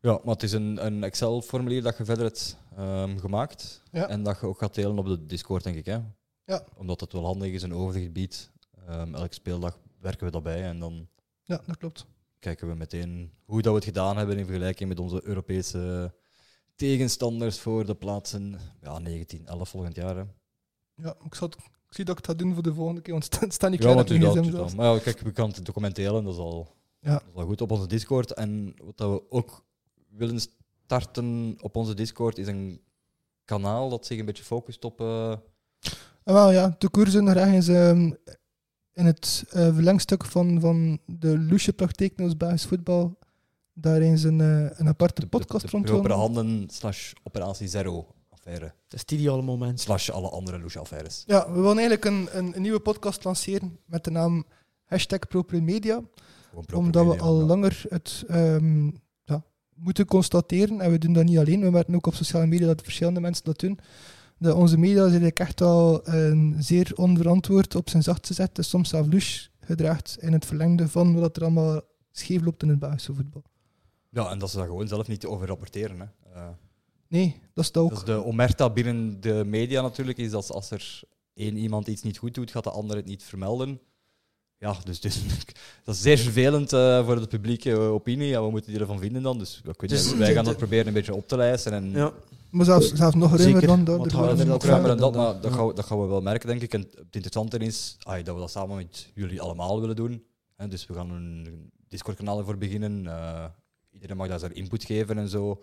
ja, 0.00 0.20
maar 0.24 0.34
het 0.34 0.42
is 0.42 0.52
een, 0.52 0.86
een 0.86 1.04
Excel-formulier 1.04 1.82
dat 1.82 1.98
je 1.98 2.04
verder 2.04 2.24
hebt 2.24 2.58
ehm, 2.76 3.16
gemaakt. 3.18 3.82
Ja. 3.90 4.08
En 4.08 4.22
dat 4.22 4.40
je 4.40 4.46
ook 4.46 4.58
gaat 4.58 4.74
delen 4.74 4.98
op 4.98 5.06
de 5.06 5.26
Discord, 5.26 5.64
denk 5.64 5.76
ik. 5.76 5.86
Hè? 5.86 5.98
Ja. 6.46 6.64
Omdat 6.76 7.00
het 7.00 7.12
wel 7.12 7.24
handig 7.24 7.52
is, 7.52 7.62
een 7.62 7.74
overzicht 7.74 8.12
biedt. 8.12 8.50
Ehm, 8.86 9.14
elke 9.14 9.34
speeldag 9.34 9.78
werken 10.00 10.26
we 10.26 10.32
daarbij 10.32 10.62
en 10.64 10.78
dan 10.78 11.08
Ja, 11.44 11.60
dat 11.66 11.76
klopt. 11.76 12.06
kijken 12.38 12.68
we 12.68 12.74
meteen 12.74 13.32
hoe 13.44 13.62
dat 13.62 13.70
we 13.72 13.78
het 13.78 13.88
gedaan 13.88 14.16
hebben 14.16 14.38
in 14.38 14.44
vergelijking 14.46 14.88
met 14.88 14.98
onze 15.00 15.20
Europese 15.26 16.12
tegenstanders 16.74 17.60
voor 17.60 17.86
de 17.86 17.94
plaatsen 17.94 18.58
ja, 18.82 18.98
19, 18.98 19.46
11 19.46 19.68
volgend 19.68 19.96
jaar. 19.96 20.16
Hè. 20.16 20.24
Ja, 20.94 21.16
ik, 21.24 21.34
zal 21.34 21.48
het- 21.48 21.56
ik 21.58 21.94
zie 21.94 22.04
dat 22.04 22.18
ik 22.18 22.26
het 22.26 22.36
ga 22.36 22.42
doen 22.42 22.54
voor 22.54 22.62
de 22.62 22.74
volgende 22.74 23.00
keer, 23.00 23.12
want 23.12 23.24
het 23.30 23.34
staat- 23.34 23.52
staat 23.52 23.70
niet 23.70 23.78
Ja, 23.82 23.84
klaar 23.92 24.02
op 24.04 24.08
mijn 24.08 24.50
dat. 24.50 24.74
Maar 24.74 24.94
ja, 24.94 24.98
kijk, 25.00 25.20
we 25.20 25.32
kunnen 25.32 25.54
het 25.54 25.64
document 25.64 25.94
delen, 25.94 26.24
dat 26.24 26.32
is 26.32 26.38
al, 26.40 26.74
Ja. 27.00 27.12
dat 27.12 27.22
is 27.28 27.34
al 27.34 27.46
goed 27.46 27.60
op 27.60 27.70
onze 27.70 27.86
Discord. 27.86 28.32
En 28.32 28.74
wat 28.84 28.96
dat 28.96 29.10
we 29.10 29.30
ook 29.30 29.64
willen 30.08 30.40
starten 30.84 31.56
op 31.60 31.76
onze 31.76 31.94
Discord 31.94 32.38
is 32.38 32.46
een 32.46 32.80
kanaal 33.44 33.88
dat 33.88 34.06
zich 34.06 34.18
een 34.18 34.24
beetje 34.24 34.44
focust 34.44 34.84
op. 34.84 35.00
eh, 35.00 35.36
wel 36.34 36.52
ja, 36.52 36.74
de 36.78 36.88
koersen 36.88 37.24
nog 37.24 37.34
ergens 37.34 37.68
ehm, 37.68 38.10
in 38.92 39.06
het 39.06 39.44
eh, 39.50 39.74
verlengstuk 39.74 40.24
van, 40.24 40.60
van 40.60 40.98
de 41.06 41.38
loesje 41.38 41.72
praktijk 41.72 42.12
in 42.16 42.24
ons 42.24 42.36
Belgisch 42.36 42.64
voetbal. 42.64 43.18
Daar 43.72 44.00
eens 44.00 44.22
een, 44.22 44.40
eh, 44.40 44.78
een 44.78 44.88
aparte 44.88 45.20
de, 45.20 45.26
podcast 45.26 45.70
de, 45.70 45.80
de 45.80 45.92
rond 45.92 46.06
handen 46.06 46.68
slash 46.70 47.12
operatie 47.22 47.68
zero 47.68 48.06
affaire 48.30 48.64
Het 48.64 48.92
is 48.92 49.00
het 49.00 49.10
ideale 49.10 49.42
moment. 49.42 49.80
slash 49.80 50.10
alle 50.10 50.28
andere 50.28 50.58
loesje 50.58 50.78
affaires. 50.78 51.22
Ja, 51.26 51.46
we 51.52 51.60
willen 51.60 51.78
eigenlijk 51.78 52.04
een, 52.04 52.28
een, 52.32 52.56
een 52.56 52.62
nieuwe 52.62 52.80
podcast 52.80 53.24
lanceren 53.24 53.78
met 53.84 54.04
de 54.04 54.10
naam 54.10 54.44
hashtag 54.84 55.18
Propere 55.18 55.60
Media. 55.60 56.02
Omdat 56.72 57.04
we 57.04 57.08
media, 57.08 57.22
al 57.22 57.38
ja. 57.38 57.46
langer 57.46 57.82
het 57.88 58.24
ehm, 58.28 58.86
ja, 59.24 59.42
moeten 59.74 60.06
constateren, 60.06 60.80
en 60.80 60.90
we 60.90 60.98
doen 60.98 61.12
dat 61.12 61.24
niet 61.24 61.38
alleen, 61.38 61.60
we 61.60 61.70
merken 61.70 61.94
ook 61.94 62.06
op 62.06 62.14
sociale 62.14 62.46
media 62.46 62.66
dat 62.66 62.82
verschillende 62.82 63.20
mensen 63.20 63.44
dat 63.44 63.58
doen, 63.58 63.78
dat 64.38 64.54
onze 64.54 64.78
media 64.78 64.94
zijn 65.08 65.22
eigenlijk 65.22 65.38
echt 65.38 65.60
al 65.60 66.08
een 66.08 66.56
zeer 66.58 66.92
onverantwoord 66.94 67.74
op 67.74 67.90
zijn 67.90 68.02
zacht 68.02 68.26
gezet, 68.26 68.54
dus 68.54 68.68
soms 68.68 68.88
zelfs 68.88 69.08
lush 69.08 69.46
gedraagt 69.60 70.16
in 70.20 70.32
het 70.32 70.46
verlengde 70.46 70.88
van 70.88 71.20
wat 71.20 71.36
er 71.36 71.42
allemaal 71.42 71.80
scheef 72.12 72.42
loopt 72.44 72.62
in 72.62 72.68
het 72.68 72.78
Belgische 72.78 73.14
voetbal. 73.14 73.42
Ja, 74.10 74.30
en 74.30 74.38
dat 74.38 74.50
ze 74.50 74.56
daar 74.56 74.66
gewoon 74.66 74.88
zelf 74.88 75.08
niet 75.08 75.26
over 75.26 75.46
rapporteren. 75.46 75.98
Hè. 76.00 76.06
Eh, 76.34 76.48
Nee, 77.08 77.40
dat 77.54 77.64
is 77.64 77.72
dat 77.72 77.82
ook. 77.82 77.90
dat 77.90 77.98
is 77.98 78.04
de 78.04 78.24
omerta 78.24 78.70
binnen 78.70 79.20
de 79.20 79.42
media 79.46 79.82
natuurlijk, 79.82 80.18
is 80.18 80.30
dat 80.30 80.50
als 80.50 80.70
er 80.70 81.00
één 81.34 81.56
iemand 81.56 81.86
iets 81.86 82.02
niet 82.02 82.18
goed 82.18 82.34
doet, 82.34 82.50
gaat 82.50 82.64
de 82.64 82.70
ander 82.70 82.96
het 82.96 83.04
niet 83.06 83.22
vermelden. 83.22 83.80
Ja, 84.58 84.76
dus, 84.84 85.00
dus 85.00 85.22
dat 85.84 85.94
is 85.94 86.00
zeer 86.02 86.18
vervelend 86.18 86.72
eh, 86.72 87.04
voor 87.04 87.20
de 87.20 87.26
publieke 87.26 87.70
eh, 87.70 87.92
opinie. 87.92 88.28
Ja, 88.28 88.40
wat 88.40 88.50
moeten 88.50 88.70
die 88.72 88.80
ervan 88.80 88.98
vinden 88.98 89.22
dan? 89.22 89.38
Dus, 89.38 89.60
ik 89.64 89.80
weet 89.80 89.90
Dus 89.90 90.06
niet, 90.06 90.16
wij 90.16 90.32
gaan 90.32 90.44
dat 90.44 90.56
proberen 90.56 90.86
een 90.86 90.92
beetje 90.92 91.14
op 91.14 91.28
te 91.28 91.36
lijsten. 91.36 91.72
En 91.72 91.90
Ja. 91.90 92.12
Maar 92.56 92.64
zelfs, 92.64 92.92
zelfs 92.92 93.14
nog 93.14 93.36
ruimer 93.36 93.66
dan 93.66 93.82
nog 93.82 94.08
dat 94.08 94.12
maar 94.12 94.46
dat 94.46 94.64
gaan, 94.64 95.66
we, 95.66 95.74
dat 95.74 95.84
gaan 95.84 96.00
we 96.00 96.06
wel 96.06 96.20
merken, 96.20 96.48
denk 96.48 96.62
ik. 96.62 96.74
En 96.74 96.80
het 96.80 96.96
interessante 96.98 97.58
is 97.58 97.96
ah, 98.02 98.24
dat 98.24 98.34
we 98.34 98.40
dat 98.40 98.50
samen 98.50 98.76
met 98.76 99.10
jullie 99.14 99.40
allemaal 99.40 99.80
willen 99.80 99.96
doen. 99.96 100.24
Hè, 100.56 100.68
dus 100.68 100.86
we 100.86 100.94
gaan 100.94 101.10
een 101.10 101.70
Discord-kanaal 101.88 102.38
ervoor 102.38 102.58
beginnen. 102.58 103.06
Eh, 103.06 103.44
iedereen 103.90 104.16
mag 104.16 104.28
daar 104.28 104.38
zijn 104.38 104.54
input 104.54 104.84
geven 104.84 105.18
en 105.18 105.28
zo. 105.28 105.62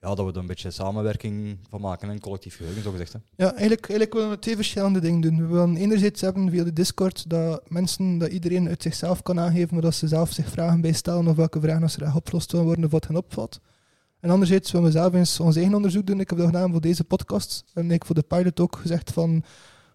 Ja, 0.00 0.14
dat 0.14 0.26
we 0.26 0.32
er 0.32 0.38
een 0.38 0.46
beetje 0.46 0.70
samenwerking 0.70 1.58
van 1.68 1.80
maken 1.80 2.10
en 2.10 2.20
collectief 2.20 2.56
geheugen, 2.56 2.82
zo 2.82 2.90
gezegd. 2.90 3.12
Hè. 3.12 3.18
Ja, 3.36 3.50
eigenlijk, 3.50 3.88
eigenlijk 3.88 4.12
willen 4.12 4.30
we 4.30 4.38
twee 4.38 4.56
verschillende 4.56 5.00
dingen 5.00 5.20
doen. 5.20 5.36
We 5.36 5.46
willen 5.46 5.76
enerzijds 5.76 6.20
hebben 6.20 6.50
via 6.50 6.64
de 6.64 6.72
Discord 6.72 7.30
dat 7.30 7.70
mensen, 7.70 8.18
dat 8.18 8.30
iedereen 8.30 8.68
uit 8.68 8.82
zichzelf 8.82 9.22
kan 9.22 9.40
aangeven, 9.40 9.68
maar 9.72 9.82
dat 9.82 9.94
ze 9.94 10.08
zelf 10.08 10.32
zich 10.32 10.48
vragen 10.48 10.80
bij 10.80 10.92
stellen 10.92 11.26
of 11.26 11.36
welke 11.36 11.60
vragen 11.60 11.82
als 11.82 11.96
er 11.96 12.14
opgelost 12.14 12.50
willen 12.52 12.66
worden 12.66 12.84
of 12.84 12.90
wat 12.90 13.06
hen 13.06 13.16
opvalt. 13.16 13.60
En 14.24 14.30
anderzijds 14.30 14.70
willen 14.70 14.86
we 14.86 14.92
zelf 14.92 15.14
eens 15.14 15.40
ons 15.40 15.56
eigen 15.56 15.74
onderzoek 15.74 16.06
doen. 16.06 16.20
Ik 16.20 16.28
heb 16.28 16.38
dat 16.38 16.46
gedaan 16.46 16.70
voor 16.70 16.80
deze 16.80 17.04
podcast. 17.04 17.64
En 17.74 17.90
ik 17.90 18.04
voor 18.04 18.14
de 18.14 18.22
pilot 18.22 18.60
ook 18.60 18.76
gezegd 18.76 19.10
van 19.12 19.44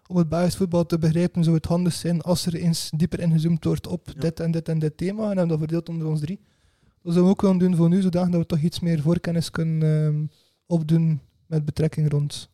om 0.06 0.16
het 0.16 0.28
Belgisch 0.28 0.56
voetbal 0.56 0.86
te 0.86 0.98
begrijpen 0.98 1.44
zou 1.44 1.56
het 1.56 1.64
handig 1.66 1.92
zijn 1.92 2.20
als 2.20 2.46
er 2.46 2.54
eens 2.54 2.90
dieper 2.96 3.20
ingezoomd 3.20 3.64
wordt 3.64 3.86
op 3.86 4.08
Ja. 4.14 4.20
dit 4.20 4.40
en 4.40 4.50
dit 4.50 4.68
en 4.68 4.78
dit 4.78 4.96
thema. 4.96 5.22
En 5.22 5.26
hebben 5.28 5.48
dat 5.48 5.58
verdeeld 5.58 5.88
onder 5.88 6.06
ons 6.06 6.20
drie. 6.20 6.40
Dat 7.02 7.12
zullen 7.12 7.22
we 7.22 7.30
ook 7.34 7.40
willen 7.40 7.58
doen 7.58 7.76
voor 7.76 7.88
nu, 7.88 8.00
zodat 8.02 8.28
we 8.28 8.46
toch 8.46 8.58
iets 8.60 8.80
meer 8.80 9.00
voorkennis 9.00 9.50
kunnen 9.50 10.04
ehm, 10.06 10.24
opdoen 10.66 11.20
met 11.46 11.64
betrekking 11.64 12.10
rond 12.10 12.48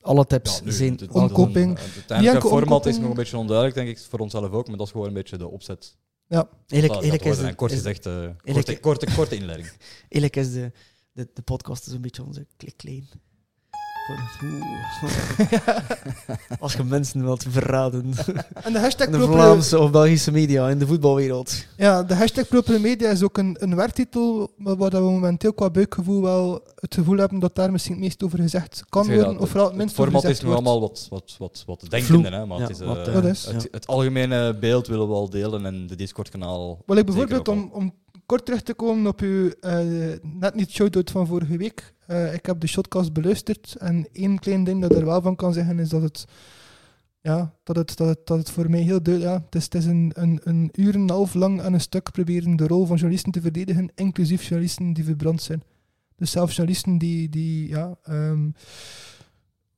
Alle 0.00 0.26
tips 0.26 0.58
Ja, 0.58 0.64
nu, 0.64 0.72
zijn 0.72 0.90
het- 0.90 1.00
het- 1.00 1.10
omkoping. 1.10 1.78
Het 2.06 2.38
format 2.42 2.86
is 2.86 2.98
nog 2.98 3.08
een 3.08 3.14
beetje 3.14 3.36
onduidelijk, 3.36 3.76
denk 3.76 3.88
ik, 3.88 3.98
voor 3.98 4.18
onszelf 4.18 4.50
ook. 4.50 4.68
Maar 4.68 4.76
dat 4.76 4.86
is 4.86 4.92
gewoon 4.92 5.06
een 5.06 5.12
beetje 5.14 5.36
de 5.36 5.48
opzet. 5.48 5.96
Eigenlijk, 6.28 6.50
Dat- 6.68 6.78
dat 6.88 7.02
eigenlijk 7.10 7.24
is, 7.24 7.46
de, 7.48 7.54
kort 7.54 7.72
gezegd, 7.72 8.06
eh, 8.06 8.28
korte, 8.54 8.80
korte, 8.80 9.06
korte 9.16 9.34
inleiding. 9.36 9.68
eigenlijk 10.08 10.36
is 10.36 10.52
de, 10.52 10.72
de, 11.12 11.28
de 11.34 11.42
podcast 11.42 11.86
is 11.86 11.92
een 11.92 12.00
beetje 12.00 12.24
onze 12.24 12.46
klikkleen. 12.56 13.08
Als 16.60 16.72
je 16.72 16.84
mensen 16.84 17.24
wilt 17.24 17.44
verraden. 17.48 18.12
En 18.64 18.72
de 18.72 18.78
hashtag 18.78 19.06
In 19.06 19.12
de 19.12 19.26
Vlaamse 19.26 19.78
of 19.78 19.90
Belgische 19.90 20.32
media, 20.32 20.68
in 20.68 20.78
de 20.78 20.86
voetbalwereld. 20.86 21.66
ja, 21.76 22.02
de 22.02 22.14
hashtag 22.14 22.48
propere 22.48 22.78
media 22.78 23.10
is 23.10 23.22
ook 23.22 23.38
een, 23.38 23.56
een 23.60 23.76
werktitel 23.76 24.52
waar 24.56 24.76
waar 24.76 24.90
we 24.90 25.00
momenteel 25.00 25.52
qua 25.52 25.70
buikgevoel 25.70 26.22
wel 26.22 26.62
het 26.74 26.94
gevoel 26.94 27.16
hebben 27.16 27.38
dat 27.38 27.54
daar 27.54 27.72
misschien 27.72 27.94
het 27.94 28.02
meest 28.02 28.22
over 28.22 28.38
gezegd 28.38 28.84
kan 28.88 29.06
worden, 29.06 29.24
dat, 29.24 29.38
of 29.38 29.48
vooral 29.48 29.68
het 29.68 29.76
het 29.76 29.76
minst 29.76 29.92
over 29.98 30.04
format 30.04 30.20
gezegd 30.22 30.38
is 30.38 30.44
nu 30.44 30.50
wordt. 30.50 30.66
allemaal 30.66 30.80
wat, 30.88 31.06
wat, 31.10 31.34
wat, 31.38 31.62
wat 31.66 31.84
denkende, 31.90 32.28
hè, 32.28 32.46
maar 32.46 32.58
Ja, 32.58 32.66
het, 32.66 32.80
is, 32.80 32.86
wat, 32.86 33.08
eh, 33.08 33.24
is. 33.24 33.44
het, 33.46 33.62
ja. 33.62 33.68
het 33.70 33.86
algemene 33.86 34.58
beeld 34.58 34.86
willen 34.86 35.08
we 35.08 35.14
al 35.14 35.30
delen 35.30 35.66
en 35.66 35.86
de 35.86 35.96
Discord-kanaal. 35.96 36.82
Wel, 36.86 36.96
ik 36.96 37.06
bijvoorbeeld, 37.06 37.48
om, 37.48 37.70
om 37.72 37.94
kort 38.26 38.44
terug 38.44 38.62
te 38.62 38.74
komen 38.74 39.06
op 39.06 39.20
uw 39.20 39.50
eh, 39.60 39.78
net 40.22 40.54
niet 40.54 40.70
showdown 40.70 41.10
van 41.10 41.26
vorige 41.26 41.56
week. 41.56 41.94
Eh, 42.06 42.34
ik 42.34 42.46
heb 42.46 42.60
de 42.60 42.66
shotcast 42.66 43.12
beluisterd 43.12 43.76
en 43.78 44.06
één 44.12 44.38
klein 44.38 44.64
ding 44.64 44.80
dat 44.80 44.94
er 44.94 45.04
wel 45.04 45.22
van 45.22 45.36
kan 45.36 45.52
zeggen 45.52 45.78
is 45.78 45.88
dat 45.88 46.02
het 46.02 46.24
ja, 47.22 47.54
dat, 47.62 47.76
het, 47.76 47.96
dat, 47.96 48.08
het, 48.08 48.26
dat 48.26 48.38
het 48.38 48.50
voor 48.50 48.70
mij 48.70 48.80
heel 48.80 49.02
duidelijk 49.02 49.34
ja, 49.34 49.42
het 49.44 49.54
is. 49.54 49.64
Het 49.64 49.74
is 49.74 49.84
een, 49.84 50.12
een, 50.14 50.40
een 50.44 50.70
uur 50.72 50.94
en 50.94 51.00
een 51.00 51.10
half 51.10 51.34
lang 51.34 51.60
aan 51.60 51.72
een 51.72 51.80
stuk 51.80 52.10
proberen 52.10 52.56
de 52.56 52.66
rol 52.66 52.86
van 52.86 52.96
journalisten 52.96 53.32
te 53.32 53.40
verdedigen, 53.40 53.90
inclusief 53.94 54.42
journalisten 54.42 54.92
die 54.92 55.04
verbrand 55.04 55.42
zijn. 55.42 55.62
Dus 56.16 56.30
zelfs 56.30 56.56
journalisten 56.56 56.98
die, 56.98 57.28
die 57.28 57.68
ja, 57.68 57.96
ehm, 58.02 58.50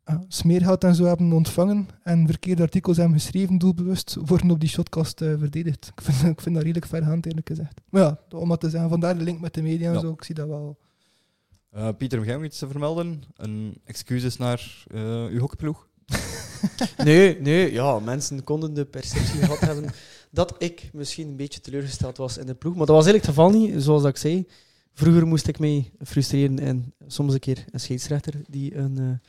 ja, 0.07 0.25
smeergeld 0.29 0.85
en 0.85 0.95
zo 0.95 1.05
hebben 1.05 1.33
ontvangen 1.33 1.89
en 2.03 2.27
verkeerde 2.27 2.63
artikels 2.63 2.97
hebben 2.97 3.21
geschreven, 3.21 3.59
doelbewust, 3.59 4.17
worden 4.25 4.51
op 4.51 4.61
die 4.61 4.69
shotcast 4.69 5.21
eh, 5.21 5.33
verdedigd. 5.39 5.93
Ik 5.97 6.03
vind, 6.03 6.33
ik 6.33 6.41
vind 6.41 6.55
dat 6.55 6.65
redelijk 6.65 6.87
vergaand, 6.91 7.27
eerlijk 7.27 7.49
gezegd. 7.49 7.81
Maar 7.91 8.03
ja, 8.03 8.19
om 8.39 8.51
het 8.51 8.61
te 8.61 8.71
zeggen, 8.71 8.91
vandaar 8.91 9.19
de 9.19 9.25
link 9.25 9.41
met 9.41 9.55
de 9.55 9.63
media 9.63 9.89
en 9.89 9.95
Ja. 9.95 10.01
zo, 10.01 10.11
ik 10.13 10.25
zie 10.25 10.35
dat 10.35 10.49
wel. 10.49 10.77
Eh, 11.71 11.89
Pieter, 11.99 12.19
heb 12.19 12.27
jij 12.27 12.37
nog 12.37 12.45
iets 12.45 12.59
te 12.59 12.69
vermelden? 12.69 13.23
Een 13.37 13.81
excuses 13.85 14.37
naar 14.37 14.85
eh, 14.91 15.25
uw 15.25 15.39
hockeyploeg? 15.39 15.89
Nee, 16.97 17.41
nee, 17.41 17.73
ja, 17.73 17.99
mensen 17.99 18.45
konden 18.45 18.75
de 18.75 18.85
perceptie 18.85 19.41
gehad 19.41 19.61
hebben 19.71 19.91
dat 20.31 20.55
ik 20.59 20.91
misschien 20.93 21.29
een 21.29 21.37
beetje 21.37 21.61
teleurgesteld 21.61 22.17
was 22.17 22.39
in 22.39 22.47
de 22.47 22.55
ploeg. 22.55 22.75
Maar 22.77 22.87
dat 22.87 22.97
was 22.97 23.07
eigenlijk 23.07 23.27
het 23.27 23.35
geval 23.35 23.61
niet, 23.61 23.83
zoals 23.83 24.03
dat 24.03 24.11
ik 24.11 24.17
zei. 24.17 24.47
Vroeger 24.93 25.27
moest 25.27 25.47
ik 25.49 25.59
mij 25.59 25.91
frustreren 26.05 26.59
en 26.59 26.95
soms 27.07 27.33
een 27.33 27.39
keer 27.41 27.65
een 27.71 27.81
scheidsrechter 27.81 28.35
die 28.49 28.77
een 28.77 29.21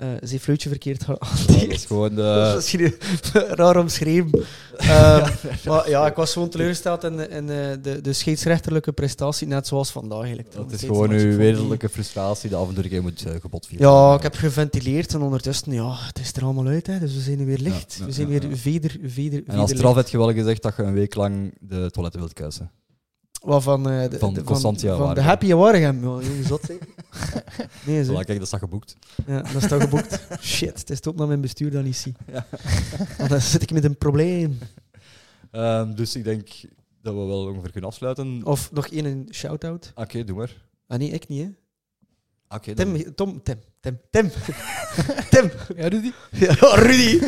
eh, 0.00 0.12
eh, 0.12 0.18
zijn 0.22 0.40
fluitje 0.40 0.68
verkeerd. 0.68 1.04
Ja, 1.06 1.16
dat 1.46 1.66
is 1.68 1.84
gewoon 1.84 2.14
de... 2.20 2.52
misschien 2.56 2.94
raar 3.32 3.76
omschreven. 3.76 4.30
Ehm, 4.80 5.30
maar 5.64 5.88
ja, 5.88 6.06
ik 6.06 6.14
was 6.14 6.32
gewoon 6.32 6.48
teleurgesteld 6.48 7.04
in, 7.04 7.16
de- 7.16 7.28
in 7.28 7.50
eh, 7.50 7.70
de, 7.82 8.00
de 8.00 8.12
scheidsrechterlijke 8.12 8.92
prestatie, 8.92 9.46
net 9.46 9.66
zoals 9.66 9.90
vandaag 9.90 10.18
eigenlijk. 10.18 10.52
Dat 10.52 10.72
is 10.72 10.80
gewoon 10.80 11.10
uw 11.10 11.36
wezenlijke 11.36 11.88
frustratie 11.88 12.48
die 12.48 12.58
af 12.58 12.68
en 12.68 12.74
toe 12.74 12.84
een 12.84 12.90
keer 12.90 13.02
moet 13.02 13.24
uh, 13.26 13.32
gebotvieren. 13.40 13.88
Ja, 13.88 14.14
ik 14.14 14.22
heb 14.22 14.34
geventileerd 14.34 15.14
en 15.14 15.22
ondertussen, 15.22 15.72
ja, 15.72 15.96
het 15.98 16.18
is 16.18 16.32
er 16.32 16.42
allemaal 16.44 16.66
uit, 16.66 16.86
hè, 16.86 16.98
dus 16.98 17.14
we 17.14 17.20
zijn 17.20 17.38
nu 17.38 17.46
weer 17.46 17.58
licht. 17.58 17.96
Ja, 17.98 18.04
we 18.04 18.12
zijn 18.12 18.28
weer 18.28 18.42
veder, 18.52 18.96
veder, 19.04 19.42
En 19.46 19.58
als 19.58 19.70
straf 19.70 19.94
heb 19.94 20.08
je 20.08 20.18
wel 20.18 20.32
gezegd 20.32 20.62
dat 20.62 20.76
je 20.76 20.82
een 20.82 20.94
week 20.94 21.14
lang 21.14 21.54
de 21.60 21.90
toiletten 21.90 22.20
wilt 22.20 22.32
kuisen. 22.32 22.70
Wat 23.40 23.62
van, 23.62 23.90
eh, 23.90 24.10
de, 24.10 24.18
Van 24.18 24.34
de- 24.34 24.42
Constantia 24.42 24.96
van, 24.96 25.14
de. 25.14 25.20
Happy 25.20 25.52
Waregem. 25.52 25.96
Ja, 25.96 26.00
jongen, 26.02 26.44
zot 26.44 26.60
zeg. 26.68 26.76
Nee, 27.86 28.04
zo. 28.04 28.12
Voilà, 28.12 28.24
kijk, 28.24 28.38
dat 28.38 28.46
staat 28.46 28.60
geboekt. 28.60 28.96
Ja, 29.26 29.42
dat 29.42 29.62
is 29.62 29.68
toch 29.68 29.82
geboekt. 29.82 30.20
Shit, 30.40 30.78
het 30.78 30.90
is 30.90 31.00
tot 31.00 31.16
naar 31.16 31.26
mijn 31.26 31.40
bestuur 31.40 31.70
dat 31.70 31.84
niet 31.84 31.96
zie. 31.96 32.14
Ja. 32.32 32.46
Want 33.18 33.30
dan 33.30 33.40
zit 33.40 33.62
ik 33.62 33.72
met 33.72 33.84
een 33.84 33.96
probleem. 33.98 34.58
Ehm, 35.50 35.94
dus 35.94 36.16
ik 36.16 36.24
denk 36.24 36.48
dat 37.02 37.14
we 37.14 37.20
wel 37.20 37.46
ongeveer 37.46 37.70
kunnen 37.70 37.90
afsluiten. 37.90 38.40
Of 38.44 38.72
nog 38.72 38.86
één 38.86 39.04
een 39.04 39.28
shout-out. 39.30 39.92
Oké, 39.94 40.24
doe 40.24 40.36
maar. 40.36 40.56
Ah 40.86 40.98
nee, 40.98 41.10
ik 41.10 41.28
niet, 41.28 41.42
hè. 41.42 41.48
Oké, 42.56 42.74
dan- 42.74 42.92
Tim, 42.94 43.14
Tom, 43.14 43.42
Tim, 43.42 43.58
Tim, 43.80 43.98
Tim. 44.10 44.30
Tim. 45.30 45.50
Ja, 45.76 45.88
Rudy? 45.88 46.10
Ja, 46.30 46.54
Rudy. 46.74 47.18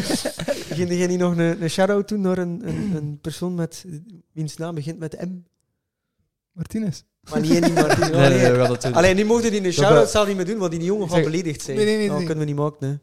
Ging 0.75 0.89
jij 0.89 1.07
niet 1.07 1.19
nog 1.19 1.37
een, 1.37 1.63
een 1.63 1.71
shout-out 1.71 2.09
doen 2.09 2.21
naar 2.21 2.39
een, 2.39 2.69
een, 2.69 2.97
een 2.97 3.19
persoon 3.21 3.55
met, 3.55 3.85
wiens 4.33 4.57
naam 4.57 4.75
begint 4.75 4.99
met 4.99 5.21
M? 5.29 5.39
Martinez? 6.53 7.03
Maar 7.30 7.40
niet, 7.40 7.61
niet 7.61 7.74
Martin. 7.74 8.11
Nee, 8.11 8.28
nee, 8.28 8.38
nee, 8.38 8.50
we 8.53 8.59
gaan 8.59 8.68
dat 8.68 8.82
doen. 8.82 8.92
Alleen, 8.94 9.16
die 9.16 9.24
mochten 9.24 9.50
die 9.50 9.59
een 9.59 9.64
Dat 9.64 9.72
shout-out 9.74 10.09
zelf 10.11 10.26
niet 10.26 10.36
meer 10.36 10.44
doen, 10.46 10.59
want 10.59 10.70
die 10.72 10.82
jongen 10.84 11.07
gaat 11.09 11.16
Zeg- 11.16 11.24
beledigd 11.24 11.62
zijn. 11.62 11.76
Nee, 11.76 11.86
nee, 11.86 11.96
nee, 11.96 12.07
Dat 12.09 12.16
nee. 12.16 12.26
kunnen 12.26 12.44
we 12.44 12.50
niet 12.50 12.61
maken, 12.61 12.88
hè. 12.88 12.94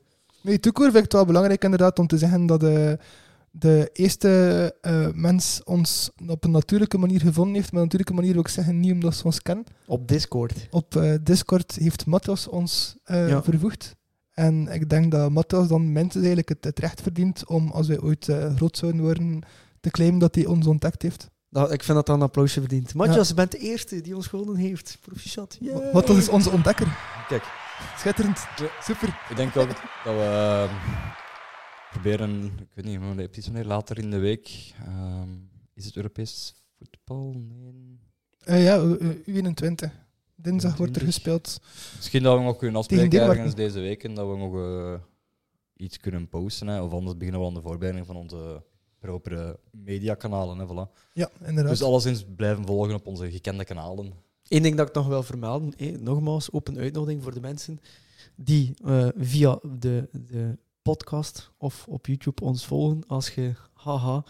Nee, 0.41 0.59
toekoor 0.59 0.83
vind 0.85 0.95
ik 0.97 1.03
het 1.03 1.13
wel 1.13 1.25
belangrijk 1.25 1.63
inderdaad 1.63 1.99
om 1.99 2.07
te 2.07 2.17
zeggen 2.17 2.45
dat 2.45 2.63
eh, 2.63 2.91
de 3.51 3.89
eerste 3.93 4.75
eh, 4.81 5.07
mens 5.13 5.61
ons 5.63 6.09
op 6.27 6.43
een 6.43 6.51
natuurlijke 6.51 6.97
manier 6.97 7.19
gevonden 7.19 7.53
heeft. 7.55 7.65
Met 7.67 7.75
een 7.75 7.81
natuurlijke 7.83 8.13
manier 8.13 8.31
wil 8.31 8.41
ik 8.41 8.47
zeggen, 8.47 8.79
niet 8.79 8.91
omdat 8.91 9.15
ze 9.15 9.23
ons 9.23 9.41
kennen. 9.41 9.65
Op 9.87 10.07
Discord. 10.07 10.67
Op 10.71 10.95
eh, 10.95 11.13
Discord 11.21 11.75
heeft 11.75 12.05
Matthias 12.05 12.47
ons 12.47 12.95
eh, 13.03 13.29
Ja. 13.29 13.43
vervoegd. 13.43 13.95
En 14.33 14.67
ik 14.67 14.89
denk 14.89 15.11
dat 15.11 15.29
Matthias 15.31 15.67
dan 15.67 15.91
mensen 15.91 16.19
eigenlijk 16.19 16.49
het, 16.49 16.63
het 16.63 16.79
recht 16.79 17.01
verdient 17.01 17.47
om, 17.47 17.69
als 17.71 17.87
wij 17.87 17.99
ooit 17.99 18.29
eh, 18.29 18.55
groot 18.55 18.77
zouden 18.77 19.01
worden, 19.01 19.41
te 19.79 19.89
claimen 19.89 20.19
dat 20.19 20.35
hij 20.35 20.45
ons 20.45 20.67
ontdekt 20.67 21.01
heeft. 21.01 21.29
Dat, 21.49 21.71
ik 21.71 21.83
vind 21.83 21.97
dat 21.97 22.05
dat 22.05 22.15
een 22.15 22.21
applausje 22.21 22.59
verdient. 22.59 22.93
Matthias, 22.93 23.27
je 23.27 23.33
bent 23.33 23.51
de 23.51 23.57
eerste 23.57 24.01
die 24.01 24.15
ons 24.15 24.27
gewonnen 24.27 24.55
heeft. 24.55 24.97
Proficiat. 25.01 25.57
Yeah. 25.59 25.93
Matthias 25.93 26.17
is 26.17 26.29
onze 26.29 26.49
ontdekker. 26.49 26.97
Kijk, 27.27 27.43
Schitterend. 27.97 28.47
Super. 28.81 29.07
ik 29.29 29.35
denk 29.35 29.55
ook 29.57 29.67
dat 30.03 30.15
we 30.15 30.21
ehm, 30.69 30.73
proberen, 31.91 32.43
ik 32.45 32.67
weet 32.73 32.85
niet, 32.85 32.99
wanneer- 32.99 33.27
precies 33.27 33.45
wanneer 33.51 33.65
later 33.65 33.97
in 33.97 34.11
de 34.11 34.17
week. 34.19 34.73
ehm, 34.85 35.29
is 35.73 35.85
het 35.85 35.95
Europees 35.95 36.55
voetbal? 36.77 37.33
Nee. 37.35 37.99
Eh, 38.39 38.63
ja, 38.63 38.75
eh, 38.77 39.09
U21. 39.25 39.91
Dinsdag 40.35 40.77
wordt 40.77 40.95
er 40.95 41.01
21. 41.01 41.03
gespeeld. 41.03 41.59
Misschien 41.95 42.23
dat 42.23 42.37
we 42.37 42.43
nog 42.43 42.57
kunnen 42.57 42.75
afspreken 42.75 43.21
ergens 43.21 43.55
deze 43.55 43.79
week 43.79 44.03
en 44.03 44.13
dat 44.13 44.27
we 44.29 44.37
nog 44.37 44.55
eh, 44.55 44.93
iets 45.75 45.97
kunnen 45.97 46.27
posten. 46.27 46.67
Hè, 46.67 46.81
of 46.81 46.91
anders 46.93 47.17
beginnen 47.17 47.41
we 47.41 47.47
aan 47.47 47.53
de 47.53 47.61
voorbereiding 47.61 48.05
van 48.05 48.15
onze 48.15 48.63
propere 48.99 49.59
mediakanalen. 49.71 50.57
Hè, 50.57 50.65
voilà. 50.65 51.11
Ja, 51.13 51.29
inderdaad. 51.45 51.71
Dus 51.71 51.83
alleszins 51.83 52.25
blijven 52.35 52.65
volgen 52.65 52.93
op 52.93 53.07
onze 53.07 53.31
gekende 53.31 53.65
kanalen. 53.65 54.13
Eén 54.47 54.61
ding 54.61 54.75
dat 54.75 54.87
ik 54.87 54.93
nog 54.93 55.07
wil 55.07 55.23
vermelden, 55.23 55.73
eh, 55.77 55.97
nogmaals, 55.99 56.51
open 56.51 56.77
uitnodiging 56.77 57.23
voor 57.23 57.33
de 57.33 57.39
mensen 57.39 57.79
die 58.35 58.73
eh, 58.85 59.07
via 59.17 59.59
de, 59.79 60.07
de 60.11 60.57
podcast 60.81 61.51
of 61.57 61.85
op 61.87 62.05
YouTube 62.07 62.43
ons 62.43 62.65
volgen. 62.65 63.03
Als 63.07 63.29
je, 63.29 63.53
haha, 63.73 64.23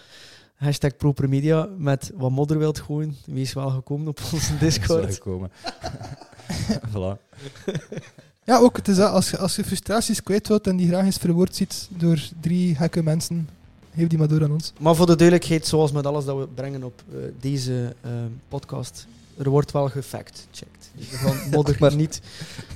hashtag 0.56 0.96
proper 0.98 1.30
media 1.30 1.70
met 1.78 2.12
wat 2.16 2.32
modder 2.32 2.58
wilt 2.58 2.80
gooien, 2.80 3.16
wees 3.26 3.54
wel 3.54 3.70
gekomen 3.70 4.08
op 4.08 4.20
onze 4.34 4.54
is 4.54 4.60
Discord. 4.60 5.14
gekomen. 5.14 5.52
voilà. 6.94 7.18
Ja, 8.44 8.58
ook 8.58 8.78
het 8.78 8.88
is 8.88 8.96
dat, 8.96 9.12
als, 9.12 9.30
je, 9.30 9.38
als 9.38 9.56
je 9.56 9.64
frustraties 9.64 10.24
kwijt 10.24 10.48
wilt 10.48 10.68
en 10.68 10.78
die 10.78 10.88
graag 10.88 11.06
eens 11.06 11.18
verwoord 11.18 11.56
ziet 11.56 11.88
door 11.92 12.20
drie 12.40 12.76
gekke 12.76 13.04
mensen, 13.04 13.50
geef 14.00 14.08
die 14.08 14.18
maar 14.18 14.28
door 14.28 14.44
aan 14.44 14.52
ons. 14.52 14.74
Maar 14.80 14.96
voor 14.96 15.06
de 15.06 15.16
duidelijkheid, 15.16 15.68
zoals 15.68 15.92
met 15.92 16.06
alles 16.06 16.26
dat 16.26 16.38
we 16.38 16.48
brengen 16.56 16.84
op 16.84 17.02
eh, 17.12 17.18
deze 17.40 17.96
eh, 18.02 18.12
podcast, 18.48 19.08
er 19.38 19.50
wordt 19.50 19.72
wel 19.72 19.90
gefact-checked. 19.90 20.92
Dus 20.96 21.10
we 21.10 21.18
gaan 21.18 21.38
modder 21.52 21.76
maar 21.80 21.96
niet 21.96 22.22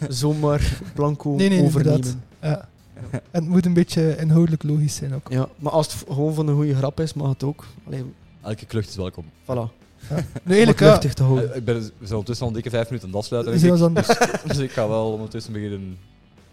zomaar 0.10 0.80
blanco 0.96 1.30
Nee, 1.32 1.50
nee, 1.50 1.64
overnemen. 1.64 1.94
inderdaad. 1.96 2.18
Ja. 2.42 2.68
En 3.12 3.22
het 3.42 3.48
moet 3.48 3.66
een 3.66 3.74
beetje 3.74 4.16
inhoudelijk 4.18 4.64
logisch 4.64 4.96
zijn 4.96 5.14
ook. 5.16 5.30
Ja, 5.32 5.48
maar 5.58 5.72
als 5.72 5.94
het 5.94 6.04
gewoon 6.08 6.34
van 6.34 6.48
een 6.48 6.56
goede 6.56 6.76
grap 6.76 7.00
is, 7.00 7.14
mag 7.14 7.30
het 7.30 7.44
ook. 7.44 7.66
Allee, 7.86 8.04
Elke 8.42 8.66
klucht 8.66 8.90
is 8.90 8.96
welkom. 8.96 9.26
voilà. 9.44 9.82
Ja, 10.10 10.24
luchtig 10.44 11.14
te 11.14 11.24
houden. 11.24 11.52
Eh, 11.52 11.58
ik 11.58 11.66
ben, 11.66 11.76
we 11.76 11.82
zijn 11.82 12.10
ondertussen 12.10 12.42
al 12.46 12.48
een 12.48 12.54
dikke 12.62 12.70
vijf 12.70 12.86
minuten 12.90 13.08
aan 13.10 13.14
het 13.16 13.24
afsluiten. 13.24 13.78
we 13.78 13.84
aan 13.84 13.94
Dus 14.48 14.58
ik 14.58 14.72
ga 14.72 14.88
wel 14.88 15.12
ondertussen 15.12 15.54
beginnen 15.54 15.98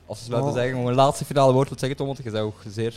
af 0.06 0.18
te 0.18 0.24
sluiten 0.24 0.50
Oh. 0.50 0.56
zeggen. 0.56 0.78
Een 0.86 0.94
laatste 0.94 1.24
finale 1.24 1.52
woord 1.52 1.68
wat 1.68 1.78
zeggen, 1.78 1.98
Tom, 1.98 2.06
want 2.06 2.20
je 2.22 2.30
zou 2.30 2.44
ook 2.46 2.60
zeer 2.68 2.94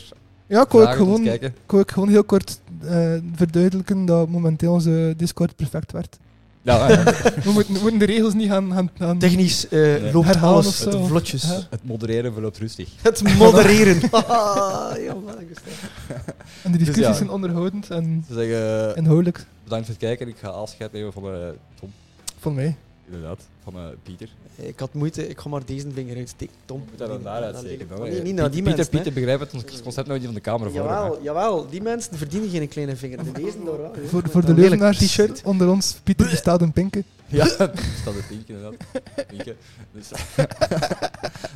Ja, 0.48 0.62
ik 0.62 0.74
ook 0.76 0.86
aan 0.86 0.94
gewoon, 0.96 1.26
ik 1.28 1.52
wou 1.66 1.82
ook 1.82 1.92
gewoon 1.92 2.10
heel 2.10 2.24
kort 2.24 2.60
eh, 2.84 3.14
verduidelijken 3.36 4.06
dat 4.06 4.30
momenteel 4.30 4.74
onze 4.74 5.14
Discord 5.18 5.56
perfect 5.56 5.92
werkt. 5.92 6.20
Ja, 6.62 6.90
ja, 6.90 7.04
We 7.44 7.52
moeten, 7.52 7.74
we 7.74 7.80
moeten 7.82 8.00
de 8.00 8.06
regels 8.06 8.34
niet 8.34 8.50
gaan, 8.50 8.72
gaan, 8.74 8.90
gaan 8.98 9.18
Technisch 9.20 9.68
eh, 9.68 9.80
Nee. 9.80 10.14
loopt 10.14 10.42
alles 10.42 10.86
vlotjes. 10.90 11.44
Ja. 11.44 11.60
het 11.70 11.84
modereren 11.84 12.34
verloopt 12.34 12.58
rustig. 12.58 12.90
Het 13.02 13.38
modereren. 13.38 14.00
ja, 15.08 15.14
man, 15.26 15.40
ik 15.40 15.48
sta- 15.52 16.16
En 16.64 16.72
de 16.72 16.78
discussies 16.78 17.06
ja. 17.06 17.14
zijn 17.14 17.30
onderhoudend 17.30 17.90
en 17.90 18.24
Ze 18.28 18.34
zeggen 18.34 18.96
inhoudelijk, 18.96 19.46
bedankt 19.64 19.86
voor 19.86 19.96
het 19.96 20.04
kijken. 20.04 20.28
Ik 20.28 20.38
ga 20.38 20.48
afscheid 20.48 20.92
nemen 20.92 21.14
van 21.14 21.24
eh, 21.26 21.40
Tom, 21.80 21.92
voor 22.40 22.54
mij. 22.54 22.76
inderdaad. 23.06 23.40
Van 23.64 23.76
eh, 23.76 23.82
Pieter. 24.04 24.30
Ik 24.56 24.80
had 24.80 24.94
moeite, 24.94 25.28
ik 25.28 25.40
ga 25.40 25.50
maar 25.50 25.66
deze 25.66 25.88
vinger 25.94 26.18
uitsteken. 26.18 26.56
Tom. 26.66 26.84
Moet 26.90 26.98
dat 26.98 27.08
dan 27.08 27.24
daaruit 27.24 27.58
steken? 27.58 27.88
Nee, 28.00 28.16
dan, 28.16 28.24
niet, 28.24 28.36
naar 28.36 28.52
die 28.52 28.62
Pieter, 28.62 28.64
mensen. 28.64 28.84
hè. 28.84 28.90
Pieter 28.90 29.14
begrijpt 29.14 29.42
het 29.42 29.54
ons 29.54 29.82
concept 29.82 30.08
nou 30.08 30.18
niet 30.20 30.26
van 30.26 30.36
de 30.36 30.42
camera 30.42 30.70
voor. 30.70 30.80
Jawel, 30.80 31.20
jawel, 31.22 31.70
die 31.70 31.82
mensen 31.82 32.18
verdienen 32.18 32.50
geen 32.50 32.68
kleine 32.68 32.96
vinger. 32.96 33.24
De 33.24 33.32
deze 33.32 33.64
daar 33.66 33.78
wel. 33.78 33.94
Voor, 34.06 34.24
voor 34.30 34.46
de 34.46 34.54
leugenaars 34.54 34.98
t-shirt. 34.98 35.42
onder 35.44 35.70
ons, 35.70 35.96
Pieter 36.04 36.30
bestaat 36.30 36.62
een 36.62 36.72
pinken. 36.72 37.04
Ja, 37.28 37.44
dat 37.58 37.72
staat 38.02 38.14
een 38.16 38.28
pinkje 38.28 38.54
inderdaad. 38.54 38.80
Pinkje. 39.28 39.56
Dus, 39.92 40.08
dus 40.08 40.18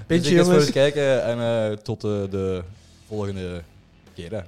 Pintje, 0.07 0.43
voor 0.43 0.53
het 0.53 0.71
kijken 0.71 1.23
en 1.23 1.39
eh, 1.39 1.77
tot 1.77 2.03
eh, 2.03 2.11
de 2.29 2.63
volgende 3.07 3.61
keer. 4.13 4.31
Hè. 4.31 4.39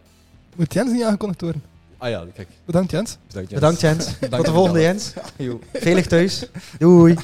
Moet 0.55 0.73
Jens 0.73 0.91
niet 0.91 1.03
aangekondigd 1.03 1.41
worden? 1.41 1.63
Ah 1.97 2.09
ja, 2.09 2.25
kijk. 2.33 2.47
Bedankt 2.65 2.91
Jens. 2.91 3.17
Bedankt, 3.27 3.49
Jens. 3.49 3.61
Bedankt 3.61 3.81
Jens. 3.81 4.05
Tot 4.05 4.13
de 4.19 4.27
Bedankt, 4.27 4.49
volgende 4.49 4.81
Jens. 4.81 5.11
Jens. 5.15 5.27
Jo. 5.37 5.59
Veilig 5.73 6.07
thuis. 6.07 6.45
Doei. 6.77 7.15